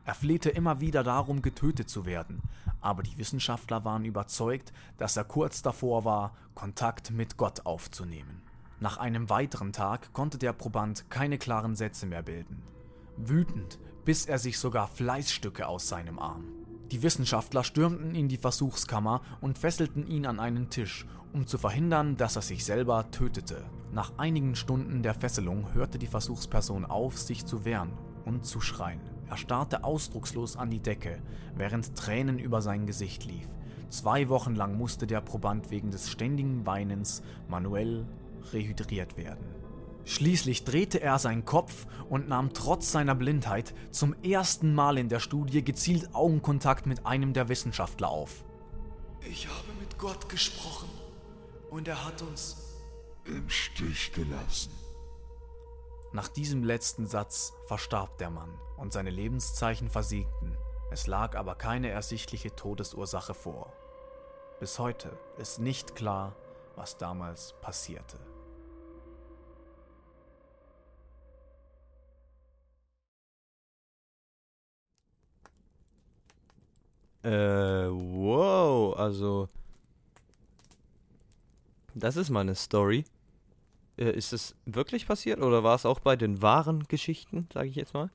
Er 0.05 0.15
flehte 0.15 0.51
immer 0.51 0.79
wieder 0.79 1.03
darum, 1.03 1.43
getötet 1.43 1.91
zu 1.91 2.07
werden, 2.07 2.43
aber 2.81 3.03
die 3.03 3.19
Wissenschaftler 3.19 3.85
waren 3.85 4.05
überzeugt, 4.05 4.73
dass 4.99 5.17
er 5.17 5.25
kurz 5.25 5.63
davor 5.63 6.05
war, 6.05 6.37
Kontakt 6.55 7.11
mit 7.11 7.37
Gott 7.37 7.67
aufzunehmen. 7.67 8.46
Nach 8.79 8.99
einem 8.99 9.31
weiteren 9.31 9.73
Tag 9.73 10.13
konnte 10.13 10.37
der 10.37 10.53
Proband 10.53 11.09
keine 11.11 11.39
klaren 11.39 11.77
Sätze 11.77 12.07
mehr 12.07 12.23
bilden. 12.23 12.63
Wütend 13.17 13.79
biss 14.05 14.27
er 14.27 14.39
sich 14.39 14.59
sogar 14.59 14.87
Fleißstücke 14.87 15.67
aus 15.67 15.89
seinem 15.89 16.19
Arm. 16.19 16.45
Die 16.93 17.03
Wissenschaftler 17.03 17.65
stürmten 17.65 18.15
in 18.15 18.29
die 18.29 18.37
Versuchskammer 18.37 19.23
und 19.41 19.59
fesselten 19.59 20.07
ihn 20.07 20.27
an 20.27 20.39
einen 20.39 20.69
Tisch, 20.69 21.07
um 21.33 21.47
zu 21.47 21.59
verhindern, 21.59 22.17
dass 22.17 22.37
er 22.37 22.43
sich 22.43 22.65
selber 22.65 23.11
tötete. 23.11 23.65
Nach 23.93 24.13
einigen 24.19 24.55
Stunden 24.55 25.03
der 25.03 25.15
Fesselung 25.15 25.73
hörte 25.73 25.99
die 25.99 26.07
Versuchsperson 26.07 26.85
auf, 26.85 27.19
sich 27.19 27.47
zu 27.47 27.65
wehren 27.65 27.93
und 28.25 28.45
zu 28.45 28.61
schreien. 28.61 29.01
Er 29.29 29.37
starrte 29.37 29.85
ausdruckslos 29.85 30.57
an 30.57 30.71
die 30.71 30.83
Decke, 30.83 31.21
während 31.57 31.97
Tränen 31.97 32.39
über 32.39 32.63
sein 32.63 32.87
Gesicht 32.87 33.25
lief. 33.25 33.49
Zwei 33.89 34.29
Wochen 34.29 34.55
lang 34.55 34.77
musste 34.77 35.07
der 35.07 35.21
Proband 35.21 35.71
wegen 35.71 35.91
des 35.91 36.11
ständigen 36.11 36.67
Weinens 36.67 37.23
manuell 37.49 38.05
rehydriert 38.53 39.17
werden. 39.17 39.55
Schließlich 40.05 40.63
drehte 40.63 41.01
er 41.01 41.19
seinen 41.19 41.45
Kopf 41.45 41.87
und 42.09 42.29
nahm 42.29 42.53
trotz 42.53 42.93
seiner 42.93 43.17
Blindheit 43.17 43.75
zum 43.91 44.15
ersten 44.23 44.73
Mal 44.73 44.99
in 44.99 45.09
der 45.09 45.19
Studie 45.19 45.65
gezielt 45.65 46.15
Augenkontakt 46.15 46.87
mit 46.87 47.05
einem 47.05 47.33
der 47.33 47.49
Wissenschaftler 47.49 48.09
auf. 48.09 48.45
Ich 49.29 49.49
habe 49.49 49.73
mit 49.81 49.99
Gott 49.99 50.29
gesprochen 50.29 50.89
und 51.71 51.89
er 51.89 52.05
hat 52.05 52.23
uns 52.23 52.57
Im 53.25 53.49
Stich 53.51 54.13
gelassen. 54.13 54.71
Nach 56.13 56.29
diesem 56.29 56.63
letzten 56.63 57.07
Satz 57.07 57.53
verstarb 57.67 58.17
der 58.19 58.31
Mann 58.31 58.57
und 58.77 58.93
seine 58.93 59.11
Lebenszeichen 59.11 59.91
versiegten. 59.91 60.57
Es 60.93 61.09
lag 61.09 61.35
aber 61.37 61.57
keine 61.57 61.91
ersichtliche 61.91 62.55
Todesursache 62.55 63.35
vor. 63.35 63.73
Bis 64.61 64.79
heute 64.79 65.19
ist 65.37 65.59
nicht 65.59 65.97
klar, 65.97 66.37
was 66.77 66.97
damals 66.97 67.55
passierte. 67.61 68.19
Äh, 77.27 77.89
wow, 77.91 78.97
also. 78.97 79.49
Das 81.95 82.17
ist 82.17 82.31
mal 82.31 82.41
eine 82.41 82.55
Story. 82.55 83.05
Äh, 83.97 84.11
ist 84.11 84.33
es 84.33 84.55
wirklich 84.67 85.07
passiert 85.07 85.41
oder 85.41 85.65
war 85.65 85.75
es 85.75 85.87
auch 85.87 86.01
bei 86.01 86.17
den 86.17 86.43
wahren 86.43 86.85
Geschichten, 86.85 87.49
sage 87.53 87.69
ich 87.69 87.75
jetzt 87.75 87.95
mal? 87.95 88.11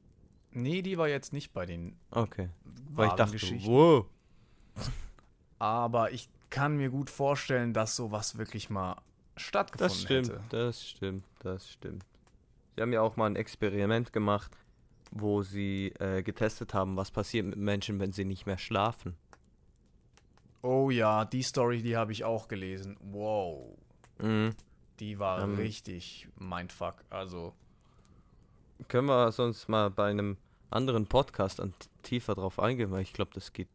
Nee, 0.51 0.81
die 0.81 0.97
war 0.97 1.07
jetzt 1.07 1.33
nicht 1.33 1.53
bei 1.53 1.65
den 1.65 1.95
Okay. 2.11 2.49
Weil 2.89 3.05
ich 3.05 3.09
wahren 3.11 3.17
dachte, 3.17 3.31
Geschichten. 3.33 3.69
wow. 3.71 4.05
Aber 5.59 6.11
ich 6.11 6.29
kann 6.49 6.77
mir 6.77 6.89
gut 6.89 7.09
vorstellen, 7.09 7.73
dass 7.73 7.95
sowas 7.95 8.37
wirklich 8.37 8.69
mal 8.69 8.97
stattgefunden 9.37 9.89
Das 9.89 10.01
stimmt, 10.01 10.29
hätte. 10.29 10.43
das 10.49 10.87
stimmt, 10.87 11.25
das 11.39 11.69
stimmt. 11.71 12.05
Sie 12.75 12.81
haben 12.81 12.93
ja 12.93 13.01
auch 13.01 13.15
mal 13.17 13.25
ein 13.27 13.35
Experiment 13.35 14.13
gemacht, 14.13 14.55
wo 15.11 15.41
sie 15.43 15.87
äh, 15.99 16.23
getestet 16.23 16.73
haben, 16.73 16.95
was 16.97 17.11
passiert 17.11 17.45
mit 17.45 17.57
Menschen, 17.57 17.99
wenn 17.99 18.11
sie 18.13 18.25
nicht 18.25 18.45
mehr 18.45 18.57
schlafen. 18.57 19.15
Oh 20.63 20.89
ja, 20.89 21.25
die 21.25 21.41
Story, 21.43 21.81
die 21.81 21.97
habe 21.97 22.11
ich 22.11 22.23
auch 22.23 22.47
gelesen. 22.47 22.97
Wow. 23.01 23.77
Mhm. 24.19 24.51
Die 24.99 25.17
war 25.19 25.43
Ähm. 25.43 25.55
richtig 25.55 26.27
Mindfuck. 26.37 27.03
Also, 27.09 27.53
Können 28.87 29.07
wir 29.07 29.31
sonst 29.31 29.67
mal 29.69 29.89
bei 29.91 30.09
einem 30.09 30.37
anderen 30.69 31.05
Podcast 31.07 31.59
an, 31.59 31.73
tiefer 32.03 32.33
drauf 32.35 32.59
eingehen, 32.59 32.91
weil 32.91 33.01
ich 33.01 33.13
glaube, 33.13 33.31
das 33.33 33.53
geht. 33.53 33.67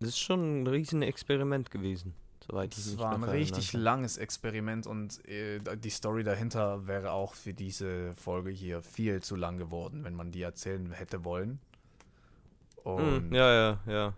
Das 0.00 0.10
ist 0.10 0.18
schon 0.18 0.62
ein 0.62 0.66
riesen 0.66 1.02
Experiment 1.02 1.70
gewesen, 1.70 2.14
soweit 2.52 2.76
ich 2.76 2.86
mich 2.86 2.98
war 2.98 3.14
ein 3.14 3.24
richtig 3.24 3.72
langes 3.72 4.18
Experiment 4.18 4.86
und 4.86 5.26
äh, 5.26 5.58
die 5.76 5.90
Story 5.90 6.22
dahinter 6.22 6.86
wäre 6.86 7.12
auch 7.12 7.34
für 7.34 7.54
diese 7.54 8.14
Folge 8.14 8.50
hier 8.50 8.82
viel 8.82 9.22
zu 9.22 9.36
lang 9.36 9.56
geworden, 9.56 10.04
wenn 10.04 10.14
man 10.14 10.30
die 10.30 10.42
erzählen 10.42 10.92
hätte 10.92 11.24
wollen. 11.24 11.60
Mhm, 12.84 13.32
ja, 13.32 13.52
ja, 13.54 13.80
ja. 13.86 14.14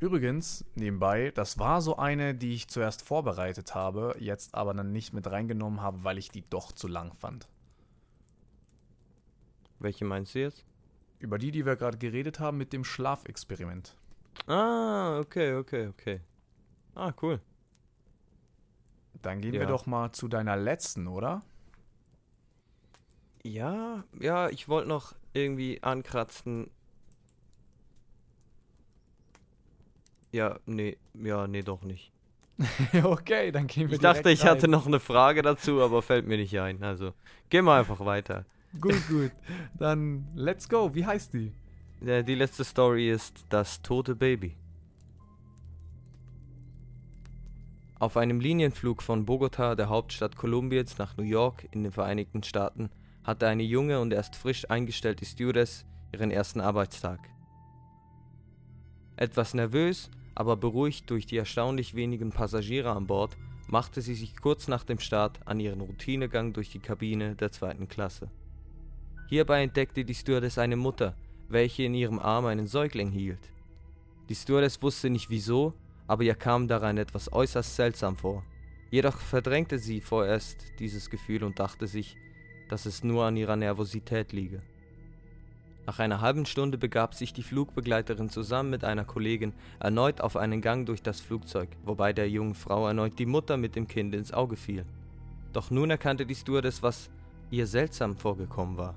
Übrigens, 0.00 0.64
nebenbei, 0.74 1.30
das 1.34 1.58
war 1.58 1.80
so 1.80 1.96
eine, 1.96 2.34
die 2.34 2.54
ich 2.54 2.68
zuerst 2.68 3.02
vorbereitet 3.02 3.74
habe, 3.74 4.16
jetzt 4.18 4.54
aber 4.54 4.74
dann 4.74 4.92
nicht 4.92 5.12
mit 5.12 5.30
reingenommen 5.30 5.80
habe, 5.80 6.04
weil 6.04 6.18
ich 6.18 6.30
die 6.30 6.44
doch 6.48 6.72
zu 6.72 6.88
lang 6.88 7.12
fand. 7.14 7.48
Welche 9.78 10.04
meinst 10.04 10.34
du 10.34 10.40
jetzt? 10.40 10.64
Über 11.18 11.38
die, 11.38 11.50
die 11.50 11.66
wir 11.66 11.76
gerade 11.76 11.98
geredet 11.98 12.40
haben 12.40 12.58
mit 12.58 12.72
dem 12.72 12.84
Schlafexperiment. 12.84 13.96
Ah, 14.46 15.18
okay, 15.18 15.54
okay, 15.54 15.88
okay. 15.88 16.20
Ah, 16.94 17.12
cool. 17.22 17.40
Dann 19.24 19.40
gehen 19.40 19.54
Ja. 19.54 19.60
wir 19.60 19.66
doch 19.66 19.86
mal 19.86 20.12
zu 20.12 20.28
deiner 20.28 20.56
letzten, 20.56 21.06
oder? 21.08 21.42
Ja, 23.42 24.04
ja, 24.20 24.48
ich 24.50 24.68
wollte 24.68 24.88
noch 24.88 25.14
irgendwie 25.32 25.82
ankratzen. 25.82 26.70
Ja, 30.32 30.58
nee, 30.66 30.96
ja, 31.14 31.46
nee, 31.46 31.62
doch 31.62 31.82
nicht. 31.82 32.12
okay, 33.02 33.50
dann 33.50 33.66
gehen 33.66 33.88
wir 33.88 33.94
Ich 33.94 34.00
dachte, 34.00 34.30
ich 34.30 34.44
hatte 34.44 34.64
rein. 34.64 34.70
noch 34.70 34.86
eine 34.86 35.00
Frage 35.00 35.42
dazu, 35.42 35.80
aber 35.82 36.02
fällt 36.02 36.26
mir 36.26 36.36
nicht 36.36 36.58
ein. 36.60 36.82
Also, 36.82 37.12
gehen 37.50 37.64
wir 37.64 37.74
einfach 37.74 38.00
weiter. 38.04 38.44
Gut, 38.80 39.06
gut. 39.08 39.30
Dann 39.78 40.26
let's 40.34 40.68
go. 40.68 40.92
Wie 40.94 41.06
heißt 41.06 41.32
die? 41.34 41.52
Ja, 42.00 42.22
Die 42.22 42.34
letzte 42.34 42.64
Story 42.64 43.08
ist 43.08 43.44
das 43.48 43.80
tote 43.82 44.16
Baby. 44.16 44.56
Auf 48.00 48.16
einem 48.16 48.40
Linienflug 48.40 49.02
von 49.02 49.24
Bogota, 49.24 49.76
der 49.76 49.88
Hauptstadt 49.88 50.36
Kolumbiens, 50.36 50.98
nach 50.98 51.16
New 51.16 51.22
York 51.22 51.68
in 51.70 51.84
den 51.84 51.92
Vereinigten 51.92 52.42
Staaten 52.42 52.90
hatte 53.22 53.46
eine 53.46 53.62
junge 53.62 54.00
und 54.00 54.12
erst 54.12 54.34
frisch 54.34 54.68
eingestellte 54.68 55.24
Stewardess 55.24 55.86
ihren 56.12 56.30
ersten 56.30 56.60
Arbeitstag. 56.60 57.20
Etwas 59.16 59.54
nervös, 59.54 60.10
aber 60.34 60.56
beruhigt 60.56 61.08
durch 61.08 61.24
die 61.24 61.36
erstaunlich 61.36 61.94
wenigen 61.94 62.30
Passagiere 62.30 62.90
an 62.90 63.06
Bord, 63.06 63.36
machte 63.68 64.02
sie 64.02 64.14
sich 64.14 64.36
kurz 64.36 64.66
nach 64.66 64.82
dem 64.84 64.98
Start 64.98 65.40
an 65.46 65.60
ihren 65.60 65.80
Routinegang 65.80 66.52
durch 66.52 66.70
die 66.70 66.80
Kabine 66.80 67.36
der 67.36 67.52
zweiten 67.52 67.88
Klasse. 67.88 68.28
Hierbei 69.28 69.62
entdeckte 69.62 70.04
die 70.04 70.14
Stewardess 70.14 70.58
eine 70.58 70.76
Mutter, 70.76 71.14
welche 71.48 71.84
in 71.84 71.94
ihrem 71.94 72.18
Arm 72.18 72.46
einen 72.46 72.66
Säugling 72.66 73.10
hielt. 73.10 73.50
Die 74.28 74.34
Stewardess 74.34 74.82
wusste 74.82 75.10
nicht 75.10 75.30
wieso, 75.30 75.74
aber 76.06 76.22
ihr 76.22 76.34
kam 76.34 76.68
daran 76.68 76.98
etwas 76.98 77.32
äußerst 77.32 77.76
seltsam 77.76 78.16
vor. 78.16 78.44
Jedoch 78.90 79.18
verdrängte 79.18 79.78
sie 79.78 80.00
vorerst 80.00 80.78
dieses 80.78 81.10
Gefühl 81.10 81.44
und 81.44 81.58
dachte 81.58 81.86
sich, 81.86 82.16
dass 82.68 82.86
es 82.86 83.04
nur 83.04 83.24
an 83.24 83.36
ihrer 83.36 83.56
Nervosität 83.56 84.32
liege. 84.32 84.62
Nach 85.86 85.98
einer 85.98 86.20
halben 86.20 86.46
Stunde 86.46 86.78
begab 86.78 87.14
sich 87.14 87.32
die 87.34 87.42
Flugbegleiterin 87.42 88.30
zusammen 88.30 88.70
mit 88.70 88.84
einer 88.84 89.04
Kollegin 89.04 89.52
erneut 89.80 90.20
auf 90.20 90.36
einen 90.36 90.62
Gang 90.62 90.86
durch 90.86 91.02
das 91.02 91.20
Flugzeug, 91.20 91.68
wobei 91.84 92.12
der 92.14 92.30
jungen 92.30 92.54
Frau 92.54 92.86
erneut 92.86 93.18
die 93.18 93.26
Mutter 93.26 93.56
mit 93.58 93.76
dem 93.76 93.86
Kind 93.86 94.14
ins 94.14 94.32
Auge 94.32 94.56
fiel. 94.56 94.86
Doch 95.52 95.70
nun 95.70 95.90
erkannte 95.90 96.24
die 96.24 96.34
Stewardess, 96.34 96.82
was 96.82 97.10
ihr 97.50 97.66
seltsam 97.66 98.16
vorgekommen 98.16 98.78
war. 98.78 98.96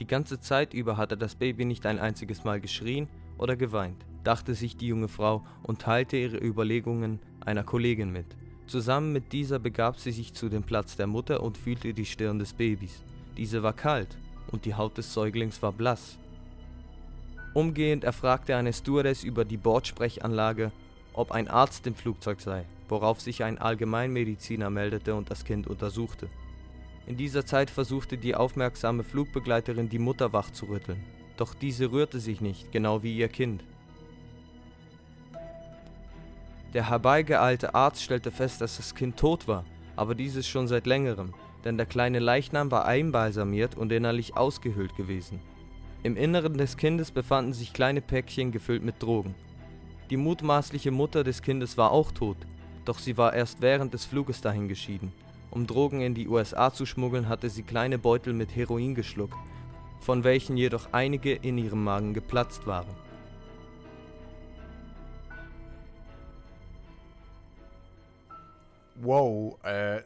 Die 0.00 0.06
ganze 0.06 0.40
Zeit 0.40 0.74
über 0.74 0.96
hatte 0.96 1.16
das 1.16 1.36
Baby 1.36 1.64
nicht 1.64 1.86
ein 1.86 1.98
einziges 1.98 2.42
Mal 2.42 2.60
geschrien 2.60 3.06
oder 3.38 3.54
geweint, 3.54 4.04
dachte 4.24 4.54
sich 4.54 4.76
die 4.76 4.88
junge 4.88 5.08
Frau 5.08 5.44
und 5.62 5.80
teilte 5.80 6.16
ihre 6.16 6.38
Überlegungen 6.38 7.20
einer 7.44 7.64
Kollegin 7.64 8.10
mit. 8.10 8.26
Zusammen 8.66 9.12
mit 9.12 9.32
dieser 9.32 9.58
begab 9.58 9.98
sie 9.98 10.12
sich 10.12 10.32
zu 10.32 10.48
dem 10.48 10.62
Platz 10.62 10.96
der 10.96 11.06
Mutter 11.06 11.42
und 11.42 11.58
fühlte 11.58 11.92
die 11.92 12.06
Stirn 12.06 12.38
des 12.38 12.52
Babys. 12.52 13.02
Diese 13.36 13.62
war 13.62 13.72
kalt 13.72 14.16
und 14.52 14.64
die 14.64 14.74
Haut 14.74 14.96
des 14.98 15.12
Säuglings 15.12 15.60
war 15.62 15.72
blass. 15.72 16.18
Umgehend 17.52 18.04
erfragte 18.04 18.54
eine 18.54 18.72
Stewardess 18.72 19.24
über 19.24 19.44
die 19.44 19.56
Bordsprechanlage, 19.56 20.70
ob 21.14 21.32
ein 21.32 21.48
Arzt 21.48 21.86
im 21.86 21.96
Flugzeug 21.96 22.40
sei, 22.40 22.64
worauf 22.88 23.20
sich 23.20 23.42
ein 23.42 23.58
Allgemeinmediziner 23.58 24.70
meldete 24.70 25.16
und 25.16 25.30
das 25.30 25.44
Kind 25.44 25.66
untersuchte. 25.66 26.28
In 27.06 27.16
dieser 27.16 27.44
Zeit 27.44 27.70
versuchte 27.70 28.18
die 28.18 28.36
aufmerksame 28.36 29.02
Flugbegleiterin 29.02 29.88
die 29.88 29.98
Mutter 29.98 30.32
wach 30.32 30.50
zu 30.52 30.66
rütteln, 30.66 31.02
doch 31.36 31.54
diese 31.54 31.90
rührte 31.90 32.20
sich 32.20 32.40
nicht, 32.40 32.70
genau 32.70 33.02
wie 33.02 33.16
ihr 33.16 33.28
Kind. 33.28 33.64
Der 36.72 36.88
herbeigeeilte 36.88 37.74
Arzt 37.74 38.02
stellte 38.02 38.30
fest, 38.30 38.60
dass 38.60 38.76
das 38.76 38.94
Kind 38.94 39.16
tot 39.16 39.48
war, 39.48 39.64
aber 39.96 40.14
dieses 40.14 40.46
schon 40.46 40.68
seit 40.68 40.86
längerem, 40.86 41.34
denn 41.64 41.76
der 41.76 41.86
kleine 41.86 42.20
Leichnam 42.20 42.70
war 42.70 42.84
einbalsamiert 42.84 43.76
und 43.76 43.90
innerlich 43.90 44.36
ausgehöhlt 44.36 44.96
gewesen. 44.96 45.40
Im 46.04 46.16
Inneren 46.16 46.56
des 46.56 46.76
Kindes 46.76 47.10
befanden 47.10 47.52
sich 47.52 47.72
kleine 47.72 48.00
Päckchen 48.00 48.52
gefüllt 48.52 48.84
mit 48.84 49.02
Drogen. 49.02 49.34
Die 50.10 50.16
mutmaßliche 50.16 50.92
Mutter 50.92 51.24
des 51.24 51.42
Kindes 51.42 51.76
war 51.76 51.90
auch 51.90 52.12
tot, 52.12 52.36
doch 52.84 52.98
sie 52.98 53.18
war 53.18 53.34
erst 53.34 53.60
während 53.60 53.92
des 53.92 54.04
Fluges 54.04 54.40
dahin 54.40 54.68
geschieden. 54.68 55.12
Um 55.50 55.66
Drogen 55.66 56.00
in 56.00 56.14
die 56.14 56.28
USA 56.28 56.72
zu 56.72 56.86
schmuggeln, 56.86 57.28
hatte 57.28 57.50
sie 57.50 57.64
kleine 57.64 57.98
Beutel 57.98 58.32
mit 58.32 58.54
Heroin 58.54 58.94
geschluckt, 58.94 59.36
von 59.98 60.22
welchen 60.22 60.56
jedoch 60.56 60.92
einige 60.92 61.32
in 61.34 61.58
ihrem 61.58 61.82
Magen 61.82 62.14
geplatzt 62.14 62.66
waren. 62.66 62.94
Wow, 69.02 69.58
äh, 69.64 70.02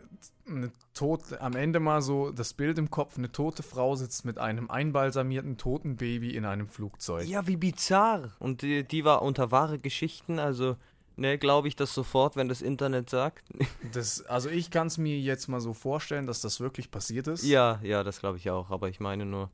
eine 0.46 0.70
tote, 0.94 1.40
am 1.40 1.54
Ende 1.56 1.80
mal 1.80 2.02
so 2.02 2.30
das 2.30 2.52
Bild 2.54 2.78
im 2.78 2.90
Kopf, 2.90 3.16
eine 3.18 3.32
tote 3.32 3.62
Frau 3.62 3.96
sitzt 3.96 4.24
mit 4.24 4.38
einem 4.38 4.70
einbalsamierten 4.70 5.56
toten 5.56 5.96
Baby 5.96 6.36
in 6.36 6.44
einem 6.44 6.68
Flugzeug. 6.68 7.26
Ja, 7.26 7.46
wie 7.46 7.56
bizarr. 7.56 8.32
Und 8.38 8.62
die, 8.62 8.84
die 8.84 9.04
war 9.04 9.22
unter 9.22 9.50
wahre 9.50 9.78
Geschichten, 9.78 10.38
also, 10.38 10.76
ne, 11.16 11.38
glaube 11.38 11.68
ich 11.68 11.76
das 11.76 11.94
sofort, 11.94 12.36
wenn 12.36 12.48
das 12.48 12.62
Internet 12.62 13.10
sagt. 13.10 13.44
Das, 13.92 14.24
also 14.26 14.48
ich 14.48 14.70
kann 14.70 14.88
es 14.88 14.98
mir 14.98 15.18
jetzt 15.20 15.46
mal 15.48 15.60
so 15.60 15.72
vorstellen, 15.74 16.26
dass 16.26 16.40
das 16.40 16.58
wirklich 16.60 16.90
passiert 16.90 17.26
ist. 17.28 17.44
ja, 17.44 17.78
ja, 17.82 18.02
das 18.02 18.18
glaube 18.20 18.38
ich 18.38 18.50
auch, 18.50 18.70
aber 18.70 18.88
ich 18.88 18.98
meine 19.00 19.24
nur, 19.24 19.50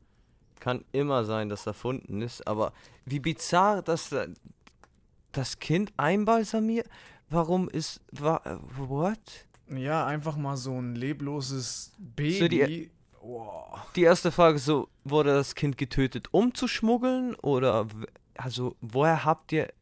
kann 0.61 0.85
immer 0.93 1.25
sein, 1.25 1.49
dass 1.49 1.67
erfunden 1.67 2.21
ist, 2.23 2.47
aber 2.47 2.73
wie 3.07 3.21
bizarr, 3.21 3.83
dass 3.83 4.11
da- 4.11 4.27
das 5.33 5.59
Kind 5.59 5.93
einbalsamiert. 5.97 6.89
Warum 7.31 7.69
ist. 7.69 8.01
Wa, 8.13 8.41
äh, 8.45 8.57
what? 8.77 9.19
Ja, 9.69 10.05
einfach 10.05 10.37
mal 10.37 10.57
so 10.57 10.77
ein 10.79 10.95
lebloses 10.97 11.93
Baby. 11.99 12.39
So 12.39 12.49
die- 12.49 12.91
wow. 13.23 13.79
Die 13.95 14.03
erste 14.03 14.33
Frage 14.33 14.59
so, 14.59 14.89
wurde 15.05 15.33
das 15.33 15.55
Kind 15.55 15.79
getötet, 15.79 16.29
um 16.33 16.55
zu 16.55 16.67
schmuggeln? 16.67 17.37
Oder, 17.37 17.87
also, 18.37 18.77
woher 18.81 19.25
habt 19.25 19.53
ihr. 19.53 19.73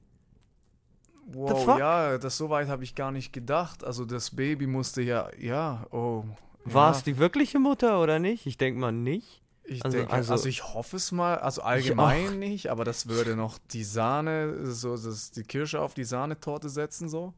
Wow, 1.31 1.79
ja, 1.79 2.17
das 2.19 2.37
so 2.39 2.49
weit 2.49 2.69
habe 2.69 2.85
ich 2.85 2.95
gar 2.95 3.11
nicht 3.13 3.33
gedacht. 3.33 3.85
Also 3.85 4.05
das 4.07 4.35
Baby 4.35 4.67
musste 4.67 5.03
ja, 5.03 5.29
ja, 5.39 5.87
oh. 5.91 6.25
War 6.65 6.91
ja, 6.93 6.97
es 6.97 7.03
die 7.03 7.19
wirkliche 7.19 7.59
Mutter 7.59 8.01
oder 8.03 8.19
nicht? 8.19 8.47
Ich 8.47 8.57
denke 8.57 8.81
mal 8.81 8.93
nicht. 8.93 9.43
Ich 9.69 9.85
also- 9.85 9.99
denke, 9.99 10.13
also- 10.13 10.33
also, 10.33 10.49
ich 10.49 10.65
hoffe 10.65 10.97
es 10.97 11.13
mal, 11.13 11.39
also 11.39 11.63
allgemein 11.63 12.39
nicht, 12.39 12.71
aber 12.71 12.85
das 12.85 13.07
würde 13.09 13.37
noch 13.37 13.59
die 13.71 13.85
Sahne, 13.85 14.67
so 14.73 14.97
das, 14.97 15.31
die 15.31 15.43
Kirsche 15.45 15.81
auf 15.81 15.93
die 15.95 16.05
Sahnetorte 16.05 16.69
setzen, 16.71 17.09
so. 17.09 17.35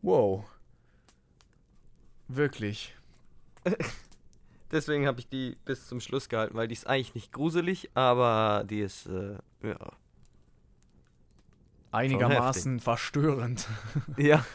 Wow. 0.00 0.44
Wirklich. 2.28 2.94
Deswegen 4.70 5.06
habe 5.08 5.18
ich 5.18 5.28
die 5.28 5.56
bis 5.64 5.88
zum 5.88 6.00
Schluss 6.00 6.28
gehalten, 6.28 6.54
weil 6.54 6.68
die 6.68 6.74
ist 6.74 6.86
eigentlich 6.86 7.16
nicht 7.16 7.32
gruselig, 7.32 7.90
aber 7.94 8.64
die 8.64 8.80
ist, 8.80 9.06
äh, 9.06 9.36
ja. 9.62 9.76
Einigermaßen 11.90 12.78
verstörend. 12.78 13.66
Ja. 14.16 14.44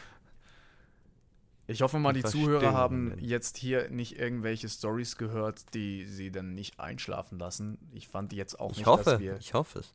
Ich 1.68 1.82
hoffe 1.82 1.98
mal, 1.98 2.12
die 2.12 2.22
Zuhörer 2.22 2.72
haben 2.72 3.14
jetzt 3.18 3.56
hier 3.56 3.90
nicht 3.90 4.18
irgendwelche 4.18 4.68
Stories 4.68 5.16
gehört, 5.16 5.74
die 5.74 6.04
sie 6.04 6.30
dann 6.30 6.54
nicht 6.54 6.78
einschlafen 6.78 7.38
lassen. 7.38 7.78
Ich 7.92 8.08
fand 8.08 8.32
jetzt 8.32 8.60
auch 8.60 8.72
Ich 8.72 8.78
nicht, 8.78 8.86
hoffe, 8.86 9.04
dass 9.10 9.20
wir. 9.20 9.36
ich 9.38 9.54
hoffe 9.54 9.80
es. 9.80 9.94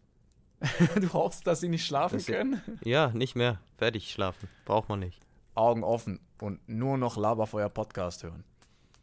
du 1.02 1.14
hoffst, 1.14 1.48
dass 1.48 1.62
sie 1.62 1.70
nicht 1.70 1.86
schlafen 1.86 2.18
Dass 2.18 2.26
sie- 2.26 2.34
können? 2.34 2.62
Ja, 2.84 3.10
nicht 3.12 3.36
mehr. 3.36 3.60
Fertig 3.78 4.12
schlafen. 4.12 4.48
Braucht 4.66 4.90
man 4.90 5.00
nicht. 5.00 5.20
Augen 5.56 5.84
offen 5.84 6.20
und 6.40 6.60
nur 6.68 6.98
noch 6.98 7.18
Laberfeuer 7.18 7.70
Podcast 7.70 8.24
hören. 8.24 8.44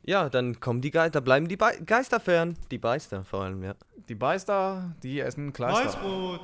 Ja, 0.05 0.29
dann 0.31 0.61
kommen 0.61 0.81
die 0.81 0.91
Geister, 0.91 1.21
bleiben 1.21 1.49
die 1.49 1.57
Be 1.57 1.73
Geister 1.85 2.21
fern. 2.21 2.57
Die 2.71 2.79
Beister 2.79 3.25
vor 3.25 3.43
allem, 3.45 3.62
ja. 3.62 3.75
Die 4.09 4.14
Beister, 4.14 4.95
die 5.03 5.21
essen 5.21 5.53
Kleister. 5.53 5.85
Weißbrot. 5.85 6.41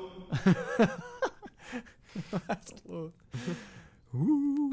Weißbrot. 2.48 3.12
Uh, 4.12 4.70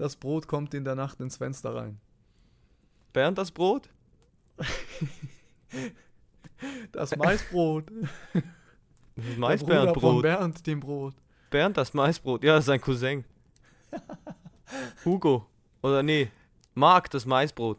das 0.00 0.16
Brot 0.16 0.48
kommt 0.48 0.72
in 0.72 0.82
der 0.82 0.94
Nacht 0.94 1.20
ins 1.20 1.36
Fenster 1.36 1.74
rein. 1.74 2.00
Bernd 3.12 3.36
das 3.38 3.50
Brot? 3.50 3.88
Das 6.92 7.16
Maisbrot. 7.16 7.90
Das 9.16 9.36
Maisbärenbrot. 9.38 10.20
Bernd, 10.20 10.66
dem 10.66 10.80
Brot. 10.80 11.14
Bernd 11.48 11.78
das 11.78 11.94
Maisbrot. 11.94 12.44
Ja, 12.44 12.60
sein 12.60 12.78
Cousin. 12.78 13.24
Hugo. 15.06 15.46
Oder 15.80 16.02
nee, 16.02 16.30
Marc 16.74 17.08
das 17.08 17.24
Maisbrot. 17.24 17.78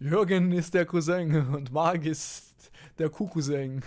Jürgen 0.00 0.50
ist 0.50 0.74
der 0.74 0.86
Cousin 0.86 1.54
und 1.54 1.70
Marc 1.70 2.04
ist 2.04 2.72
der 2.98 3.10
Kuhcousin. 3.10 3.84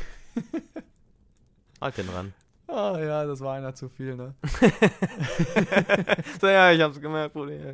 Halt 1.81 1.97
den 1.97 2.07
ran. 2.07 2.33
Ah 2.67 2.97
ja, 2.99 3.25
das 3.25 3.39
war 3.41 3.55
einer 3.55 3.75
zu 3.75 3.87
viel, 3.89 4.15
ne? 4.15 4.33
So, 6.41 6.47
ja, 6.47 6.71
ich 6.71 6.81
hab's 6.81 6.99
gemerkt, 6.99 7.33
Bruder. 7.33 7.53
Ja. 7.53 7.73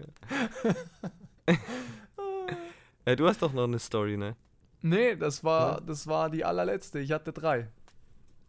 ja, 3.06 3.16
du 3.16 3.28
hast 3.28 3.42
doch 3.42 3.54
noch 3.54 3.64
eine 3.64 3.80
Story, 3.80 4.18
ne? 4.18 4.36
Nee, 4.82 5.16
das 5.16 5.44
war, 5.44 5.80
das 5.82 6.08
war 6.08 6.30
die 6.30 6.44
allerletzte. 6.44 7.00
Ich 7.00 7.12
hatte 7.12 7.32
drei. 7.32 7.70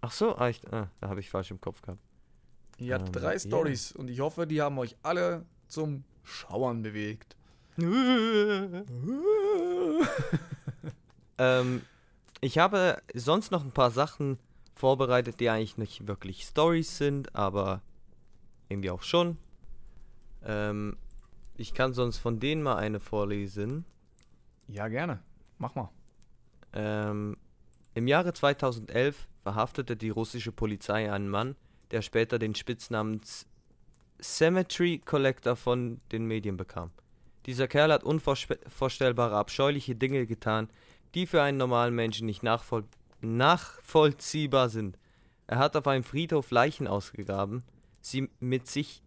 Ach 0.01 0.11
so, 0.11 0.35
ah, 0.37 0.49
ich, 0.49 0.61
ah, 0.73 0.89
da 1.01 1.09
habe 1.09 1.21
ich 1.21 1.31
falsch 1.31 1.51
im 1.53 1.61
Kopf 1.61 1.81
gehabt. 1.83 2.01
Ich 2.79 2.91
hatte 2.91 3.07
Ähm, 3.07 3.13
drei 3.13 3.35
ja. 3.35 3.39
Stories 3.39 3.93
und 3.93 4.11
ich 4.11 4.19
hoffe, 4.21 4.47
die 4.47 4.61
haben 4.61 4.79
euch 4.79 4.97
alle 5.03 5.45
zum 5.69 6.05
Schauern 6.25 6.83
bewegt. 6.83 7.37
ähm, 11.39 11.83
ich 12.41 12.59
habe 12.59 13.01
sonst 13.15 13.51
noch 13.53 13.65
ein 13.65 13.73
paar 13.73 13.91
Sachen 13.91 14.39
vorbereitet, 14.83 15.39
die 15.39 15.49
eigentlich 15.49 15.79
nicht 15.79 16.09
wirklich 16.09 16.43
Stories 16.43 16.99
sind, 16.99 17.37
aber 17.37 17.83
irgendwie 18.69 18.91
auch 18.91 19.03
schon. 19.03 19.39
Ähm, 20.45 20.97
ich 21.57 21.73
kann 21.73 21.93
sonst 21.93 22.19
von 22.19 22.41
denen 22.41 22.65
mal 22.65 22.75
eine 22.79 22.99
vorlesen. 22.99 23.85
Ja, 24.67 24.89
gerne. 24.89 25.21
Mach 25.59 25.77
mal. 25.77 25.89
Ähm, 26.73 27.37
Im 27.95 28.09
Jahre 28.09 28.33
2011 28.33 29.29
verhaftete 29.45 29.97
die 29.97 30.11
russische 30.11 30.51
Polizei 30.51 31.13
einen 31.13 31.29
Mann, 31.29 31.55
der 31.93 32.03
später 32.03 32.41
den 32.41 32.57
Spitznamen 32.57 33.21
Cemetery 34.21 35.01
Collector 35.05 35.55
von 35.55 36.01
den 36.11 36.27
Medien 36.27 36.57
bekam. 36.57 36.91
Dieser 37.47 37.69
Kerl 37.69 37.93
hat 37.93 38.03
unvorstellbare, 38.03 39.37
abscheuliche 39.37 39.95
Dinge 39.95 40.27
getan, 40.27 40.69
die 41.15 41.29
für 41.29 41.41
einen 41.41 41.59
normalen 41.59 41.95
Menschen 41.95 42.27
nicht 42.27 42.43
nachvoll 42.43 42.83
nachvollziehbar 43.23 44.69
sind. 44.69 44.99
Er 45.47 45.59
hat 45.59 45.77
auf 45.77 45.87
einem 45.87 46.05
Friedhof 46.05 46.51
Leichen 46.51 46.87
ausgegraben, 46.87 47.63
sie 48.01 48.29
mit 48.41 48.67
sich 48.67 49.03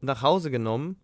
nach 0.00 0.22
Hause 0.22 0.50
genommen 0.50 0.96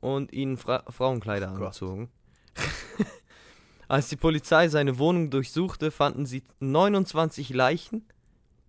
und 0.00 0.32
ihnen 0.32 0.56
Fra 0.56 0.84
Frauenkleider 0.88 1.50
Oh 1.52 1.56
angezogen. 1.56 2.10
Als 3.88 4.08
die 4.08 4.16
Polizei 4.16 4.68
seine 4.68 4.98
Wohnung 4.98 5.30
durchsuchte, 5.30 5.90
fanden 5.90 6.26
sie 6.26 6.42
29 6.60 7.50
Leichen, 7.50 8.04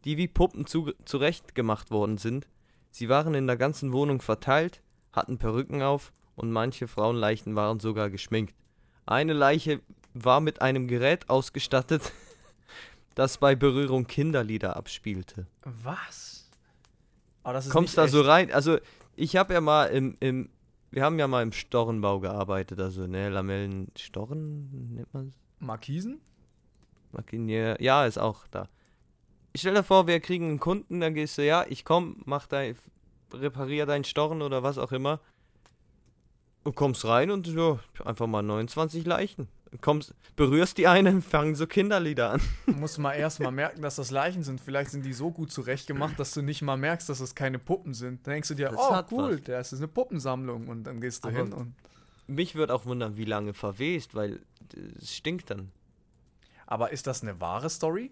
die 0.04 0.18
wie 0.18 0.28
Puppen 0.28 0.66
zu 0.66 0.94
zurechtgemacht 1.06 1.92
worden 1.92 2.18
sind. 2.18 2.48
Sie 2.90 3.08
waren 3.08 3.34
in 3.34 3.48
der 3.48 3.58
ganzen 3.58 3.94
Wohnung 3.94 4.22
verteilt, 4.22 4.82
hatten 5.14 5.38
Perücken 5.38 5.82
auf 5.82 6.12
und 6.36 6.52
manche 6.52 6.88
Frauenleichen 6.88 7.56
waren 7.56 7.80
sogar 7.80 8.10
geschminkt. 8.10 8.56
Eine 9.06 9.34
Leiche 9.34 9.82
war 10.14 10.40
mit 10.40 10.62
einem 10.62 10.88
Gerät 10.88 11.30
ausgestattet, 11.30 12.12
das 13.16 13.38
bei 13.38 13.56
Berührung 13.56 14.08
Kinderlieder 14.08 14.76
abspielte. 14.76 15.48
Was? 15.64 16.50
Ist 17.44 17.70
Kommst 17.72 17.98
da 17.98 18.06
echt. 18.06 18.14
so 18.14 18.22
rein? 18.22 18.52
Also, 18.52 18.78
ich 19.16 19.36
habe 19.36 19.54
ja 19.54 19.62
mal 19.62 19.86
im, 19.86 20.16
im, 20.20 20.50
wir 20.92 21.04
haben 21.04 21.18
ja 21.20 21.28
mal 21.28 21.44
im 21.44 21.52
Storrenbau 21.52 22.20
gearbeitet, 22.20 22.80
also, 22.80 23.08
ne, 23.08 23.30
Lamellen, 23.30 23.92
Storren, 23.98 24.94
nennt 24.94 25.14
man 25.14 25.34
Markisen? 25.60 26.22
Markinier, 27.12 27.78
ja, 27.82 28.06
ist 28.06 28.18
auch 28.18 28.48
da. 28.52 28.70
Ich 29.54 29.62
stell 29.62 29.74
dir 29.74 29.84
vor, 29.84 30.08
wir 30.08 30.20
kriegen 30.20 30.48
einen 30.48 30.60
Kunden, 30.60 31.02
dann 31.02 31.14
gehst 31.14 31.38
du, 31.38 31.46
ja, 31.46 31.66
ich 31.68 31.84
komm, 31.84 32.22
mach 32.26 32.48
dein, 32.48 32.76
reparier 33.34 33.86
deinen 33.86 34.04
Storn 34.04 34.42
oder 34.42 34.64
was 34.64 34.78
auch 34.78 34.92
immer. 34.92 35.20
Und 36.64 36.76
kommst 36.76 37.06
rein 37.06 37.32
und 37.32 37.48
ja, 37.48 37.80
einfach 38.06 38.28
mal 38.28 38.44
29 38.44 39.06
Leichen. 39.06 39.48
Kommst, 39.80 40.14
berührst 40.36 40.78
die 40.78 40.88
einen, 40.88 41.22
fangen 41.22 41.56
so 41.56 41.66
Kinderlieder 41.66 42.32
an. 42.32 42.42
Muss 42.66 42.98
mal 42.98 43.14
erst 43.14 43.40
mal 43.40 43.52
merken, 43.52 43.82
dass 43.82 43.96
das 43.96 44.12
Leichen 44.12 44.44
sind. 44.44 44.60
Vielleicht 44.60 44.92
sind 44.92 45.06
die 45.06 45.14
so 45.14 45.32
gut 45.32 45.50
zurechtgemacht, 45.52 46.20
dass 46.20 46.34
du 46.34 46.42
nicht 46.42 46.62
mal 46.62 46.76
merkst, 46.76 47.08
dass 47.08 47.22
es 47.22 47.36
keine 47.36 47.58
Puppen 47.58 47.94
sind. 47.94 48.28
Dann 48.28 48.34
denkst 48.34 48.50
du 48.50 48.56
dir, 48.56 48.70
Das 48.70 48.78
oh 48.80 49.02
cool, 49.12 49.38
was. 49.38 49.44
das 49.44 49.74
ist 49.74 49.80
eine 49.80 49.88
Puppensammlung. 49.88 50.68
Und 50.68 50.84
dann 50.84 51.00
gehst 51.00 51.24
du 51.24 51.30
Aber- 51.30 51.38
hin 51.38 51.54
und. 51.54 51.74
Mich 52.28 52.56
würde 52.56 52.74
auch 52.74 52.86
wundern, 52.86 53.18
wie 53.18 53.26
lange 53.26 53.54
verwest, 53.54 54.14
weil 54.16 54.42
es 55.00 55.16
stinkt 55.16 55.50
dann. 55.50 55.72
Aber 56.66 56.92
ist 56.92 57.08
das 57.08 57.24
eine 57.24 57.40
wahre 57.42 57.70
Story? 57.70 58.12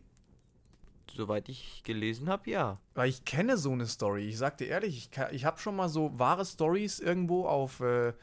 Soweit 1.16 1.50
ich 1.50 1.82
gelesen 1.84 2.30
habe, 2.30 2.50
ja. 2.50 2.80
Weil 2.96 3.10
ich 3.10 3.26
kenne 3.26 3.58
so 3.58 3.72
eine 3.72 3.88
Story. 3.88 4.28
Ich 4.28 4.38
sag 4.38 4.58
dir 4.58 4.68
ehrlich, 4.68 4.98
ich, 4.98 5.12
ka- 5.12 5.30
ich 5.32 5.44
habe 5.46 5.60
schon 5.60 5.76
mal 5.76 5.90
so 5.90 6.18
wahre 6.20 6.46
Stories 6.46 7.00
irgendwo 7.00 7.48
auf. 7.48 7.80
Äh, 7.80 8.14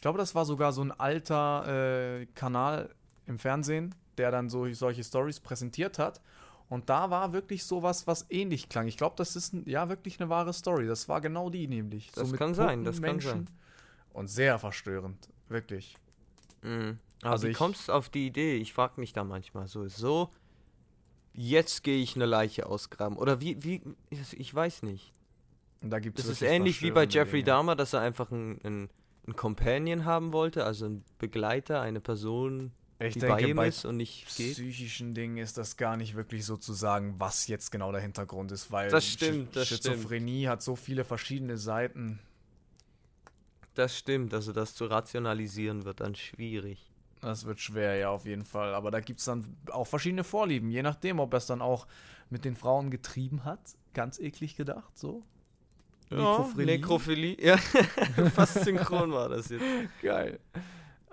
ich 0.00 0.02
glaube, 0.02 0.16
das 0.16 0.34
war 0.34 0.46
sogar 0.46 0.72
so 0.72 0.80
ein 0.80 0.92
alter 0.92 2.20
äh, 2.22 2.26
Kanal 2.34 2.88
im 3.26 3.38
Fernsehen, 3.38 3.94
der 4.16 4.30
dann 4.30 4.48
so 4.48 4.66
solche 4.72 5.04
Stories 5.04 5.40
präsentiert 5.40 5.98
hat. 5.98 6.22
Und 6.70 6.88
da 6.88 7.10
war 7.10 7.34
wirklich 7.34 7.64
sowas, 7.64 8.06
was 8.06 8.24
ähnlich 8.30 8.70
klang. 8.70 8.86
Ich 8.86 8.96
glaube, 8.96 9.14
das 9.18 9.36
ist 9.36 9.52
ein, 9.52 9.68
ja 9.68 9.90
wirklich 9.90 10.18
eine 10.18 10.30
wahre 10.30 10.54
Story. 10.54 10.86
Das 10.86 11.06
war 11.10 11.20
genau 11.20 11.50
die 11.50 11.68
nämlich. 11.68 12.12
Das 12.12 12.30
mit 12.30 12.38
kann 12.38 12.54
sein, 12.54 12.82
das 12.82 12.96
kann 13.02 13.10
Menschen. 13.16 13.30
sein. 13.30 13.48
Und 14.14 14.28
sehr 14.28 14.58
verstörend, 14.58 15.28
wirklich. 15.48 15.98
Mhm. 16.62 16.98
Aber 17.20 17.32
Also 17.32 17.46
wie 17.46 17.50
ich- 17.50 17.56
kommst 17.58 17.88
du 17.88 17.92
auf 17.92 18.08
die 18.08 18.26
Idee? 18.26 18.56
Ich 18.56 18.72
frage 18.72 18.94
mich 18.98 19.12
da 19.12 19.22
manchmal 19.22 19.68
so, 19.68 19.86
so, 19.86 20.30
jetzt 21.34 21.84
gehe 21.84 22.00
ich 22.02 22.16
eine 22.16 22.24
Leiche 22.24 22.64
ausgraben. 22.64 23.18
Oder 23.18 23.40
wie, 23.40 23.62
wie, 23.62 23.82
ich 24.10 24.54
weiß 24.54 24.82
nicht. 24.84 25.12
Da 25.82 25.98
gibt 25.98 26.18
Das 26.18 26.24
es 26.24 26.32
ist 26.40 26.42
ähnlich 26.42 26.80
wie 26.80 26.90
bei 26.90 27.04
Jeffrey. 27.04 27.42
Dahmer, 27.42 27.76
dass 27.76 27.92
er 27.92 28.00
einfach 28.00 28.30
einen, 28.32 28.58
einen, 28.64 28.88
einen 29.26 29.36
Companion 29.36 30.04
haben 30.04 30.32
wollte, 30.32 30.64
also 30.64 30.86
einen 30.86 31.04
Begleiter, 31.18 31.80
eine 31.80 32.00
Person, 32.00 32.72
Ich 32.98 33.14
die 33.14 33.20
bei 33.20 33.36
denke, 33.36 33.50
ihm 33.50 33.56
bei 33.56 33.68
ist 33.68 33.84
und 33.84 33.96
nicht 33.96 34.26
geht. 34.36 34.54
psychischen 34.54 35.14
Dingen 35.14 35.36
ist 35.36 35.58
das 35.58 35.76
gar 35.76 35.96
nicht 35.96 36.16
wirklich 36.16 36.44
so 36.44 36.56
zu 36.56 36.72
sagen, 36.72 37.14
was 37.18 37.46
jetzt 37.46 37.70
genau 37.70 37.92
der 37.92 38.00
Hintergrund 38.00 38.52
ist, 38.52 38.72
weil 38.72 38.90
Das 38.90 39.06
stimmt, 39.06 39.54
das 39.56 39.68
Schizophrenie 39.68 40.46
hat 40.48 40.62
so 40.62 40.76
viele 40.76 41.04
verschiedene 41.04 41.56
Seiten. 41.58 42.18
Das 43.74 43.96
stimmt, 43.96 44.34
also 44.34 44.52
das 44.52 44.74
zu 44.74 44.86
rationalisieren 44.86 45.84
wird 45.84 46.00
dann 46.00 46.14
schwierig. 46.14 46.90
Das 47.20 47.44
wird 47.44 47.60
schwer, 47.60 47.96
ja, 47.96 48.10
auf 48.10 48.24
jeden 48.24 48.44
Fall. 48.44 48.74
Aber 48.74 48.90
da 48.90 49.00
gibt 49.00 49.20
es 49.20 49.26
dann 49.26 49.56
auch 49.70 49.86
verschiedene 49.86 50.24
Vorlieben, 50.24 50.70
je 50.70 50.82
nachdem, 50.82 51.20
ob 51.20 51.34
er 51.34 51.38
es 51.38 51.46
dann 51.46 51.60
auch 51.60 51.86
mit 52.30 52.44
den 52.44 52.56
Frauen 52.56 52.90
getrieben 52.90 53.44
hat. 53.44 53.60
Ganz 53.92 54.18
eklig 54.18 54.56
gedacht, 54.56 54.96
so. 54.98 55.22
Nekrophilie. 56.10 56.66
Nekrophilie. 56.66 57.36
Ja, 57.40 57.56
fast 58.34 58.64
synchron 58.64 59.12
war 59.12 59.28
das 59.28 59.48
jetzt. 59.48 59.64
Geil. 60.02 60.40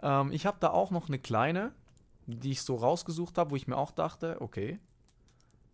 Ähm, 0.01 0.31
ich 0.31 0.45
habe 0.45 0.57
da 0.59 0.69
auch 0.69 0.91
noch 0.91 1.07
eine 1.07 1.19
kleine, 1.19 1.71
die 2.25 2.51
ich 2.51 2.61
so 2.61 2.75
rausgesucht 2.75 3.37
habe, 3.37 3.51
wo 3.51 3.55
ich 3.55 3.67
mir 3.67 3.77
auch 3.77 3.91
dachte, 3.91 4.37
okay, 4.39 4.79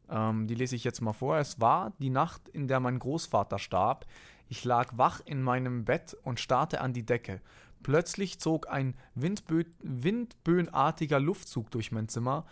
ähm, 0.10 0.48
die 0.48 0.56
lese 0.56 0.76
ich 0.76 0.84
jetzt 0.84 1.02
mal 1.02 1.14
vor. 1.14 1.38
Es 1.38 1.60
war 1.60 1.94
die 2.00 2.10
Nacht, 2.10 2.50
in 2.50 2.68
der 2.68 2.80
mein 2.80 3.00
Großvater 3.00 3.60
starb. 3.60 4.06
Ich 4.50 4.66
lag 4.66 4.92
wach 4.98 5.22
in 5.26 5.42
meinem 5.42 5.86
Bett 5.86 6.16
und 6.24 6.40
starrte 6.40 6.82
an 6.82 6.94
die 6.94 7.06
Decke. 7.06 7.42
Plötzlich 7.82 8.40
zog 8.40 8.70
ein 8.70 8.96
Windbö 9.16 9.64
windböenartiger 9.82 11.20
Luftzug 11.20 11.72
durch 11.72 11.92
mein 11.92 12.08
Zimmer 12.08 12.46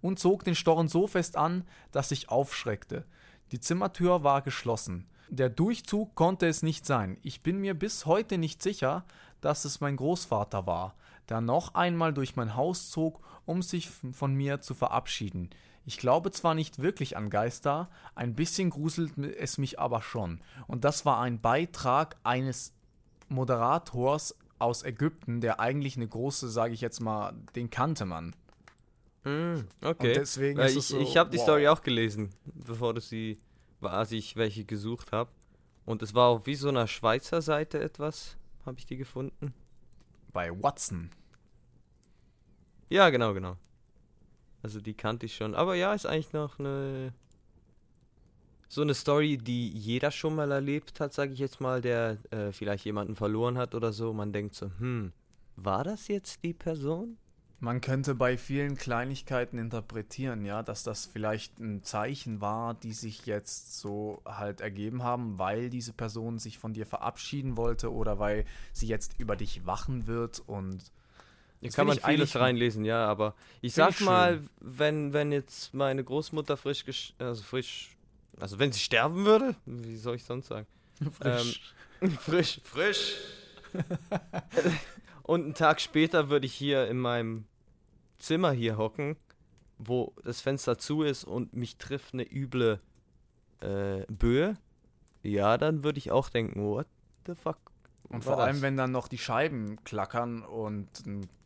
und 0.00 0.18
zog 0.18 0.44
den 0.44 0.54
Storren 0.54 0.88
so 0.88 1.06
fest 1.06 1.36
an, 1.36 1.64
dass 1.92 2.12
ich 2.12 2.28
aufschreckte. 2.28 3.04
Die 3.52 3.60
Zimmertür 3.60 4.22
war 4.22 4.42
geschlossen. 4.42 5.08
Der 5.28 5.48
Durchzug 5.48 6.14
konnte 6.14 6.46
es 6.46 6.62
nicht 6.62 6.86
sein. 6.86 7.18
Ich 7.22 7.42
bin 7.42 7.58
mir 7.58 7.74
bis 7.74 8.06
heute 8.06 8.38
nicht 8.38 8.62
sicher, 8.62 9.04
dass 9.40 9.64
es 9.64 9.80
mein 9.80 9.96
Großvater 9.96 10.66
war, 10.66 10.94
der 11.28 11.40
noch 11.40 11.74
einmal 11.74 12.12
durch 12.12 12.36
mein 12.36 12.54
Haus 12.54 12.90
zog, 12.90 13.20
um 13.44 13.62
sich 13.62 13.88
von 13.88 14.34
mir 14.34 14.60
zu 14.60 14.74
verabschieden. 14.74 15.50
Ich 15.84 15.98
glaube 15.98 16.32
zwar 16.32 16.54
nicht 16.54 16.80
wirklich 16.80 17.16
an 17.16 17.30
Geister, 17.30 17.88
ein 18.16 18.34
bisschen 18.34 18.70
gruselt 18.70 19.16
es 19.18 19.56
mich 19.56 19.78
aber 19.78 20.02
schon. 20.02 20.40
Und 20.66 20.84
das 20.84 21.04
war 21.04 21.20
ein 21.20 21.40
Beitrag 21.40 22.16
eines 22.24 22.72
Moderators 23.28 24.36
aus 24.58 24.82
Ägypten, 24.82 25.40
der 25.40 25.60
eigentlich 25.60 25.96
eine 25.96 26.08
große, 26.08 26.48
sage 26.48 26.74
ich 26.74 26.80
jetzt 26.80 27.00
mal, 27.00 27.34
den 27.54 27.70
kannte 27.70 28.04
man. 28.04 28.34
Mm, 29.24 29.60
okay. 29.82 30.08
Und 30.08 30.16
deswegen 30.16 30.58
Weil 30.58 30.66
ist 30.66 30.72
ich 30.72 30.78
es 30.78 30.88
so, 30.88 30.98
ich 30.98 31.16
habe 31.16 31.30
die 31.30 31.38
wow. 31.38 31.44
Story 31.44 31.68
auch 31.68 31.82
gelesen, 31.82 32.30
bevor 32.44 32.94
du 32.94 33.00
sie, 33.00 33.40
als 33.92 34.12
ich 34.12 34.36
welche 34.36 34.64
gesucht 34.64 35.12
habe. 35.12 35.30
Und 35.84 36.02
es 36.02 36.14
war 36.14 36.28
auf 36.28 36.46
wie 36.46 36.54
so 36.54 36.68
einer 36.68 36.86
Schweizer 36.86 37.42
Seite 37.42 37.80
etwas, 37.80 38.36
habe 38.64 38.78
ich 38.78 38.86
die 38.86 38.96
gefunden. 38.96 39.54
Bei 40.32 40.50
Watson. 40.62 41.10
Ja, 42.88 43.10
genau, 43.10 43.34
genau. 43.34 43.56
Also 44.62 44.80
die 44.80 44.94
kannte 44.94 45.26
ich 45.26 45.36
schon. 45.36 45.54
Aber 45.54 45.74
ja, 45.74 45.94
ist 45.94 46.06
eigentlich 46.06 46.32
noch 46.32 46.58
eine 46.58 47.12
so 48.68 48.82
eine 48.82 48.94
Story, 48.94 49.38
die 49.38 49.68
jeder 49.68 50.10
schon 50.10 50.34
mal 50.34 50.50
erlebt 50.50 50.98
hat, 51.00 51.12
sage 51.12 51.32
ich 51.32 51.38
jetzt 51.38 51.60
mal, 51.60 51.80
der 51.80 52.18
äh, 52.30 52.52
vielleicht 52.52 52.84
jemanden 52.84 53.14
verloren 53.14 53.58
hat 53.58 53.74
oder 53.74 53.92
so. 53.92 54.12
Man 54.12 54.32
denkt 54.32 54.54
so, 54.54 54.70
hm, 54.78 55.12
war 55.54 55.84
das 55.84 56.08
jetzt 56.08 56.42
die 56.42 56.52
Person? 56.52 57.16
Man 57.58 57.80
könnte 57.80 58.14
bei 58.14 58.36
vielen 58.36 58.76
Kleinigkeiten 58.76 59.56
interpretieren, 59.58 60.44
ja, 60.44 60.62
dass 60.62 60.82
das 60.82 61.06
vielleicht 61.06 61.58
ein 61.58 61.82
Zeichen 61.82 62.42
war, 62.42 62.74
die 62.74 62.92
sich 62.92 63.24
jetzt 63.24 63.78
so 63.80 64.20
halt 64.26 64.60
ergeben 64.60 65.02
haben, 65.02 65.38
weil 65.38 65.70
diese 65.70 65.94
Person 65.94 66.38
sich 66.38 66.58
von 66.58 66.74
dir 66.74 66.84
verabschieden 66.84 67.56
wollte 67.56 67.90
oder 67.92 68.18
weil 68.18 68.44
sie 68.72 68.86
jetzt 68.86 69.14
über 69.18 69.36
dich 69.36 69.64
wachen 69.64 70.06
wird 70.06 70.40
und 70.46 70.92
Hier 71.60 71.70
Das 71.70 71.76
kann 71.76 71.86
man 71.86 71.98
vieles 71.98 72.36
reinlesen, 72.36 72.84
ja, 72.84 73.06
aber 73.06 73.34
ich 73.62 73.72
sag 73.72 73.90
ich 73.92 74.00
mal, 74.00 74.42
wenn, 74.60 75.14
wenn 75.14 75.32
jetzt 75.32 75.72
meine 75.72 76.04
Großmutter 76.04 76.58
frisch, 76.58 76.84
gesch- 76.84 77.14
also 77.18 77.42
frisch, 77.42 77.96
also 78.38 78.58
wenn 78.58 78.70
sie 78.70 78.80
sterben 78.80 79.24
würde, 79.24 79.56
wie 79.64 79.96
soll 79.96 80.16
ich 80.16 80.24
sonst 80.24 80.48
sagen? 80.48 80.66
frisch. 81.10 81.74
frisch, 82.20 82.60
frisch. 82.64 83.16
Und 85.26 85.44
einen 85.44 85.54
Tag 85.54 85.80
später 85.80 86.30
würde 86.30 86.46
ich 86.46 86.54
hier 86.54 86.86
in 86.88 86.98
meinem 86.98 87.46
Zimmer 88.18 88.52
hier 88.52 88.78
hocken 88.78 89.16
wo 89.78 90.14
das 90.24 90.40
Fenster 90.40 90.78
zu 90.78 91.02
ist 91.02 91.24
und 91.24 91.54
mich 91.54 91.76
trifft 91.76 92.14
eine 92.14 92.30
üble 92.30 92.80
äh, 93.60 94.04
Böe, 94.08 94.56
ja, 95.22 95.58
dann 95.58 95.84
würde 95.84 95.98
ich 95.98 96.10
auch 96.10 96.28
denken, 96.28 96.64
what 96.64 96.86
the 97.26 97.34
fuck. 97.34 97.58
Und 98.08 98.22
vor 98.22 98.38
allem, 98.38 98.56
das? 98.56 98.62
wenn 98.62 98.76
dann 98.76 98.92
noch 98.92 99.08
die 99.08 99.18
Scheiben 99.18 99.82
klackern 99.82 100.42
und 100.42 100.88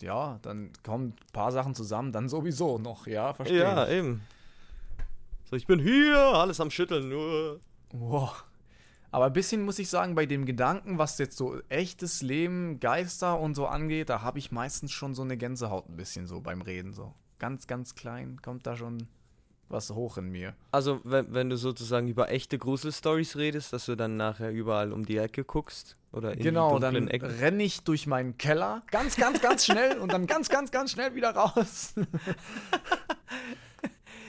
ja, 0.02 0.38
dann 0.42 0.72
kommen 0.82 1.08
ein 1.08 1.32
paar 1.32 1.52
Sachen 1.52 1.74
zusammen, 1.74 2.12
dann 2.12 2.28
sowieso 2.28 2.78
noch, 2.78 3.06
ja, 3.06 3.32
verstehe 3.32 3.60
Ja, 3.60 3.88
eben. 3.88 4.20
So, 5.44 5.56
ich 5.56 5.66
bin 5.66 5.80
hier, 5.80 6.18
alles 6.18 6.60
am 6.60 6.70
Schütteln, 6.70 7.08
nur. 7.08 7.60
Wow. 7.92 8.44
Aber 9.12 9.26
ein 9.26 9.32
bisschen 9.32 9.62
muss 9.62 9.78
ich 9.78 9.88
sagen, 9.88 10.14
bei 10.14 10.26
dem 10.26 10.46
Gedanken, 10.46 10.98
was 10.98 11.18
jetzt 11.18 11.36
so 11.36 11.60
echtes 11.68 12.22
Leben, 12.22 12.78
Geister 12.78 13.40
und 13.40 13.54
so 13.54 13.66
angeht, 13.66 14.08
da 14.08 14.22
habe 14.22 14.38
ich 14.38 14.52
meistens 14.52 14.92
schon 14.92 15.14
so 15.14 15.22
eine 15.22 15.36
Gänsehaut 15.36 15.88
ein 15.88 15.96
bisschen 15.96 16.26
so 16.26 16.40
beim 16.40 16.62
Reden 16.62 16.92
so. 16.92 17.14
Ganz, 17.38 17.66
ganz 17.66 17.94
klein 17.94 18.40
kommt 18.42 18.66
da 18.66 18.76
schon 18.76 19.08
was 19.68 19.90
hoch 19.90 20.18
in 20.18 20.30
mir. 20.30 20.54
Also, 20.72 21.00
wenn, 21.04 21.32
wenn 21.32 21.48
du 21.48 21.56
sozusagen 21.56 22.08
über 22.08 22.30
echte 22.30 22.58
Gruselstories 22.58 23.36
redest, 23.36 23.72
dass 23.72 23.86
du 23.86 23.96
dann 23.96 24.16
nachher 24.16 24.50
überall 24.50 24.92
um 24.92 25.06
die 25.06 25.16
Ecke 25.16 25.44
guckst 25.44 25.96
oder 26.12 26.32
in 26.32 26.40
genau, 26.40 26.76
die 26.76 26.80
dann 26.80 27.08
Ecken. 27.08 27.30
renne 27.30 27.62
ich 27.62 27.82
durch 27.82 28.06
meinen 28.06 28.36
Keller, 28.36 28.82
ganz, 28.90 29.16
ganz, 29.16 29.40
ganz 29.40 29.64
schnell 29.64 29.98
und 29.98 30.12
dann 30.12 30.26
ganz, 30.26 30.48
ganz, 30.48 30.70
ganz 30.70 30.90
schnell 30.92 31.14
wieder 31.14 31.30
raus. 31.30 31.94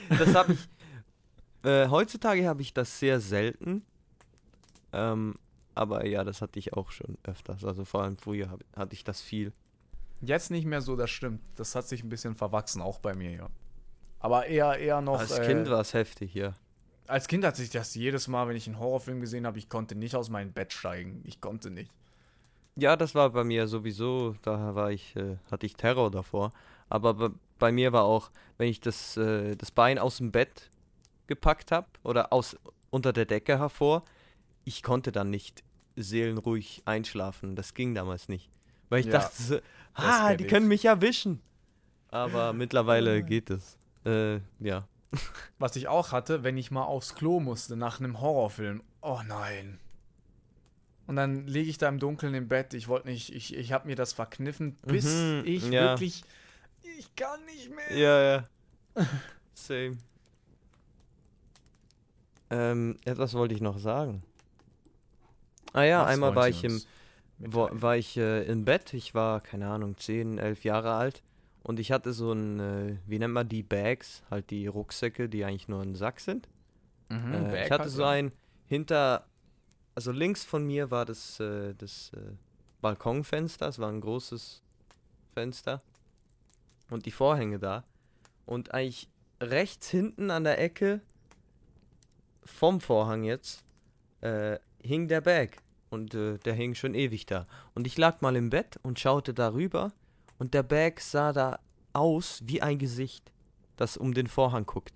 Das 0.10 0.36
habe 0.36 0.54
ich. 0.54 0.70
Äh, 1.64 1.90
heutzutage 1.90 2.48
habe 2.48 2.64
ich 2.64 2.74
das 2.74 3.00
sehr 3.00 3.20
selten. 3.20 3.86
Ähm, 4.94 5.36
aber 5.76 6.06
ja, 6.06 6.24
das 6.24 6.42
hatte 6.42 6.60
ich 6.60 6.74
auch 6.74 6.92
schon 6.92 7.18
öfters. 7.24 7.64
Also 7.64 7.86
vor 7.86 8.04
allem 8.04 8.18
früher 8.18 8.50
hab, 8.52 8.60
hatte 8.76 8.94
ich 8.94 9.04
das 9.04 9.22
viel. 9.22 9.54
Jetzt 10.22 10.52
nicht 10.52 10.66
mehr 10.66 10.82
so, 10.82 10.96
das 10.96 11.10
stimmt. 11.10 11.42
Das 11.56 11.76
hat 11.76 11.88
sich 11.88 12.04
ein 12.04 12.10
bisschen 12.10 12.36
verwachsen, 12.36 12.82
auch 12.82 13.00
bei 13.00 13.16
mir, 13.16 13.32
ja. 13.32 13.50
Aber 14.20 14.46
eher, 14.46 14.78
eher 14.78 15.02
noch. 15.02 15.20
Als 15.20 15.32
äh, 15.32 15.46
Kind 15.46 15.70
war 15.70 15.82
es 15.82 15.94
heftig, 15.94 16.34
ja. 16.36 16.54
Als 17.08 17.28
Kind 17.28 17.44
hat 17.44 17.56
sich 17.56 17.72
das 17.72 17.96
jedes 17.96 18.28
Mal, 18.28 18.48
wenn 18.48 18.56
ich 18.56 18.68
einen 18.68 18.80
Horrorfilm 18.80 19.20
gesehen 19.20 19.48
habe, 19.48 19.58
ich 19.58 19.68
konnte 19.68 19.96
nicht 19.96 20.16
aus 20.16 20.30
meinem 20.30 20.54
Bett 20.54 20.74
steigen. 20.74 21.24
Ich 21.26 21.42
konnte 21.42 21.72
nicht. 21.72 21.92
Ja, 22.76 22.96
das 22.96 23.16
war 23.16 23.32
bei 23.32 23.44
mir 23.44 23.68
sowieso, 23.68 24.36
da 24.44 24.76
war 24.76 24.92
ich, 24.92 25.16
äh, 25.16 25.38
hatte 25.50 25.66
ich 25.66 25.76
Terror 25.76 26.12
davor. 26.12 26.52
Aber 26.88 27.14
bei, 27.16 27.30
bei 27.58 27.72
mir 27.72 27.92
war 27.92 28.04
auch, 28.04 28.32
wenn 28.58 28.70
ich 28.70 28.80
das, 28.80 29.18
äh, 29.18 29.56
das 29.56 29.72
Bein 29.72 29.98
aus 29.98 30.18
dem 30.18 30.32
Bett 30.32 30.70
gepackt 31.28 31.72
habe 31.72 31.88
oder 32.04 32.32
aus 32.32 32.56
unter 32.92 33.12
der 33.12 33.26
Decke 33.26 33.58
hervor, 33.58 34.04
ich 34.64 34.84
konnte 34.84 35.12
dann 35.12 35.30
nicht 35.30 35.64
seelenruhig 35.96 36.84
einschlafen. 36.86 37.56
Das 37.56 37.74
ging 37.74 37.94
damals 37.96 38.30
nicht. 38.30 38.50
Weil 38.90 39.02
ich 39.02 39.06
Ja, 39.08 39.14
dachte 39.14 39.42
so, 39.42 39.60
ah, 39.94 40.36
die 40.36 40.46
ich. 40.46 40.50
können 40.50 40.68
mich 40.68 40.86
erwischen. 40.86 41.42
Aber 42.10 42.54
mittlerweile 42.54 43.24
geht 43.24 43.50
es. 43.50 43.78
Äh, 44.06 44.40
ja. 44.60 44.88
Was 45.60 45.76
ich 45.76 45.88
auch 45.88 46.12
hatte, 46.12 46.44
wenn 46.44 46.58
ich 46.58 46.72
mal 46.72 46.84
aufs 46.84 47.16
Klo 47.16 47.40
musste 47.40 47.76
nach 47.76 48.00
einem 48.00 48.22
Horrorfilm. 48.22 48.82
Oh 49.02 49.20
nein. 49.28 49.80
Und 51.08 51.16
dann 51.18 51.48
liege 51.48 51.70
ich 51.70 51.78
da 51.78 51.90
im 51.90 52.00
Dunkeln 52.00 52.34
im 52.34 52.48
Bett. 52.48 52.74
Ich 52.74 52.88
wollte 52.88 53.10
nicht, 53.10 53.34
ich, 53.36 53.54
ich 53.56 53.74
habe 53.74 53.88
mir 53.88 53.96
das 53.96 54.14
verkniffen, 54.14 54.78
bis 54.86 55.06
Mhm, 55.06 55.42
ich 55.46 55.64
ja. 55.70 55.90
wirklich. 55.92 56.24
Ich 57.00 57.14
kann 57.16 57.44
nicht 57.46 57.70
mehr. 57.76 57.98
Ja, 57.98 58.22
ja. 58.22 58.44
Same. 59.54 59.98
Ähm, 62.50 62.98
etwas 63.06 63.34
wollte 63.34 63.54
ich 63.56 63.62
noch 63.62 63.78
sagen. 63.80 64.24
Ah 65.74 65.84
ja, 65.84 66.06
einmal 66.06 66.36
war 66.36 66.50
ich 66.50 66.64
im, 66.64 66.82
war, 67.38 67.98
ich 67.98 68.18
äh, 68.18 68.44
im 68.46 68.66
Bett. 68.66 68.94
Ich 68.94 69.14
war, 69.16 69.42
keine 69.42 69.68
Ahnung, 69.70 69.98
10, 69.98 70.38
11 70.38 70.64
Jahre 70.64 70.94
alt. 70.94 71.24
Und 71.64 71.80
ich 71.80 71.92
hatte 71.92 72.14
so 72.14 72.32
ein, 72.34 72.60
äh, 72.60 72.98
wie 73.06 73.20
nennt 73.20 73.34
man 73.34 73.48
die 73.48 73.64
Bags? 73.64 74.24
Halt 74.30 74.50
die 74.50 74.68
Rucksäcke, 74.68 75.30
die 75.30 75.46
eigentlich 75.46 75.68
nur 75.68 75.82
ein 75.82 75.96
Sack 75.96 76.20
sind. 76.20 76.50
Mhm, 77.10 77.34
Äh, 77.34 77.66
ich 77.66 77.72
hatte 77.72 77.90
so 77.90 78.04
ein 78.04 78.32
hinter, 78.66 79.28
also 79.96 80.12
links 80.12 80.44
von 80.44 80.66
mir 80.66 80.92
war 80.92 81.06
das, 81.06 81.40
äh, 81.40 81.74
das 81.76 82.12
äh, 82.16 82.32
Balkonfenster, 82.82 83.68
es 83.68 83.80
war 83.80 83.90
ein 83.90 84.02
großes 84.02 84.64
Fenster 85.34 85.82
und 86.90 87.06
die 87.06 87.12
Vorhänge 87.12 87.60
da 87.60 87.84
und 88.46 88.74
eigentlich 88.74 89.10
rechts 89.42 89.90
hinten 89.90 90.32
an 90.32 90.44
der 90.44 90.60
Ecke 90.60 91.02
vom 92.44 92.82
Vorhang 92.82 93.24
jetzt 93.24 93.64
äh, 94.22 94.58
hing 94.84 95.08
der 95.08 95.22
Bag 95.22 95.58
und 95.90 96.14
äh, 96.14 96.38
der 96.40 96.54
hing 96.54 96.76
schon 96.76 96.96
ewig 96.96 97.26
da 97.26 97.46
und 97.76 97.88
ich 97.88 97.98
lag 97.98 98.22
mal 98.22 98.36
im 98.36 98.50
Bett 98.50 98.80
und 98.84 99.00
schaute 99.00 99.34
darüber 99.34 99.92
und 100.40 100.54
der 100.54 100.64
Bag 100.64 101.00
sah 101.02 101.34
da 101.34 101.60
aus 101.94 102.42
wie 102.46 102.62
ein 102.62 102.80
Gesicht, 102.80 103.32
das 103.76 103.98
um 103.98 104.14
den 104.14 104.28
Vorhang 104.28 104.66
guckt. 104.66 104.94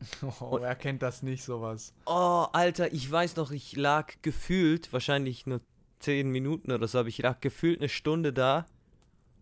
Oh, 0.40 0.58
wer 0.60 0.74
kennt 0.74 1.02
das 1.02 1.22
nicht, 1.22 1.44
sowas? 1.44 1.94
Oh, 2.06 2.46
Alter, 2.52 2.92
ich 2.92 3.08
weiß 3.08 3.36
noch, 3.36 3.52
ich 3.52 3.76
lag 3.76 4.14
gefühlt, 4.22 4.92
wahrscheinlich 4.92 5.46
nur 5.46 5.60
10 6.00 6.28
Minuten 6.30 6.72
oder 6.72 6.88
so, 6.88 6.98
aber 6.98 7.08
ich 7.08 7.18
lag 7.18 7.40
gefühlt 7.40 7.78
eine 7.78 7.88
Stunde 7.88 8.32
da 8.32 8.66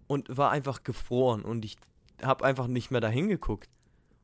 und 0.07 0.37
war 0.37 0.51
einfach 0.51 0.83
gefroren 0.83 1.43
und 1.43 1.65
ich 1.65 1.77
habe 2.23 2.45
einfach 2.45 2.67
nicht 2.67 2.91
mehr 2.91 3.01
da 3.01 3.09
hingeguckt. 3.09 3.71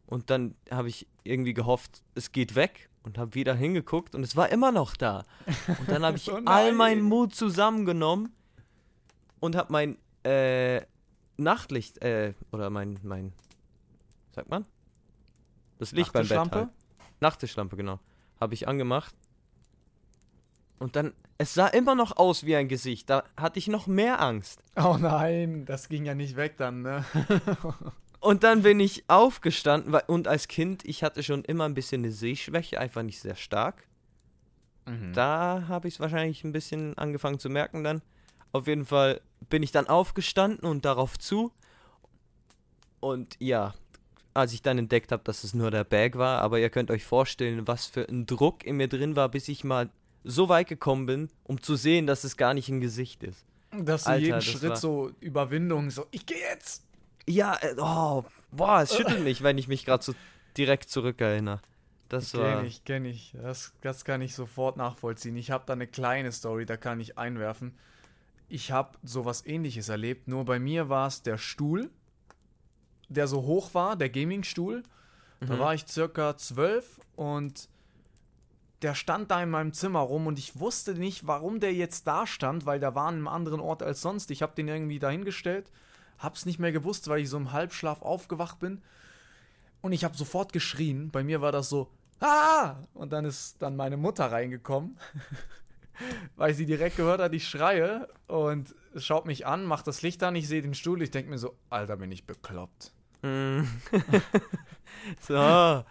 Und 0.06 0.30
dann 0.30 0.54
habe 0.70 0.88
ich 0.88 1.06
irgendwie 1.24 1.54
gehofft, 1.54 2.02
es 2.14 2.32
geht 2.32 2.54
weg 2.54 2.90
und 3.06 3.18
habe 3.18 3.34
wieder 3.34 3.54
hingeguckt 3.54 4.14
und 4.14 4.22
es 4.22 4.36
war 4.36 4.50
immer 4.50 4.72
noch 4.72 4.96
da. 4.96 5.24
Und 5.78 5.88
dann 5.88 6.04
habe 6.04 6.16
ich 6.16 6.30
Oh 6.30 6.40
all 6.44 6.72
meinen 6.72 7.02
Mut 7.02 7.34
zusammengenommen 7.34 8.34
und 9.38 9.54
habe 9.54 9.72
mein 9.72 9.96
äh, 10.24 10.82
Nachtlicht, 11.36 12.02
äh, 12.02 12.34
oder 12.50 12.68
mein, 12.68 12.98
mein, 13.02 13.32
sagt 14.32 14.50
man? 14.50 14.66
Das 15.78 15.92
Licht 15.92 16.12
beim 16.12 16.26
Bett 16.26 16.50
halt. 16.50 16.68
Nachttischlampe, 17.20 17.76
genau. 17.76 18.00
Habe 18.40 18.54
ich 18.54 18.66
angemacht. 18.66 19.14
Und 20.78 20.96
dann, 20.96 21.14
es 21.38 21.54
sah 21.54 21.68
immer 21.68 21.94
noch 21.94 22.16
aus 22.16 22.44
wie 22.44 22.56
ein 22.56 22.68
Gesicht. 22.68 23.08
Da 23.08 23.24
hatte 23.36 23.58
ich 23.58 23.68
noch 23.68 23.86
mehr 23.86 24.20
Angst. 24.20 24.62
Oh 24.74 24.96
nein, 24.98 25.64
das 25.64 25.88
ging 25.88 26.04
ja 26.04 26.14
nicht 26.14 26.36
weg 26.36 26.56
dann, 26.56 26.82
ne? 26.82 27.04
Und 28.26 28.42
dann 28.42 28.62
bin 28.62 28.80
ich 28.80 29.04
aufgestanden, 29.06 29.92
weil, 29.92 30.02
und 30.08 30.26
als 30.26 30.48
Kind, 30.48 30.84
ich 30.84 31.04
hatte 31.04 31.22
schon 31.22 31.44
immer 31.44 31.64
ein 31.64 31.74
bisschen 31.74 32.02
eine 32.02 32.10
Sehschwäche, 32.10 32.80
einfach 32.80 33.02
nicht 33.02 33.20
sehr 33.20 33.36
stark. 33.36 33.86
Mhm. 34.84 35.12
Da 35.12 35.66
habe 35.68 35.86
ich 35.86 35.94
es 35.94 36.00
wahrscheinlich 36.00 36.42
ein 36.42 36.50
bisschen 36.50 36.98
angefangen 36.98 37.38
zu 37.38 37.48
merken 37.48 37.84
dann. 37.84 38.02
Auf 38.50 38.66
jeden 38.66 38.84
Fall 38.84 39.20
bin 39.48 39.62
ich 39.62 39.70
dann 39.70 39.86
aufgestanden 39.86 40.68
und 40.68 40.84
darauf 40.84 41.16
zu. 41.18 41.52
Und 42.98 43.36
ja, 43.38 43.74
als 44.34 44.52
ich 44.52 44.62
dann 44.62 44.78
entdeckt 44.78 45.12
habe, 45.12 45.22
dass 45.22 45.44
es 45.44 45.54
nur 45.54 45.70
der 45.70 45.84
Bag 45.84 46.16
war, 46.18 46.40
aber 46.40 46.58
ihr 46.58 46.70
könnt 46.70 46.90
euch 46.90 47.04
vorstellen, 47.04 47.68
was 47.68 47.86
für 47.86 48.08
ein 48.08 48.26
Druck 48.26 48.64
in 48.64 48.76
mir 48.76 48.88
drin 48.88 49.14
war, 49.14 49.28
bis 49.28 49.46
ich 49.46 49.62
mal 49.62 49.88
so 50.24 50.48
weit 50.48 50.66
gekommen 50.68 51.06
bin, 51.06 51.28
um 51.44 51.62
zu 51.62 51.76
sehen, 51.76 52.08
dass 52.08 52.24
es 52.24 52.36
gar 52.36 52.54
nicht 52.54 52.68
ein 52.68 52.80
Gesicht 52.80 53.22
ist. 53.22 53.44
Dass 53.70 54.02
du 54.04 54.10
Alter, 54.10 54.20
jeden 54.20 54.32
das 54.32 54.44
Schritt 54.44 54.70
war- 54.70 54.76
so 54.76 55.12
Überwindung, 55.20 55.90
so, 55.90 56.06
ich 56.10 56.26
gehe 56.26 56.38
jetzt. 56.38 56.82
Ja, 57.28 57.56
äh, 57.60 57.74
oh, 57.78 58.24
boah, 58.52 58.82
es 58.82 58.94
schüttelt 58.94 59.22
mich, 59.24 59.42
wenn 59.42 59.58
ich 59.58 59.68
mich 59.68 59.84
gerade 59.84 60.02
so 60.04 60.14
direkt 60.56 60.88
zurückerinnere. 60.90 61.60
Das 62.08 62.34
war. 62.34 62.58
Kenn 62.58 62.66
ich, 62.66 62.84
kenn 62.84 63.04
ich. 63.04 63.34
Das, 63.42 63.72
das 63.80 64.04
kann 64.04 64.20
ich 64.22 64.34
sofort 64.34 64.76
nachvollziehen. 64.76 65.36
Ich 65.36 65.50
habe 65.50 65.64
da 65.66 65.72
eine 65.72 65.86
kleine 65.88 66.30
Story, 66.30 66.64
da 66.64 66.76
kann 66.76 67.00
ich 67.00 67.18
einwerfen. 67.18 67.74
Ich 68.48 68.70
habe 68.70 68.96
sowas 69.02 69.44
ähnliches 69.44 69.88
erlebt, 69.88 70.28
nur 70.28 70.44
bei 70.44 70.60
mir 70.60 70.88
war 70.88 71.08
es 71.08 71.22
der 71.22 71.36
Stuhl, 71.36 71.90
der 73.08 73.26
so 73.26 73.42
hoch 73.42 73.74
war, 73.74 73.96
der 73.96 74.08
Gaming-Stuhl. 74.10 74.82
Da 75.40 75.54
Mhm. 75.54 75.58
war 75.58 75.74
ich 75.74 75.86
circa 75.86 76.36
zwölf 76.36 77.00
und 77.16 77.68
der 78.82 78.94
stand 78.94 79.30
da 79.30 79.42
in 79.42 79.50
meinem 79.50 79.72
Zimmer 79.72 80.00
rum 80.00 80.26
und 80.28 80.38
ich 80.38 80.58
wusste 80.60 80.94
nicht, 80.94 81.26
warum 81.26 81.60
der 81.60 81.74
jetzt 81.74 82.06
da 82.06 82.26
stand, 82.26 82.66
weil 82.66 82.78
der 82.78 82.94
war 82.94 83.08
an 83.08 83.16
einem 83.16 83.28
anderen 83.28 83.60
Ort 83.60 83.82
als 83.82 84.00
sonst. 84.00 84.30
Ich 84.30 84.42
habe 84.42 84.54
den 84.54 84.68
irgendwie 84.68 84.98
dahingestellt, 84.98 85.70
hab's 86.18 86.46
nicht 86.46 86.58
mehr 86.58 86.72
gewusst, 86.72 87.08
weil 87.08 87.20
ich 87.20 87.30
so 87.30 87.36
im 87.36 87.52
Halbschlaf 87.52 88.02
aufgewacht 88.02 88.58
bin. 88.58 88.82
Und 89.82 89.92
ich 89.92 90.04
habe 90.04 90.16
sofort 90.16 90.52
geschrien. 90.52 91.10
Bei 91.10 91.22
mir 91.22 91.40
war 91.40 91.52
das 91.52 91.68
so, 91.68 91.90
ah! 92.20 92.76
Und 92.94 93.12
dann 93.12 93.24
ist 93.24 93.60
dann 93.60 93.76
meine 93.76 93.96
Mutter 93.96 94.30
reingekommen, 94.32 94.98
weil 96.36 96.54
sie 96.54 96.66
direkt 96.66 96.96
gehört 96.96 97.20
hat, 97.20 97.32
ich 97.34 97.48
schreie 97.48 98.08
und 98.26 98.74
schaut 98.96 99.26
mich 99.26 99.46
an, 99.46 99.64
macht 99.64 99.86
das 99.86 100.02
Licht 100.02 100.22
an, 100.22 100.34
ich 100.34 100.48
sehe 100.48 100.62
den 100.62 100.74
Stuhl, 100.74 101.02
ich 101.02 101.10
denke 101.10 101.30
mir 101.30 101.38
so, 101.38 101.56
Alter, 101.70 101.96
bin 101.96 102.10
ich 102.10 102.26
bekloppt. 102.26 102.92
Mm. 103.22 103.62
so. 105.20 105.84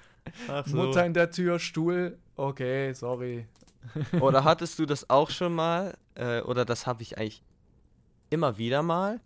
So. 0.66 0.76
Mutter 0.76 1.06
in 1.06 1.14
der 1.14 1.30
Tür, 1.30 1.60
Stuhl, 1.60 2.18
okay, 2.36 2.94
sorry. 2.94 3.48
Oder 4.20 4.44
hattest 4.44 4.80
du 4.80 4.86
das 4.86 5.10
auch 5.10 5.30
schon 5.30 5.54
mal? 5.54 5.96
Äh, 6.16 6.42
oder 6.42 6.66
das 6.66 6.88
habe 6.88 7.04
ich 7.04 7.18
eigentlich 7.18 7.44
immer 8.30 8.58
wieder 8.58 8.82
mal. 8.82 9.20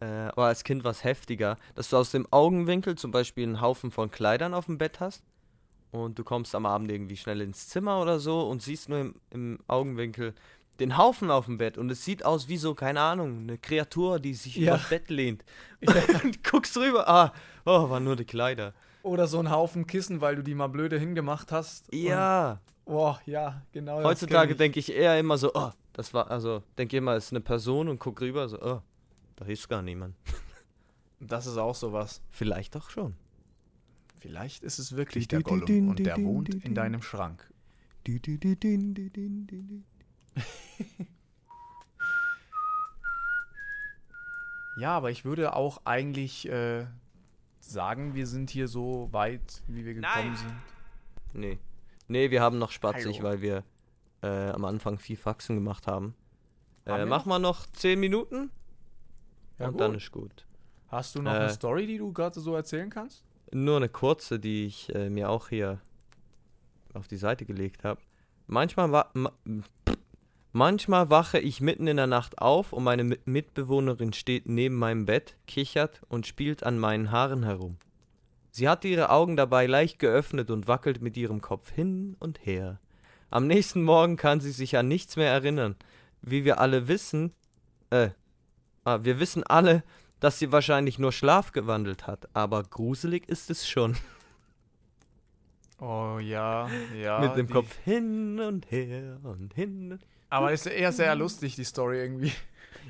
Äh, 0.00 0.04
aber 0.04 0.46
als 0.46 0.64
Kind 0.64 0.84
war 0.84 0.90
es 0.90 1.04
heftiger, 1.04 1.56
dass 1.74 1.90
du 1.90 1.96
aus 1.96 2.10
dem 2.10 2.26
Augenwinkel 2.30 2.96
zum 2.96 3.10
Beispiel 3.10 3.44
einen 3.44 3.60
Haufen 3.60 3.90
von 3.90 4.10
Kleidern 4.10 4.52
auf 4.54 4.66
dem 4.66 4.78
Bett 4.78 5.00
hast 5.00 5.24
und 5.90 6.18
du 6.18 6.24
kommst 6.24 6.54
am 6.54 6.66
Abend 6.66 6.90
irgendwie 6.90 7.16
schnell 7.16 7.40
ins 7.40 7.68
Zimmer 7.68 8.00
oder 8.00 8.18
so 8.18 8.42
und 8.48 8.62
siehst 8.62 8.88
nur 8.88 8.98
im, 9.00 9.14
im 9.30 9.58
Augenwinkel, 9.68 10.34
den 10.80 10.98
Haufen 10.98 11.30
auf 11.30 11.46
dem 11.46 11.56
Bett 11.58 11.78
und 11.78 11.90
es 11.90 12.04
sieht 12.04 12.24
aus 12.24 12.48
wie 12.48 12.58
so, 12.58 12.74
keine 12.74 13.00
Ahnung, 13.00 13.40
eine 13.40 13.58
Kreatur, 13.58 14.20
die 14.20 14.34
sich 14.34 14.56
Ja. 14.56 14.74
übers 14.74 14.88
Bett 14.90 15.08
lehnt. 15.08 15.44
und 16.24 16.44
guckst 16.44 16.76
rüber, 16.76 17.08
ah, 17.08 17.32
oh, 17.64 17.88
waren 17.88 18.04
nur 18.04 18.16
die 18.16 18.24
Kleider. 18.26 18.74
Oder 19.02 19.26
so 19.26 19.38
ein 19.38 19.50
Haufen 19.50 19.86
Kissen, 19.86 20.20
weil 20.20 20.36
du 20.36 20.42
die 20.42 20.54
mal 20.54 20.66
blöde 20.66 20.98
hingemacht 20.98 21.52
hast. 21.52 21.92
Ja, 21.94 22.60
boah, 22.84 23.20
ja, 23.24 23.62
genau. 23.72 23.98
das 23.98 24.06
heutzutage 24.06 24.56
denke 24.56 24.80
ich 24.80 24.92
eher 24.92 25.18
immer 25.18 25.38
so, 25.38 25.52
oh, 25.54 25.70
das 25.92 26.12
war, 26.12 26.30
also, 26.30 26.62
denke 26.76 26.98
immer, 26.98 27.14
es 27.14 27.26
ist 27.26 27.32
eine 27.32 27.40
Person 27.40 27.88
und 27.88 27.98
guck 27.98 28.20
rüber, 28.20 28.48
so, 28.48 28.60
oh, 28.60 28.82
da 29.36 29.44
ist 29.46 29.68
gar 29.68 29.82
niemand. 29.82 30.16
Das 31.18 31.46
ist 31.46 31.56
auch 31.56 31.74
sowas. 31.74 32.20
Vielleicht 32.30 32.74
doch 32.74 32.90
schon. 32.90 33.14
Vielleicht 34.18 34.62
ist 34.62 34.78
es 34.78 34.96
wirklich 34.96 35.28
der 35.28 35.42
Gollum 35.42 35.88
und 35.88 35.98
der 36.00 36.18
wohnt 36.22 36.54
in 36.54 36.74
deinem 36.74 37.00
Schrank. 37.00 37.50
Ja, 44.76 44.94
aber 44.94 45.10
ich 45.10 45.24
würde 45.24 45.54
auch 45.56 45.80
eigentlich 45.86 46.48
äh, 46.48 46.86
sagen, 47.60 48.14
wir 48.14 48.26
sind 48.26 48.50
hier 48.50 48.68
so 48.68 49.08
weit, 49.10 49.62
wie 49.68 49.86
wir 49.86 49.94
gekommen 49.94 50.12
Nein. 50.14 50.36
sind. 50.36 50.54
Nee. 51.32 51.58
Nee, 52.08 52.30
wir 52.30 52.42
haben 52.42 52.58
noch 52.58 52.70
spatzig, 52.70 53.18
Hallo. 53.20 53.28
weil 53.30 53.40
wir 53.40 53.64
äh, 54.22 54.50
am 54.50 54.64
Anfang 54.66 54.98
viel 54.98 55.16
Faxen 55.16 55.56
gemacht 55.56 55.86
haben. 55.86 56.14
Haben 56.84 56.94
Äh, 56.96 56.98
wir 56.98 57.06
mach 57.06 57.20
noch? 57.20 57.26
mal 57.26 57.38
noch 57.38 57.66
10 57.66 57.98
Minuten 57.98 58.50
Ja, 59.58 59.66
und 59.66 59.72
gut. 59.72 59.80
dann 59.80 59.94
ist 59.94 60.10
gut. 60.12 60.46
Hast 60.88 61.14
du 61.14 61.22
noch 61.22 61.32
Äh, 61.32 61.36
eine 61.38 61.50
Story, 61.50 61.86
die 61.86 61.98
du 61.98 62.12
gerade 62.12 62.38
so 62.38 62.54
erzählen 62.54 62.90
kannst? 62.90 63.24
Nur 63.52 63.76
eine 63.76 63.88
kurze, 63.88 64.38
die 64.38 64.66
ich 64.66 64.94
äh, 64.94 65.08
mir 65.08 65.30
auch 65.30 65.48
hier 65.48 65.80
auf 66.94 67.08
die 67.08 67.16
Seite 67.16 67.44
gelegt 67.44 67.84
habe. 67.84 68.00
Manchmal, 68.46 68.92
wa 68.92 69.10
ma 69.14 69.32
manchmal 70.52 71.10
wache 71.10 71.38
ich 71.38 71.60
mitten 71.60 71.86
in 71.86 71.96
der 71.96 72.06
Nacht 72.06 72.38
auf 72.38 72.72
und 72.72 72.84
meine 72.84 73.02
Mi- 73.02 73.18
Mitbewohnerin 73.24 74.12
steht 74.12 74.48
neben 74.48 74.76
meinem 74.76 75.04
Bett, 75.04 75.36
kichert 75.46 76.00
und 76.08 76.26
spielt 76.26 76.62
an 76.64 76.78
meinen 76.78 77.10
Haaren 77.10 77.42
herum. 77.42 77.76
Sie 78.50 78.68
hat 78.68 78.84
ihre 78.84 79.10
Augen 79.10 79.36
dabei 79.36 79.66
leicht 79.66 79.98
geöffnet 79.98 80.50
und 80.50 80.66
wackelt 80.66 81.02
mit 81.02 81.16
ihrem 81.16 81.40
Kopf 81.42 81.70
hin 81.70 82.16
und 82.20 82.44
her. 82.46 82.80
Am 83.28 83.46
nächsten 83.46 83.82
Morgen 83.82 84.16
kann 84.16 84.40
sie 84.40 84.52
sich 84.52 84.78
an 84.78 84.88
nichts 84.88 85.16
mehr 85.16 85.30
erinnern. 85.30 85.76
Wie 86.22 86.44
wir 86.44 86.58
alle 86.58 86.88
wissen, 86.88 87.34
äh, 87.90 88.10
ah, 88.86 89.00
wir 89.02 89.18
wissen 89.20 89.42
alle, 89.44 89.82
dass 90.20 90.38
sie 90.38 90.50
wahrscheinlich 90.52 90.98
nur 90.98 91.12
Schlaf 91.12 91.52
gewandelt 91.52 92.06
hat, 92.06 92.28
aber 92.32 92.62
gruselig 92.62 93.28
ist 93.28 93.50
es 93.50 93.68
schon. 93.68 93.96
Oh 95.80 96.18
ja, 96.20 96.68
ja. 96.98 97.20
Mit 97.20 97.36
dem 97.36 97.46
die- 97.48 97.52
Kopf 97.52 97.76
hin 97.84 98.40
und 98.40 98.70
her 98.70 99.18
und 99.22 99.52
hin. 99.54 99.92
und- 99.92 100.00
Aber 100.30 100.52
ist 100.52 100.66
eher 100.66 100.92
sehr 100.92 101.14
lustig, 101.14 101.54
die 101.56 101.64
Story 101.64 101.98
irgendwie. 102.00 102.32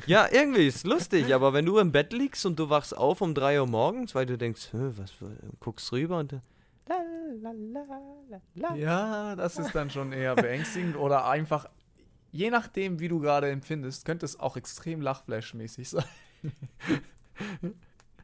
Ja, 0.07 0.27
irgendwie 0.31 0.67
ist 0.67 0.87
lustig, 0.87 1.35
aber 1.35 1.55
wenn 1.55 1.65
du 1.65 1.79
im 1.79 1.91
Bett 1.91 2.13
liegst 2.13 2.45
und 2.45 2.59
du 2.59 2.69
wachst 2.69 2.95
auf 2.95 3.23
um 3.23 3.33
3 3.35 3.61
Uhr 3.61 3.67
morgens, 3.67 4.15
weil 4.15 4.27
du 4.27 4.37
denkst, 4.37 4.69
"Hä, 4.73 4.91
was, 4.99 5.11
guckst 5.59 5.91
rüber 5.91 6.19
und 6.19 6.33
la, 6.87 6.97
la, 7.41 8.41
la. 8.57 8.75
Ja, 8.77 9.35
das 9.37 9.59
ist 9.59 9.75
dann 9.75 9.89
schon 9.89 10.13
eher 10.13 10.35
beängstigend 10.35 10.97
oder 10.99 11.27
einfach, 11.27 11.67
je 12.37 12.51
nachdem, 12.51 13.01
wie 13.01 13.09
du 13.09 13.19
gerade 13.21 13.51
empfindest, 13.51 14.05
könnte 14.05 14.27
es 14.27 14.39
auch 14.39 14.57
extrem 14.57 15.01
Lachflash-mäßig 15.01 15.89
sein. 15.89 16.05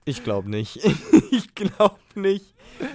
Ich 0.04 0.24
glaube 0.24 0.50
nicht. 0.50 0.76
ich 1.30 1.54
glaube 1.54 1.98
nicht. 2.14 2.54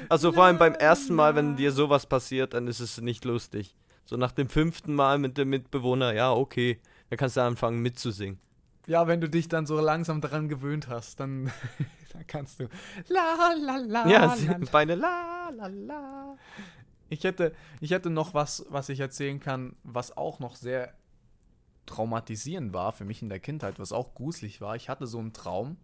Also 0.10 0.32
vor 0.32 0.46
allem 0.46 0.58
beim 0.58 0.74
ersten 0.74 1.16
Mal, 1.16 1.36
wenn 1.36 1.56
dir 1.56 1.72
sowas 1.72 2.06
passiert, 2.06 2.54
dann 2.54 2.68
ist 2.68 2.80
es 2.80 3.00
nicht 3.00 3.26
lustig. 3.26 3.76
So 4.06 4.18
nach 4.18 4.32
dem 4.32 4.50
fünften 4.50 4.94
Mal 4.94 5.18
mit 5.18 5.38
dem 5.38 5.50
Mitbewohner, 5.50 6.14
ja, 6.14 6.32
okay. 6.32 6.80
Dann 7.10 7.18
kannst 7.18 7.38
du 7.38 7.42
anfangen 7.42 7.82
mitzusingen. 7.82 8.40
Ja, 8.86 9.08
wenn 9.08 9.20
du 9.20 9.30
dich 9.30 9.48
dann 9.48 9.66
so 9.66 9.80
langsam 9.80 10.22
daran 10.22 10.48
gewöhnt 10.48 10.88
hast, 10.88 11.20
dann, 11.20 11.52
dann 12.14 12.28
kannst 12.28 12.60
du. 12.60 12.68
La 13.08 13.54
la 13.60 13.78
la. 13.78 14.08
Ja. 14.08 14.38
Beine 14.72 14.96
la 14.96 15.50
la 15.50 15.68
la. 15.68 16.38
Ich 17.10 17.24
hätte, 17.24 17.54
ich 17.80 17.92
hätte 17.92 18.10
noch 18.10 18.34
was, 18.34 18.66
was 18.70 18.90
ich 18.90 19.00
erzählen 19.00 19.40
kann, 19.40 19.76
was 19.84 20.16
auch 20.16 20.40
noch 20.40 20.56
sehr 20.56 20.94
traumatisierend 21.88 22.74
war 22.74 22.92
für 22.92 23.06
mich 23.06 23.22
in 23.22 23.30
der 23.30 23.40
Kindheit, 23.40 23.80
was 23.80 23.92
auch 23.92 24.14
gruselig 24.14 24.62
war. 24.62 24.76
Ich 24.76 24.90
hatte 24.90 25.08
so 25.08 25.20
einen 25.20 25.34
Traum. 25.34 25.78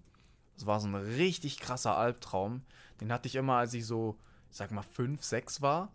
Das 0.56 0.68
war 0.68 0.80
so 0.80 0.88
ein 0.88 0.95
richtig 0.95 1.60
krasser 1.60 1.97
Albtraum. 1.97 2.62
Den 3.01 3.12
hatte 3.12 3.28
ich 3.28 3.36
immer, 3.36 3.56
als 3.56 3.74
ich 3.74 3.86
so, 3.86 4.18
ich 4.51 4.58
sag 4.58 4.72
mal, 4.72 4.84
fünf, 4.84 5.24
sechs 5.24 5.62
war. 5.62 5.91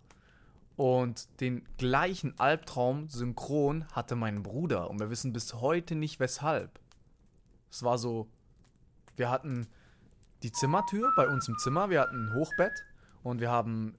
Und 0.76 1.40
den 1.40 1.64
gleichen 1.76 2.38
Albtraum 2.38 3.08
synchron 3.08 3.84
hatte 3.92 4.16
mein 4.16 4.42
Bruder. 4.42 4.90
Und 4.90 5.00
wir 5.00 5.10
wissen 5.10 5.32
bis 5.32 5.54
heute 5.54 5.94
nicht 5.94 6.20
weshalb. 6.20 6.80
Es 7.70 7.82
war 7.82 7.98
so, 7.98 8.28
wir 9.16 9.30
hatten 9.30 9.66
die 10.42 10.52
Zimmertür 10.52 11.12
bei 11.16 11.26
uns 11.26 11.48
im 11.48 11.58
Zimmer, 11.58 11.90
wir 11.90 12.00
hatten 12.00 12.26
ein 12.28 12.34
Hochbett 12.34 12.72
und 13.22 13.40
wir 13.40 13.50
haben 13.50 13.98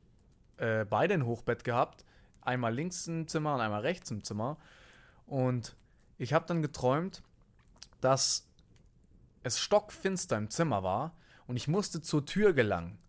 äh, 0.57 0.85
beide 0.85 1.13
ein 1.13 1.25
Hochbett 1.25 1.63
gehabt. 1.63 2.05
Einmal 2.41 2.73
links 2.73 3.07
im 3.07 3.27
Zimmer 3.27 3.55
und 3.55 3.61
einmal 3.61 3.81
rechts 3.81 4.09
im 4.11 4.23
Zimmer. 4.23 4.57
Und 5.25 5.75
ich 6.19 6.33
habe 6.33 6.45
dann 6.45 6.61
geträumt, 6.61 7.23
dass 8.01 8.45
es 9.41 9.59
stockfinster 9.59 10.37
im 10.37 10.49
Zimmer 10.49 10.83
war 10.83 11.15
und 11.47 11.55
ich 11.55 11.67
musste 11.67 12.01
zur 12.01 12.25
Tür 12.25 12.53
gelangen. 12.53 12.99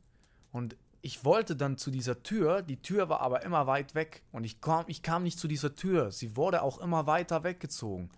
Und 0.53 0.77
ich 1.03 1.25
wollte 1.25 1.57
dann 1.57 1.77
zu 1.77 1.91
dieser 1.91 2.23
Tür, 2.23 2.63
die 2.63 2.81
Tür 2.81 3.09
war 3.09 3.21
aber 3.21 3.43
immer 3.43 3.67
weit 3.67 3.95
weg 3.95 4.23
und 4.33 4.45
ich 4.45 4.61
kam, 4.61 4.85
ich 4.87 5.03
kam 5.03 5.25
nicht 5.25 5.39
zu 5.39 5.49
dieser 5.49 5.75
Tür. 5.75 6.13
Sie 6.13 6.37
wurde 6.37 6.63
auch 6.63 6.79
immer 6.79 7.07
weiter 7.07 7.43
weggezogen. 7.43 8.11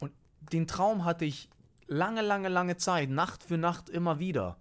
Und 0.00 0.12
den 0.52 0.66
Traum 0.66 1.04
hatte 1.04 1.24
ich 1.24 1.48
lange, 1.86 2.22
lange, 2.22 2.48
lange 2.48 2.76
Zeit, 2.76 3.10
Nacht 3.10 3.44
für 3.44 3.58
Nacht 3.58 3.88
immer 3.88 4.18
wieder. 4.18 4.56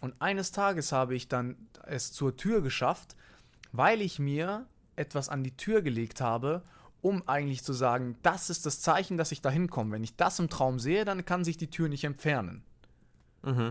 Und 0.00 0.20
eines 0.20 0.52
Tages 0.52 0.90
habe 0.92 1.14
ich 1.14 1.28
dann 1.28 1.56
es 1.84 2.12
zur 2.12 2.36
Tür 2.36 2.60
geschafft, 2.60 3.14
weil 3.72 4.00
ich 4.00 4.18
mir 4.18 4.66
etwas 4.96 5.28
an 5.28 5.44
die 5.44 5.56
Tür 5.56 5.82
gelegt 5.82 6.20
habe, 6.20 6.62
um 7.06 7.22
eigentlich 7.28 7.62
zu 7.62 7.72
sagen, 7.72 8.16
das 8.22 8.50
ist 8.50 8.66
das 8.66 8.80
Zeichen, 8.80 9.16
dass 9.16 9.30
ich 9.30 9.40
da 9.40 9.50
hinkomme. 9.50 9.92
Wenn 9.92 10.02
ich 10.04 10.16
das 10.16 10.38
im 10.40 10.48
Traum 10.48 10.78
sehe, 10.80 11.04
dann 11.04 11.24
kann 11.24 11.44
sich 11.44 11.56
die 11.56 11.70
Tür 11.70 11.88
nicht 11.88 12.04
entfernen. 12.04 12.64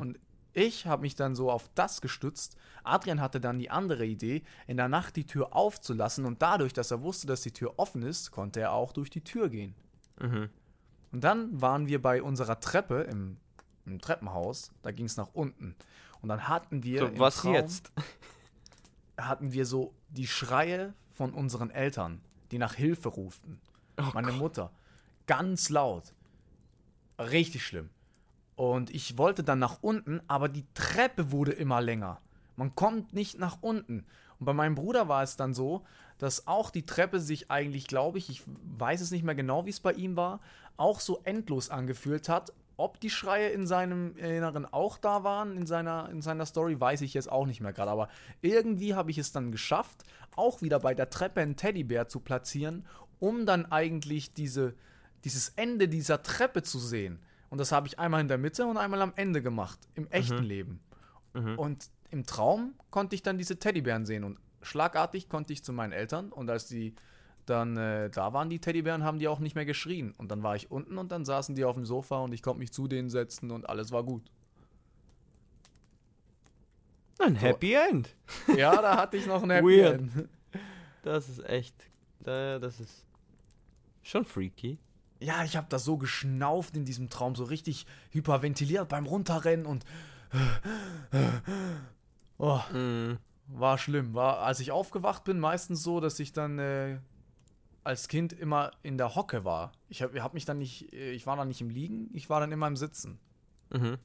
Und 0.02 0.20
ich 0.54 0.86
habe 0.86 1.02
mich 1.02 1.16
dann 1.16 1.36
so 1.36 1.52
auf 1.52 1.70
das 1.76 2.00
gestützt. 2.00 2.56
Adrian 2.86 3.20
hatte 3.20 3.42
dann 3.42 3.60
die 3.60 3.70
andere 3.70 4.06
Idee, 4.06 4.42
in 4.68 4.78
der 4.78 4.88
Nacht 4.88 5.18
die 5.18 5.26
Tür 5.28 5.54
aufzulassen 5.54 6.24
und 6.26 6.42
dadurch, 6.42 6.72
dass 6.72 6.92
er 6.92 7.02
wusste, 7.02 7.28
dass 7.28 7.42
die 7.42 7.52
Tür 7.52 7.74
offen 7.78 8.04
ist, 8.04 8.32
konnte 8.32 8.62
er 8.62 8.72
auch 8.72 8.94
durch 8.94 9.10
die 9.10 9.24
Tür 9.24 9.50
gehen. 9.50 9.76
Und 11.12 11.24
dann 11.26 11.62
waren 11.62 11.88
wir 11.88 12.02
bei 12.02 12.24
unserer 12.24 12.60
Treppe 12.62 13.02
im, 13.02 13.36
im 13.86 14.00
Treppenhaus, 14.00 14.72
da 14.82 14.92
ging 14.92 15.08
es 15.08 15.18
nach 15.18 15.30
unten. 15.34 15.76
Und 16.22 16.30
dann 16.30 16.48
hatten 16.48 16.84
wir 16.84 17.00
So, 17.00 17.08
im 17.08 17.20
was 17.20 17.36
Traum, 17.38 17.54
jetzt? 17.54 17.92
hatten 19.18 19.52
wir 19.52 19.66
so 19.66 19.94
die 20.10 20.28
Schreie 20.28 20.94
von 21.12 21.34
unseren 21.34 21.70
Eltern, 21.70 22.22
die 22.56 22.60
nach 22.60 22.76
Hilfe 22.76 23.10
ruften. 23.10 23.60
Oh 23.99 24.12
Meine 24.14 24.32
Mutter. 24.32 24.72
Ganz 25.28 25.70
laut. 25.70 26.14
Richtig 27.20 27.66
schlimm. 27.66 27.89
Und 28.56 28.95
ich 28.95 29.18
wollte 29.18 29.43
dann 29.43 29.60
nach 29.60 29.80
unten, 29.82 30.22
aber 30.30 30.47
die 30.47 30.66
Treppe 30.74 31.34
wurde 31.34 31.51
immer 31.51 31.82
länger. 31.82 32.22
Man 32.56 32.74
kommt 32.74 33.14
nicht 33.14 33.38
nach 33.38 33.58
unten. 33.60 34.06
Und 34.39 34.45
bei 34.45 34.53
meinem 34.53 34.76
Bruder 34.76 35.10
war 35.10 35.22
es 35.22 35.36
dann 35.36 35.53
so, 35.53 35.84
dass 36.18 36.47
auch 36.47 36.70
die 36.70 36.86
Treppe 36.86 37.20
sich 37.20 37.51
eigentlich, 37.51 37.88
glaube 37.88 38.20
ich, 38.20 38.30
ich 38.30 38.43
weiß 38.78 39.01
es 39.01 39.12
nicht 39.12 39.26
mehr 39.26 39.36
genau, 39.36 39.66
wie 39.66 39.72
es 39.72 39.82
bei 39.82 39.91
ihm 39.91 40.16
war, 40.16 40.39
auch 40.78 41.01
so 41.01 41.20
endlos 41.26 41.70
angefühlt 41.70 42.30
hat. 42.30 42.53
Ob 42.78 43.00
die 43.00 43.10
Schreie 43.10 43.50
in 43.50 43.68
seinem 43.68 44.18
Inneren 44.18 44.66
auch 44.66 44.98
da 44.98 45.24
waren, 45.24 45.56
in 45.56 45.66
seiner, 45.66 46.10
in 46.10 46.22
seiner 46.22 46.46
Story, 46.46 46.80
weiß 46.80 47.02
ich 47.02 47.14
jetzt 47.14 47.32
auch 47.32 47.46
nicht 47.46 47.62
mehr 47.62 47.74
gerade. 47.74 47.92
Aber 47.92 48.10
irgendwie 48.42 48.96
habe 48.96 49.12
ich 49.12 49.18
es 49.18 49.32
dann 49.32 49.52
geschafft, 49.52 50.04
auch 50.36 50.62
wieder 50.62 50.80
bei 50.80 50.94
der 50.94 51.10
Treppe 51.10 51.42
einen 51.42 51.56
Teddybär 51.56 52.08
zu 52.08 52.20
platzieren, 52.20 52.86
um 53.20 53.46
dann 53.46 53.72
eigentlich 53.72 54.34
diese, 54.34 54.74
dieses 55.24 55.50
Ende 55.50 55.88
dieser 55.88 56.22
Treppe 56.22 56.64
zu 56.64 56.80
sehen. 56.80 57.20
Und 57.50 57.60
das 57.60 57.72
habe 57.72 57.88
ich 57.88 58.00
einmal 58.00 58.22
in 58.22 58.28
der 58.28 58.38
Mitte 58.38 58.66
und 58.66 58.78
einmal 58.78 59.02
am 59.02 59.14
Ende 59.16 59.42
gemacht, 59.42 59.80
im 59.96 60.08
echten 60.12 60.44
Leben. 60.44 60.82
Und 61.58 61.90
im 62.12 62.26
Traum 62.26 62.74
konnte 62.92 63.16
ich 63.16 63.24
dann 63.24 63.38
diese 63.38 63.58
Teddybären 63.58 64.06
sehen 64.06 64.24
und 64.24 64.40
schlagartig 64.62 65.30
konnte 65.30 65.54
ich 65.54 65.64
zu 65.64 65.72
meinen 65.74 65.92
Eltern 65.94 66.32
und 66.32 66.50
als 66.50 66.66
die 66.68 66.96
dann 67.46 67.78
äh, 67.78 68.10
da 68.10 68.34
waren, 68.34 68.50
die 68.50 68.60
Teddybären, 68.60 69.04
haben 69.04 69.20
die 69.20 69.28
auch 69.28 69.39
nicht 69.39 69.56
mehr 69.56 69.66
geschrien. 69.66 70.14
Und 70.18 70.30
dann 70.32 70.41
war 70.43 70.56
ich 70.56 70.72
unten 70.72 70.98
und 70.98 71.12
dann 71.12 71.26
saßen 71.26 71.56
die 71.56 71.64
auf 71.66 71.76
dem 71.76 71.86
Sofa 71.86 72.20
und 72.20 72.34
ich 72.34 72.41
konnte 72.41 72.60
mich 72.60 72.72
zu 72.74 72.88
denen 72.88 73.10
setzen 73.10 73.52
und 73.52 73.70
alles 73.70 73.91
war 73.91 74.04
gut. 74.04 74.24
Ein 77.20 77.36
Happy 77.36 77.74
End. 77.74 78.16
Ja, 78.58 78.82
da 78.82 78.98
hatte 78.98 79.18
ich 79.18 79.26
noch 79.26 79.41
ein 79.43 79.50
Happy 79.50 79.66
Weird. 79.82 80.00
End. 80.00 80.30
Das 81.04 81.30
ist 81.30 81.43
echt. 81.46 81.76
da- 82.20 82.60
Das 82.60 82.80
ist 82.80 83.06
schon 84.04 84.26
freaky. 84.26 84.78
Ja, 85.22 85.43
ich 85.46 85.56
habe 85.56 85.68
da 85.70 85.80
so 85.80 85.98
geschnauft 85.98 86.76
in 86.76 86.84
diesem 86.84 87.10
Traum, 87.10 87.36
so 87.36 87.46
richtig 87.46 87.86
hyperventiliert 88.12 88.89
beim 88.89 89.06
Runterrennen 89.06 89.66
und 89.66 89.86
oh, 92.38 92.60
Mm. 92.74 93.18
war 93.48 93.78
schlimm. 93.78 94.14
War, 94.14 94.39
als 94.39 94.60
ich 94.60 94.72
aufgewacht 94.72 95.24
bin, 95.24 95.39
meistens 95.39 95.84
so, 95.84 96.00
dass 96.02 96.20
ich 96.20 96.34
dann 96.34 96.60
äh, 96.60 96.98
als 97.86 98.08
Kind 98.08 98.34
immer 98.34 98.72
in 98.84 98.98
der 98.98 99.16
Hocke 99.16 99.46
war. 99.46 99.72
Ich 99.90 100.02
habe 100.02 100.22
hab 100.22 100.34
mich 100.34 100.46
dann 100.46 100.58
nicht, 100.58 100.92
äh, 100.94 101.12
ich 101.12 101.26
war 101.28 101.36
dann 101.38 101.48
nicht 101.48 101.62
im 101.62 101.70
Liegen, 101.70 102.10
ich 102.14 102.30
war 102.30 102.40
dann 102.40 102.52
immer 102.52 102.68
im 102.68 102.76
Sitzen. 102.76 103.20
Mhm. 103.72 103.98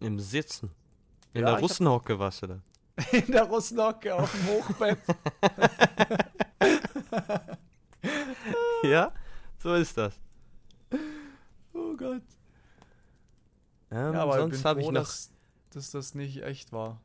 Im 0.00 0.18
Sitzen. 0.20 0.70
In 1.32 1.40
Ja, 1.42 1.46
der 1.46 1.50
ich 1.50 1.54
hab- 1.56 1.62
Russenhocke 1.62 2.18
warst 2.18 2.42
du 2.42 2.46
da. 2.48 2.60
In 3.12 3.32
der 3.32 3.44
Russenhocke 3.44 4.14
auf 4.14 4.30
dem 4.32 4.46
Hochbett. 4.48 4.98
ja, 8.82 9.12
so 9.58 9.74
ist 9.74 9.96
das. 9.96 10.14
oh 11.72 11.96
Gott. 11.96 12.22
Ähm, 13.90 14.12
Ja, 14.14 14.22
aber 14.22 14.38
sonst 14.38 14.64
habe 14.64 14.80
ich 14.80 14.86
noch. 14.86 14.94
dass, 14.94 15.30
dass 15.70 15.90
das 15.90 16.14
nicht 16.14 16.42
echt 16.42 16.72
war. 16.72 17.00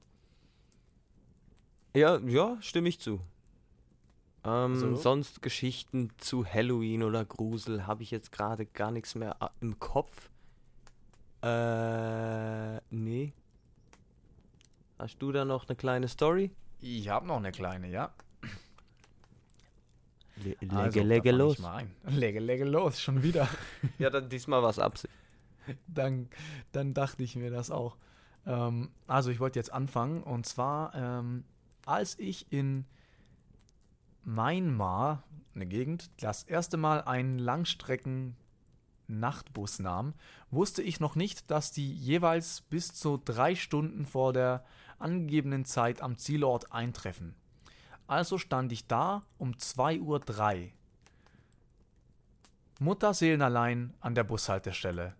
Ja, 1.95 2.17
ja, 2.19 2.57
stimme 2.61 2.89
ich 2.89 2.99
zu. 2.99 3.19
Ähm, 4.45 4.75
So? 4.75 4.95
Sonst 4.95 5.41
Geschichten 5.41 6.11
zu 6.17 6.45
Halloween 6.45 7.03
oder 7.03 7.25
Grusel 7.25 7.87
habe 7.87 8.03
ich 8.03 8.11
jetzt 8.11 8.31
gerade 8.31 8.65
gar 8.65 8.91
nichts 8.91 9.15
mehr 9.15 9.41
a- 9.41 9.51
im 9.61 9.79
Kopf. 9.79 10.29
Äh, 11.41 12.77
nee. 12.89 13.33
Hast 14.97 15.17
du 15.21 15.31
da 15.31 15.45
noch 15.45 15.67
eine 15.67 15.75
kleine 15.75 16.07
Story? 16.07 16.51
Ich 16.79 17.09
habe 17.09 17.27
noch 17.27 17.37
eine 17.37 17.51
kleine, 17.51 17.89
ja. 17.89 18.11
Le 20.43 20.55
Also, 20.69 20.99
lege, 20.99 21.07
lege 21.07 21.31
da 21.31 21.37
fang 21.37 21.37
los. 21.39 21.57
Lege, 22.19 22.39
lege 22.39 22.65
los, 22.65 22.99
schon 23.01 23.23
wieder. 23.23 23.47
Ja, 23.99 24.09
dann 24.09 24.29
diesmal 24.29 24.61
was 24.63 24.79
Absicht. 24.79 25.13
dann, 25.87 26.29
dann 26.71 26.93
dachte 26.93 27.23
ich 27.23 27.35
mir 27.35 27.49
das 27.51 27.71
auch. 27.71 27.95
Ähm, 28.45 28.89
also 29.07 29.31
ich 29.31 29.39
wollte 29.39 29.59
jetzt 29.59 29.71
anfangen 29.71 30.23
und 30.23 30.45
zwar, 30.45 30.93
ähm, 30.93 31.45
als 31.85 32.19
ich 32.19 32.51
in 32.51 32.85
Myanmar, 34.25 35.23
eine 35.53 35.67
Gegend, 35.67 36.09
das 36.21 36.43
erste 36.43 36.77
Mal 36.77 37.01
einen 37.03 37.39
Langstrecken-Nachtbus 37.39 39.79
nahm, 39.79 40.13
wusste 40.49 40.81
ich 40.81 40.99
noch 40.99 41.15
nicht, 41.15 41.51
dass 41.51 41.71
die 41.71 41.93
jeweils 41.93 42.61
bis 42.61 42.93
zu 42.93 43.21
drei 43.23 43.55
Stunden 43.55 44.05
vor 44.05 44.33
der 44.33 44.65
angegebenen 44.99 45.63
Zeit 45.65 46.01
am 46.01 46.17
Zielort 46.17 46.73
eintreffen. 46.73 47.35
Also 48.07 48.37
stand 48.37 48.71
ich 48.71 48.87
da 48.87 49.23
um 49.37 49.53
2.03 49.53 50.01
Uhr. 50.01 50.21
Mutterseelenallein 52.79 53.93
an 54.01 54.15
der 54.15 54.25
Bushaltestelle. 54.25 55.15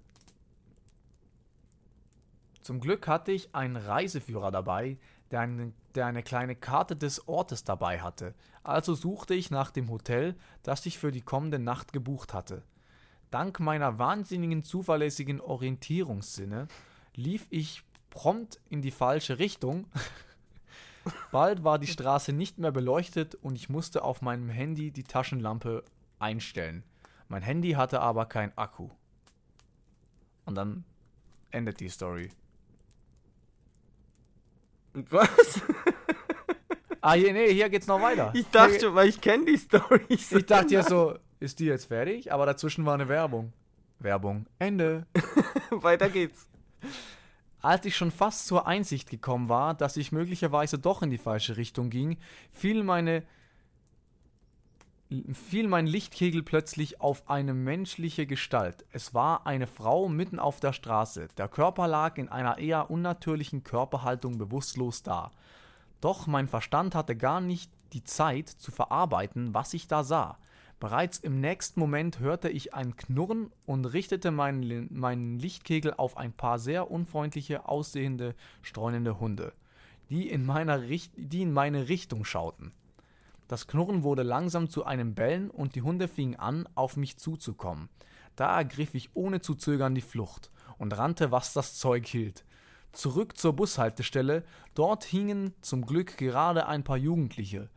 Zum 2.62 2.80
Glück 2.80 3.08
hatte 3.08 3.32
ich 3.32 3.54
einen 3.54 3.78
Reiseführer 3.78 4.52
dabei, 4.52 4.98
der 5.32 5.42
eine, 5.42 5.74
der 5.96 6.06
eine 6.06 6.24
kleine 6.24 6.56
Karte 6.56 6.96
des 6.96 7.28
Ortes 7.28 7.64
dabei 7.64 8.02
hatte. 8.02 8.34
Also 8.64 8.94
suchte 8.94 9.34
ich 9.34 9.52
nach 9.52 9.72
dem 9.72 9.90
Hotel, 9.90 10.36
das 10.64 10.86
ich 10.86 11.00
für 11.00 11.12
die 11.12 11.22
kommende 11.22 11.60
Nacht 11.60 11.94
gebucht 11.94 12.34
hatte. 12.34 12.64
Dank 13.32 13.60
meiner 13.60 14.00
wahnsinnigen 14.00 14.64
zuverlässigen 14.64 15.42
Orientierungssinne 15.42 16.68
lief 17.16 17.48
ich 17.50 17.84
prompt 18.10 18.60
in 18.70 18.82
die 18.82 18.92
falsche 18.92 19.40
Richtung. 19.40 19.88
Bald 21.32 21.64
war 21.64 21.78
die 21.80 21.88
Straße 21.88 22.34
nicht 22.34 22.58
mehr 22.58 22.72
beleuchtet 22.72 23.36
und 23.36 23.56
ich 23.56 23.70
musste 23.70 24.04
auf 24.04 24.22
meinem 24.22 24.50
Handy 24.50 24.92
die 24.92 25.04
Taschenlampe 25.04 25.84
einstellen. 26.20 26.84
Mein 27.28 27.42
Handy 27.42 27.72
hatte 27.72 28.02
aber 28.02 28.26
kein 28.26 28.58
Akku. 28.58 28.90
Und 30.46 30.56
dann 30.56 30.86
endet 31.52 31.80
die 31.80 31.90
Story. 31.90 32.30
Was? 35.10 35.62
Ah, 37.02 37.14
hier, 37.14 37.34
nee, 37.34 37.54
hier 37.54 37.70
geht's 37.70 37.86
noch 37.86 38.02
weiter. 38.02 38.32
Ich 38.34 38.50
dachte 38.50 38.80
schon, 38.80 38.96
weil 38.96 39.10
ich 39.10 39.22
kenne 39.22 39.46
die 39.46 39.58
Story. 39.58 40.02
ich 40.10 40.28
dachte 40.48 40.74
ja 40.74 40.82
so, 40.82 41.16
ist 41.40 41.60
die 41.60 41.66
jetzt 41.66 41.86
fertig? 41.86 42.32
Aber 42.32 42.46
dazwischen 42.46 42.86
war 42.86 42.96
eine 42.96 43.08
Werbung. 43.08 43.54
Werbung. 44.00 44.48
Ende. 44.58 45.06
Weiter 45.70 46.10
geht's. 46.10 46.48
Als 47.62 47.86
ich 47.86 47.96
schon 47.96 48.12
fast 48.12 48.48
zur 48.48 48.68
Einsicht 48.68 49.10
gekommen 49.10 49.50
war, 49.50 49.74
dass 49.74 49.98
ich 49.98 50.12
möglicherweise 50.12 50.80
doch 50.80 51.02
in 51.02 51.10
die 51.10 51.18
falsche 51.18 51.58
Richtung 51.58 51.90
ging, 51.90 52.18
fiel 52.52 52.84
meine 52.84 53.24
fiel 55.34 55.68
mein 55.68 55.86
Lichtkegel 55.86 56.42
plötzlich 56.42 57.00
auf 57.00 57.30
eine 57.30 57.54
menschliche 57.54 58.26
Gestalt. 58.26 58.86
Es 58.92 59.14
war 59.14 59.46
eine 59.46 59.68
Frau 59.68 60.10
mitten 60.10 60.40
auf 60.40 60.60
der 60.60 60.74
Straße. 60.74 61.28
Der 61.38 61.48
Körper 61.48 61.88
lag 61.88 62.18
in 62.18 62.30
einer 62.30 62.58
eher 62.58 62.90
unnatürlichen 62.90 63.64
Körperhaltung 63.64 64.38
bewusstlos 64.38 65.04
da. 65.04 65.32
Doch 66.02 66.28
mein 66.28 66.48
Verstand 66.48 66.96
hatte 66.96 67.16
gar 67.16 67.40
nicht 67.40 67.72
die 67.94 68.04
Zeit 68.04 68.50
zu 68.50 68.72
verarbeiten, 68.72 69.54
was 69.54 69.74
ich 69.74 69.88
da 69.88 70.04
sah. 70.04 70.38
Bereits 70.80 71.20
im 71.20 71.40
nächsten 71.40 71.80
Moment 71.80 72.20
hörte 72.20 72.50
ich 72.50 72.74
ein 72.74 72.98
Knurren 72.98 73.52
und 73.66 73.86
richtete 73.86 74.32
meinen, 74.32 74.90
meinen 74.92 75.40
Lichtkegel 75.40 75.94
auf 75.94 76.18
ein 76.18 76.34
paar 76.34 76.60
sehr 76.60 76.92
unfreundliche 76.92 77.70
aussehende, 77.70 78.36
streunende 78.62 79.20
Hunde, 79.20 79.54
die 80.10 80.30
in, 80.30 80.46
meiner 80.46 80.82
Richt 80.82 81.14
die 81.16 81.44
in 81.44 81.54
meine 81.54 81.88
Richtung 81.88 82.26
schauten. 82.26 82.72
Das 83.48 83.68
Knurren 83.68 84.04
wurde 84.04 84.24
langsam 84.24 84.70
zu 84.70 84.86
einem 84.86 85.14
Bellen 85.14 85.50
und 85.50 85.76
die 85.76 85.82
Hunde 85.82 86.08
fingen 86.08 86.36
an, 86.36 86.68
auf 86.76 86.98
mich 86.98 87.18
zuzukommen. 87.18 87.90
Da 88.36 88.58
ergriff 88.58 88.96
ich 88.96 89.16
ohne 89.16 89.40
zu 89.40 89.56
zögern 89.56 89.96
die 89.96 90.02
Flucht 90.02 90.52
und 90.78 90.98
rannte, 90.98 91.32
was 91.32 91.54
das 91.54 91.76
Zeug 91.76 92.08
hielt. 92.08 92.44
Zurück 92.92 93.38
zur 93.38 93.54
Bushaltestelle, 93.54 94.44
dort 94.74 95.04
hingen 95.04 95.54
zum 95.62 95.86
Glück 95.86 96.18
gerade 96.18 96.66
ein 96.68 96.84
paar 96.84 96.98
Jugendliche 96.98 97.70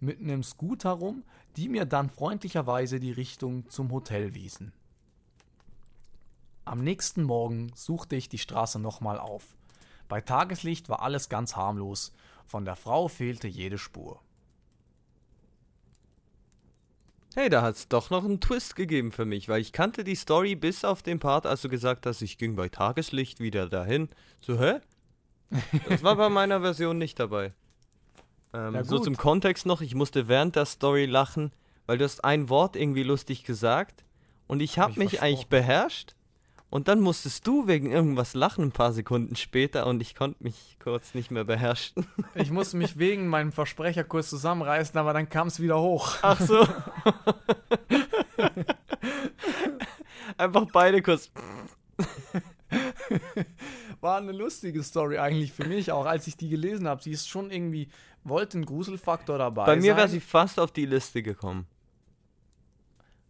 mit 0.00 0.18
einem 0.18 0.42
Scooter 0.42 0.90
rum, 0.90 1.22
die 1.56 1.68
mir 1.68 1.84
dann 1.84 2.10
freundlicherweise 2.10 2.98
die 2.98 3.12
Richtung 3.12 3.68
zum 3.68 3.92
Hotel 3.92 4.34
wiesen. 4.34 4.72
Am 6.64 6.82
nächsten 6.82 7.22
Morgen 7.22 7.70
suchte 7.74 8.16
ich 8.16 8.28
die 8.28 8.38
Straße 8.38 8.78
nochmal 8.78 9.18
auf. 9.18 9.56
Bei 10.08 10.20
Tageslicht 10.20 10.88
war 10.88 11.02
alles 11.02 11.28
ganz 11.28 11.54
harmlos, 11.54 12.12
von 12.46 12.64
der 12.64 12.76
Frau 12.76 13.08
fehlte 13.08 13.46
jede 13.46 13.78
Spur. 13.78 14.20
Hey, 17.34 17.48
da 17.48 17.62
hat's 17.62 17.88
doch 17.88 18.10
noch 18.10 18.24
einen 18.24 18.40
Twist 18.40 18.76
gegeben 18.76 19.12
für 19.12 19.24
mich, 19.24 19.48
weil 19.48 19.60
ich 19.60 19.72
kannte 19.72 20.04
die 20.04 20.14
Story 20.14 20.54
bis 20.54 20.84
auf 20.84 21.02
den 21.02 21.18
Part, 21.18 21.46
als 21.46 21.62
du 21.62 21.68
gesagt 21.68 22.06
hast, 22.06 22.20
ich 22.22 22.36
ging 22.36 22.56
bei 22.56 22.68
Tageslicht 22.68 23.40
wieder 23.40 23.68
dahin. 23.68 24.08
So, 24.40 24.58
hä? 24.58 24.80
Das 25.88 26.02
war 26.02 26.16
bei 26.16 26.28
meiner 26.28 26.60
Version 26.60 26.98
nicht 26.98 27.18
dabei. 27.18 27.52
Ähm, 28.54 28.84
so 28.84 28.98
zum 28.98 29.16
Kontext 29.16 29.66
noch, 29.66 29.80
ich 29.80 29.94
musste 29.94 30.28
während 30.28 30.56
der 30.56 30.66
Story 30.66 31.06
lachen, 31.06 31.52
weil 31.86 31.98
du 31.98 32.04
hast 32.04 32.24
ein 32.24 32.48
Wort 32.48 32.76
irgendwie 32.76 33.02
lustig 33.02 33.44
gesagt 33.44 34.04
und 34.46 34.60
ich 34.60 34.78
habe 34.78 34.92
ich 34.92 34.98
mich 34.98 35.22
eigentlich 35.22 35.48
beherrscht 35.48 36.14
und 36.72 36.88
dann 36.88 37.00
musstest 37.00 37.46
du 37.46 37.66
wegen 37.66 37.92
irgendwas 37.92 38.32
lachen 38.32 38.64
ein 38.64 38.72
paar 38.72 38.94
Sekunden 38.94 39.36
später 39.36 39.86
und 39.86 40.00
ich 40.00 40.14
konnte 40.14 40.42
mich 40.42 40.78
kurz 40.82 41.12
nicht 41.12 41.30
mehr 41.30 41.44
beherrschen. 41.44 42.06
Ich 42.34 42.50
musste 42.50 42.78
mich 42.78 42.98
wegen 42.98 43.26
meinem 43.28 43.52
Versprecher 43.52 44.04
kurz 44.04 44.30
zusammenreißen, 44.30 44.98
aber 44.98 45.12
dann 45.12 45.28
kam 45.28 45.48
es 45.48 45.60
wieder 45.60 45.78
hoch. 45.78 46.16
Ach 46.22 46.40
so. 46.40 46.66
Einfach 50.38 50.66
beide 50.72 51.02
kurz. 51.02 51.30
War 54.00 54.16
eine 54.16 54.32
lustige 54.32 54.82
Story 54.82 55.18
eigentlich 55.18 55.52
für 55.52 55.68
mich, 55.68 55.92
auch 55.92 56.06
als 56.06 56.26
ich 56.26 56.38
die 56.38 56.48
gelesen 56.48 56.88
habe. 56.88 57.02
Sie 57.02 57.10
ist 57.10 57.28
schon 57.28 57.50
irgendwie, 57.50 57.90
wollte 58.24 58.58
ein 58.58 58.64
Gruselfaktor 58.64 59.36
dabei 59.36 59.66
Bei 59.66 59.76
mir 59.76 59.94
wäre 59.94 60.08
sie 60.08 60.20
fast 60.20 60.58
auf 60.58 60.72
die 60.72 60.86
Liste 60.86 61.22
gekommen. 61.22 61.66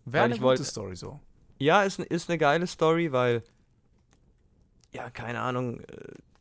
Wäre 0.05 0.27
eine 0.27 0.39
gute 0.39 0.63
Story 0.63 0.95
so. 0.95 1.19
Ja, 1.63 1.85
ist, 1.85 2.01
ist 2.01 2.29
eine 2.29 2.39
geile 2.39 2.67
Story, 2.67 3.13
weil, 3.13 3.45
ja, 4.91 5.11
keine 5.11 5.41
Ahnung, 5.41 5.79
äh, 5.79 5.85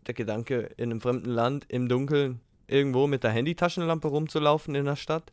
der 0.07 0.15
Gedanke, 0.15 0.71
in 0.77 0.89
einem 0.89 0.99
fremden 0.99 1.29
Land, 1.29 1.65
im 1.67 1.87
Dunkeln, 1.87 2.41
irgendwo 2.65 3.05
mit 3.05 3.23
der 3.23 3.29
Handytaschenlampe 3.29 4.07
rumzulaufen 4.07 4.73
in 4.73 4.85
der 4.85 4.95
Stadt. 4.95 5.31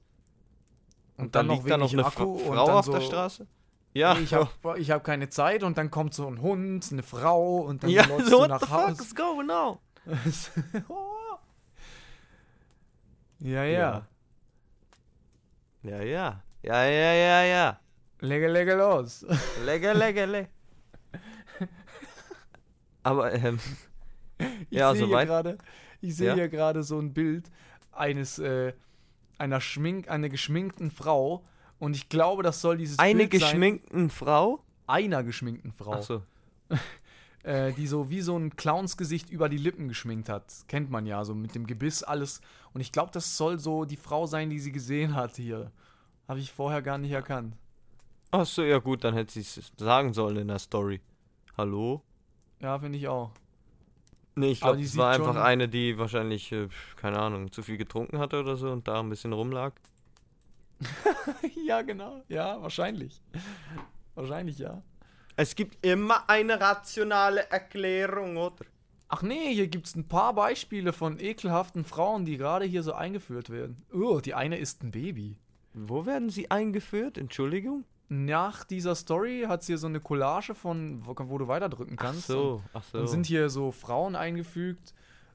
Und, 1.17 1.35
dann, 1.35 1.49
dann, 1.49 1.57
liegt 1.57 1.71
da 1.71 1.79
noch 1.79 1.91
eine 1.91 2.05
Akku 2.05 2.37
Fra 2.37 2.51
und 2.51 2.57
Frau 2.57 2.79
auf 2.79 2.85
so, 2.85 2.93
der 2.93 3.01
Straße. 3.01 3.47
Ja, 3.95 4.13
Nee, 4.13 4.25
ich 4.25 4.35
habe 4.35 4.51
ich 4.79 4.91
hab 4.91 5.05
keine 5.05 5.31
Zeit 5.31 5.63
und 5.63 5.79
dann 5.79 5.91
kommt 5.91 6.13
so 6.13 6.27
ein 6.27 6.43
Hund, 6.43 6.87
eine 6.93 7.03
Frau 7.03 7.61
und 7.61 7.83
dann 7.83 7.89
ja 7.89 8.05
läufst 8.05 8.29
so 8.29 8.37
du 8.37 8.43
what 8.43 8.51
nach 8.51 8.61
the 8.61 8.67
fuck 8.67 8.91
is 8.91 8.99
Hause. 8.99 9.15
going 9.15 9.51
on? 9.51 9.79
ja, 13.41 13.65
ja. 13.65 14.07
Ja, 15.83 16.03
ja. 16.03 16.43
Ja, 16.63 16.85
ja, 16.85 17.15
ja, 17.15 17.43
ja. 17.45 17.81
Lege, 18.21 18.49
lege 18.49 18.75
los. 18.75 19.25
Lecker, 19.65 19.95
lecker, 19.95 20.27
lecker. 20.27 20.49
Aber, 23.03 23.33
ähm, 23.33 23.59
Ich 24.39 24.79
Ja, 24.79 24.91
sehe 24.93 24.99
hier 25.01 25.07
soweit. 25.09 25.27
gerade, 25.29 25.59
ich 26.01 26.17
sehe 26.17 26.29
Ja. 26.29 26.35
hier 26.35 26.49
gerade 26.49 26.83
so 26.83 26.99
ein 26.99 27.13
Bild 27.13 27.51
eines 27.93 28.39
äh, 28.39 28.73
einer 29.39 29.61
schmink 29.61 30.09
einer 30.09 30.29
geschminkten 30.29 30.91
Frau 30.91 31.45
und 31.79 31.95
ich 31.97 32.09
glaube, 32.09 32.43
das 32.43 32.61
soll 32.61 32.77
dieses 32.77 32.99
eine 32.99 33.27
Bild 33.27 33.33
sein, 33.33 33.41
geschminkten 33.41 34.11
Frau? 34.11 34.63
einer 34.87 35.23
geschminkten 35.25 35.73
Frau. 35.73 35.95
Ach 35.95 36.03
so. 36.03 36.23
äh, 37.43 37.73
die 37.73 37.87
so 37.87 38.11
wie 38.11 38.21
so 38.21 38.37
ein 38.39 38.55
Clownsgesicht 38.57 39.29
über 39.31 39.49
die 39.49 39.59
Lippen 39.59 39.89
geschminkt 39.89 40.29
hat. 40.29 40.45
Kennt 40.69 40.91
man 40.91 41.05
ja, 41.07 41.25
so 41.25 41.35
mit 41.35 41.55
dem 41.55 41.67
Gebiss 41.67 42.03
alles. 42.03 42.41
Und 42.73 42.81
ich 42.81 42.91
glaube, 42.93 43.11
das 43.13 43.37
soll 43.37 43.59
so 43.59 43.85
die 43.85 43.97
Frau 43.97 44.27
sein, 44.27 44.51
die 44.51 44.59
sie 44.61 44.73
gesehen 44.73 45.15
hat 45.15 45.37
hier. 45.37 45.73
Habe 46.27 46.41
ich 46.41 46.53
vorher 46.53 46.81
gar 46.83 46.97
nicht 46.99 47.13
erkannt. 47.13 47.55
Ach 48.31 48.45
so, 48.45 48.63
ja 48.63 48.79
gut, 48.79 49.05
dann 49.05 49.15
hätte 49.15 49.33
sie 49.33 49.41
es 49.41 49.73
sagen 49.79 50.13
sollen 50.13 50.37
in 50.37 50.49
der 50.49 50.59
Story. 50.59 51.01
Hallo? 51.57 52.03
Ja, 52.61 52.79
finde 52.79 52.99
ich 52.99 53.09
auch. 53.09 53.33
Nee, 54.35 54.53
ich 54.53 54.61
glaube, 54.61 54.81
es 54.81 54.97
war 54.97 55.13
einfach 55.13 55.37
eine, 55.37 55.69
die 55.69 55.99
wahrscheinlich, 55.99 56.53
äh, 56.53 56.69
keine 56.97 57.19
Ahnung, 57.19 57.51
zu 57.51 57.63
viel 57.63 57.77
getrunken 57.77 58.19
hatte 58.19 58.39
oder 58.39 58.57
so 58.57 58.71
und 58.71 58.87
da 58.87 59.01
ein 59.01 59.09
bisschen 59.09 59.33
rumlag. 59.33 59.73
ja, 61.67 61.83
genau. 61.83 62.23
Ja, 62.29 62.61
wahrscheinlich. 62.63 63.21
Wahrscheinlich, 64.15 64.59
ja. 64.59 64.83
Es 65.35 65.55
gibt 65.55 65.85
immer 65.85 66.29
eine 66.29 66.61
rationale 66.61 67.49
Erklärung, 67.51 68.37
oder? 68.37 68.65
Ach 69.09 69.23
nee, 69.23 69.55
hier 69.55 69.69
gibt's 69.69 69.97
ein 69.97 70.07
paar 70.07 70.35
Beispiele 70.35 70.93
von 70.93 71.19
ekelhaften 71.19 71.85
Frauen, 71.85 72.27
die 72.27 72.37
gerade 72.37 72.67
hier 72.67 72.83
so 72.83 72.93
eingeführt 72.93 73.49
werden. 73.49 73.85
Oh, 73.93 74.21
die 74.21 74.35
eine 74.35 74.59
ist 74.59 74.85
ein 74.85 74.91
Baby. 74.91 75.39
Wo 75.73 76.05
werden 76.05 76.29
sie 76.29 76.51
eingeführt? 76.51 77.17
Entschuldigung? 77.17 77.85
Nach 78.09 78.65
dieser 78.65 78.95
Story 78.95 79.45
hat 79.49 79.63
sie 79.63 79.73
hier 79.73 79.79
so 79.79 79.87
eine 79.87 80.01
Collage 80.01 80.55
von, 80.55 81.05
wo, 81.07 81.15
wo 81.19 81.39
du 81.39 81.47
weiterdrücken 81.47 81.97
Ach 81.99 82.03
kannst. 82.05 82.27
so, 82.27 82.63
ach 82.73 82.83
so. 82.85 82.99
Und 82.99 83.09
sind 83.09 83.27
hier 83.27 83.51
so 83.51 83.71
Frauen 83.71 84.17
eingefügt. 84.17 84.95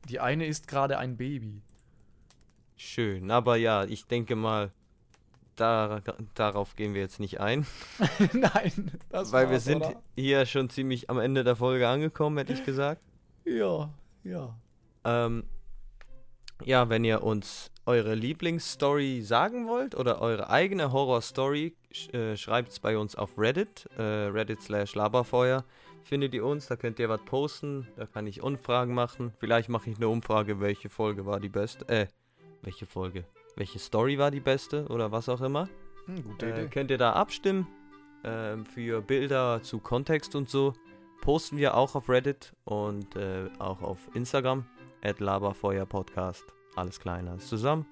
Die 0.10 0.20
eine 0.20 0.48
ist 0.48 0.68
gerade 0.68 0.98
ein 0.98 1.16
Baby. 1.18 1.62
Schön, 2.76 3.30
aber 3.30 3.56
ja, 3.58 3.84
ich 3.86 4.08
denke 4.08 4.36
mal, 4.36 4.72
da, 5.56 6.02
darauf 6.34 6.76
gehen 6.76 6.96
wir 6.96 7.02
jetzt 7.02 7.20
nicht 7.20 7.40
ein, 7.40 7.68
Nein, 8.34 8.92
das 9.10 9.32
weil 9.32 9.52
wir 9.52 9.60
sind 9.60 9.84
oder? 9.84 10.02
hier 10.16 10.46
schon 10.48 10.70
ziemlich 10.70 11.10
am 11.12 11.20
Ende 11.20 11.44
der 11.44 11.56
Folge 11.56 11.88
angekommen, 11.88 12.38
hätte 12.40 12.54
ich 12.54 12.64
gesagt. 12.64 13.02
Ja, 13.46 13.94
ja. 14.24 14.58
Ähm, 15.04 15.44
ja, 16.64 16.90
wenn 16.90 17.04
ihr 17.04 17.22
uns 17.24 17.72
eure 17.86 18.16
Lieblingsstory 18.16 19.22
sagen 19.22 19.68
wollt 19.68 19.96
oder 19.96 20.22
eure 20.22 20.50
eigene 20.50 20.92
Horrorstory, 20.92 21.76
sch 21.92 22.10
äh, 22.14 22.38
schreibt 22.38 22.70
es 22.70 22.80
bei 22.80 22.98
uns 22.98 23.16
auf 23.16 23.38
Reddit, 23.38 23.88
äh, 23.98 24.02
Reddit 24.02 24.62
slash 24.62 24.96
Laberfeuer. 24.96 25.66
Findet 26.04 26.34
ihr 26.34 26.46
uns, 26.46 26.68
da 26.68 26.76
könnt 26.76 27.00
ihr 27.00 27.08
was 27.10 27.22
posten, 27.26 27.88
da 27.96 28.06
kann 28.06 28.28
ich 28.28 28.42
Umfragen 28.42 28.94
machen. 28.94 29.34
Vielleicht 29.40 29.70
mache 29.70 29.90
ich 29.90 29.98
eine 29.98 30.08
Umfrage, 30.10 30.60
welche 30.60 30.90
Folge 30.90 31.26
war 31.26 31.40
die 31.40 31.50
beste, 31.50 31.88
äh, 31.88 32.08
welche 32.62 32.86
Folge, 32.86 33.26
welche 33.56 33.80
Story 33.80 34.18
war 34.18 34.32
die 34.32 34.40
beste 34.42 34.86
oder 34.88 35.12
was 35.12 35.30
auch 35.30 35.42
immer. 35.42 35.70
Hm, 36.06 36.24
gute 36.24 36.46
Äh, 36.46 36.50
Idee. 36.50 36.68
könnt 36.70 36.92
ihr 36.92 36.98
da 36.98 37.14
abstimmen 37.14 37.68
ähm, 38.26 38.66
für 38.66 39.02
Bilder 39.02 39.62
zu 39.62 39.80
Kontext 39.80 40.36
und 40.36 40.50
so. 40.50 40.74
Posten 41.22 41.58
wir 41.58 41.76
auch 41.76 41.96
auf 41.96 42.10
Reddit 42.10 42.54
und 42.66 43.16
äh, 43.16 43.50
auch 43.60 43.82
auf 43.82 44.00
Instagram. 44.14 44.66
At 45.02 45.20
Laberfeuer-Podcast. 45.20 46.63
Alles 46.76 47.00
klein, 47.00 47.28
alles 47.28 47.48
zusammen. 47.48 47.86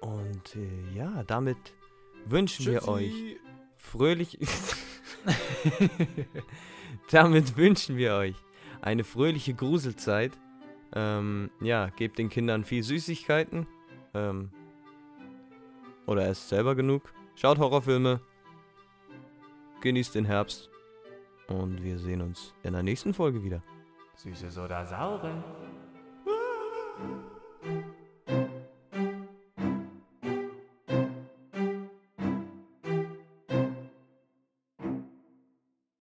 Und 0.00 0.56
äh, 0.56 0.96
ja, 0.96 1.24
damit 1.24 1.56
wünschen 2.24 2.66
wir 2.66 2.86
euch 2.86 3.36
fröhlich. 3.76 4.38
damit 7.10 7.56
wünschen 7.56 7.96
wir 7.96 8.14
euch 8.14 8.36
eine 8.80 9.04
fröhliche 9.04 9.54
Gruselzeit. 9.54 10.32
Ähm, 10.94 11.50
ja, 11.60 11.88
gebt 11.90 12.18
den 12.18 12.28
Kindern 12.28 12.64
viel 12.64 12.82
Süßigkeiten. 12.82 13.66
Ähm, 14.14 14.50
oder 16.06 16.28
esst 16.28 16.48
selber 16.48 16.74
genug. 16.74 17.12
Schaut 17.34 17.58
Horrorfilme. 17.58 18.20
Genießt 19.80 20.14
den 20.14 20.24
Herbst. 20.24 20.70
Und 21.48 21.82
wir 21.82 21.98
sehen 21.98 22.20
uns 22.20 22.54
in 22.62 22.72
der 22.72 22.82
nächsten 22.82 23.14
Folge 23.14 23.42
wieder. 23.42 23.62
Süßes 24.16 24.58
oder 24.58 24.84
saure? 24.84 25.42
thank 27.62 27.84
you 27.84 27.87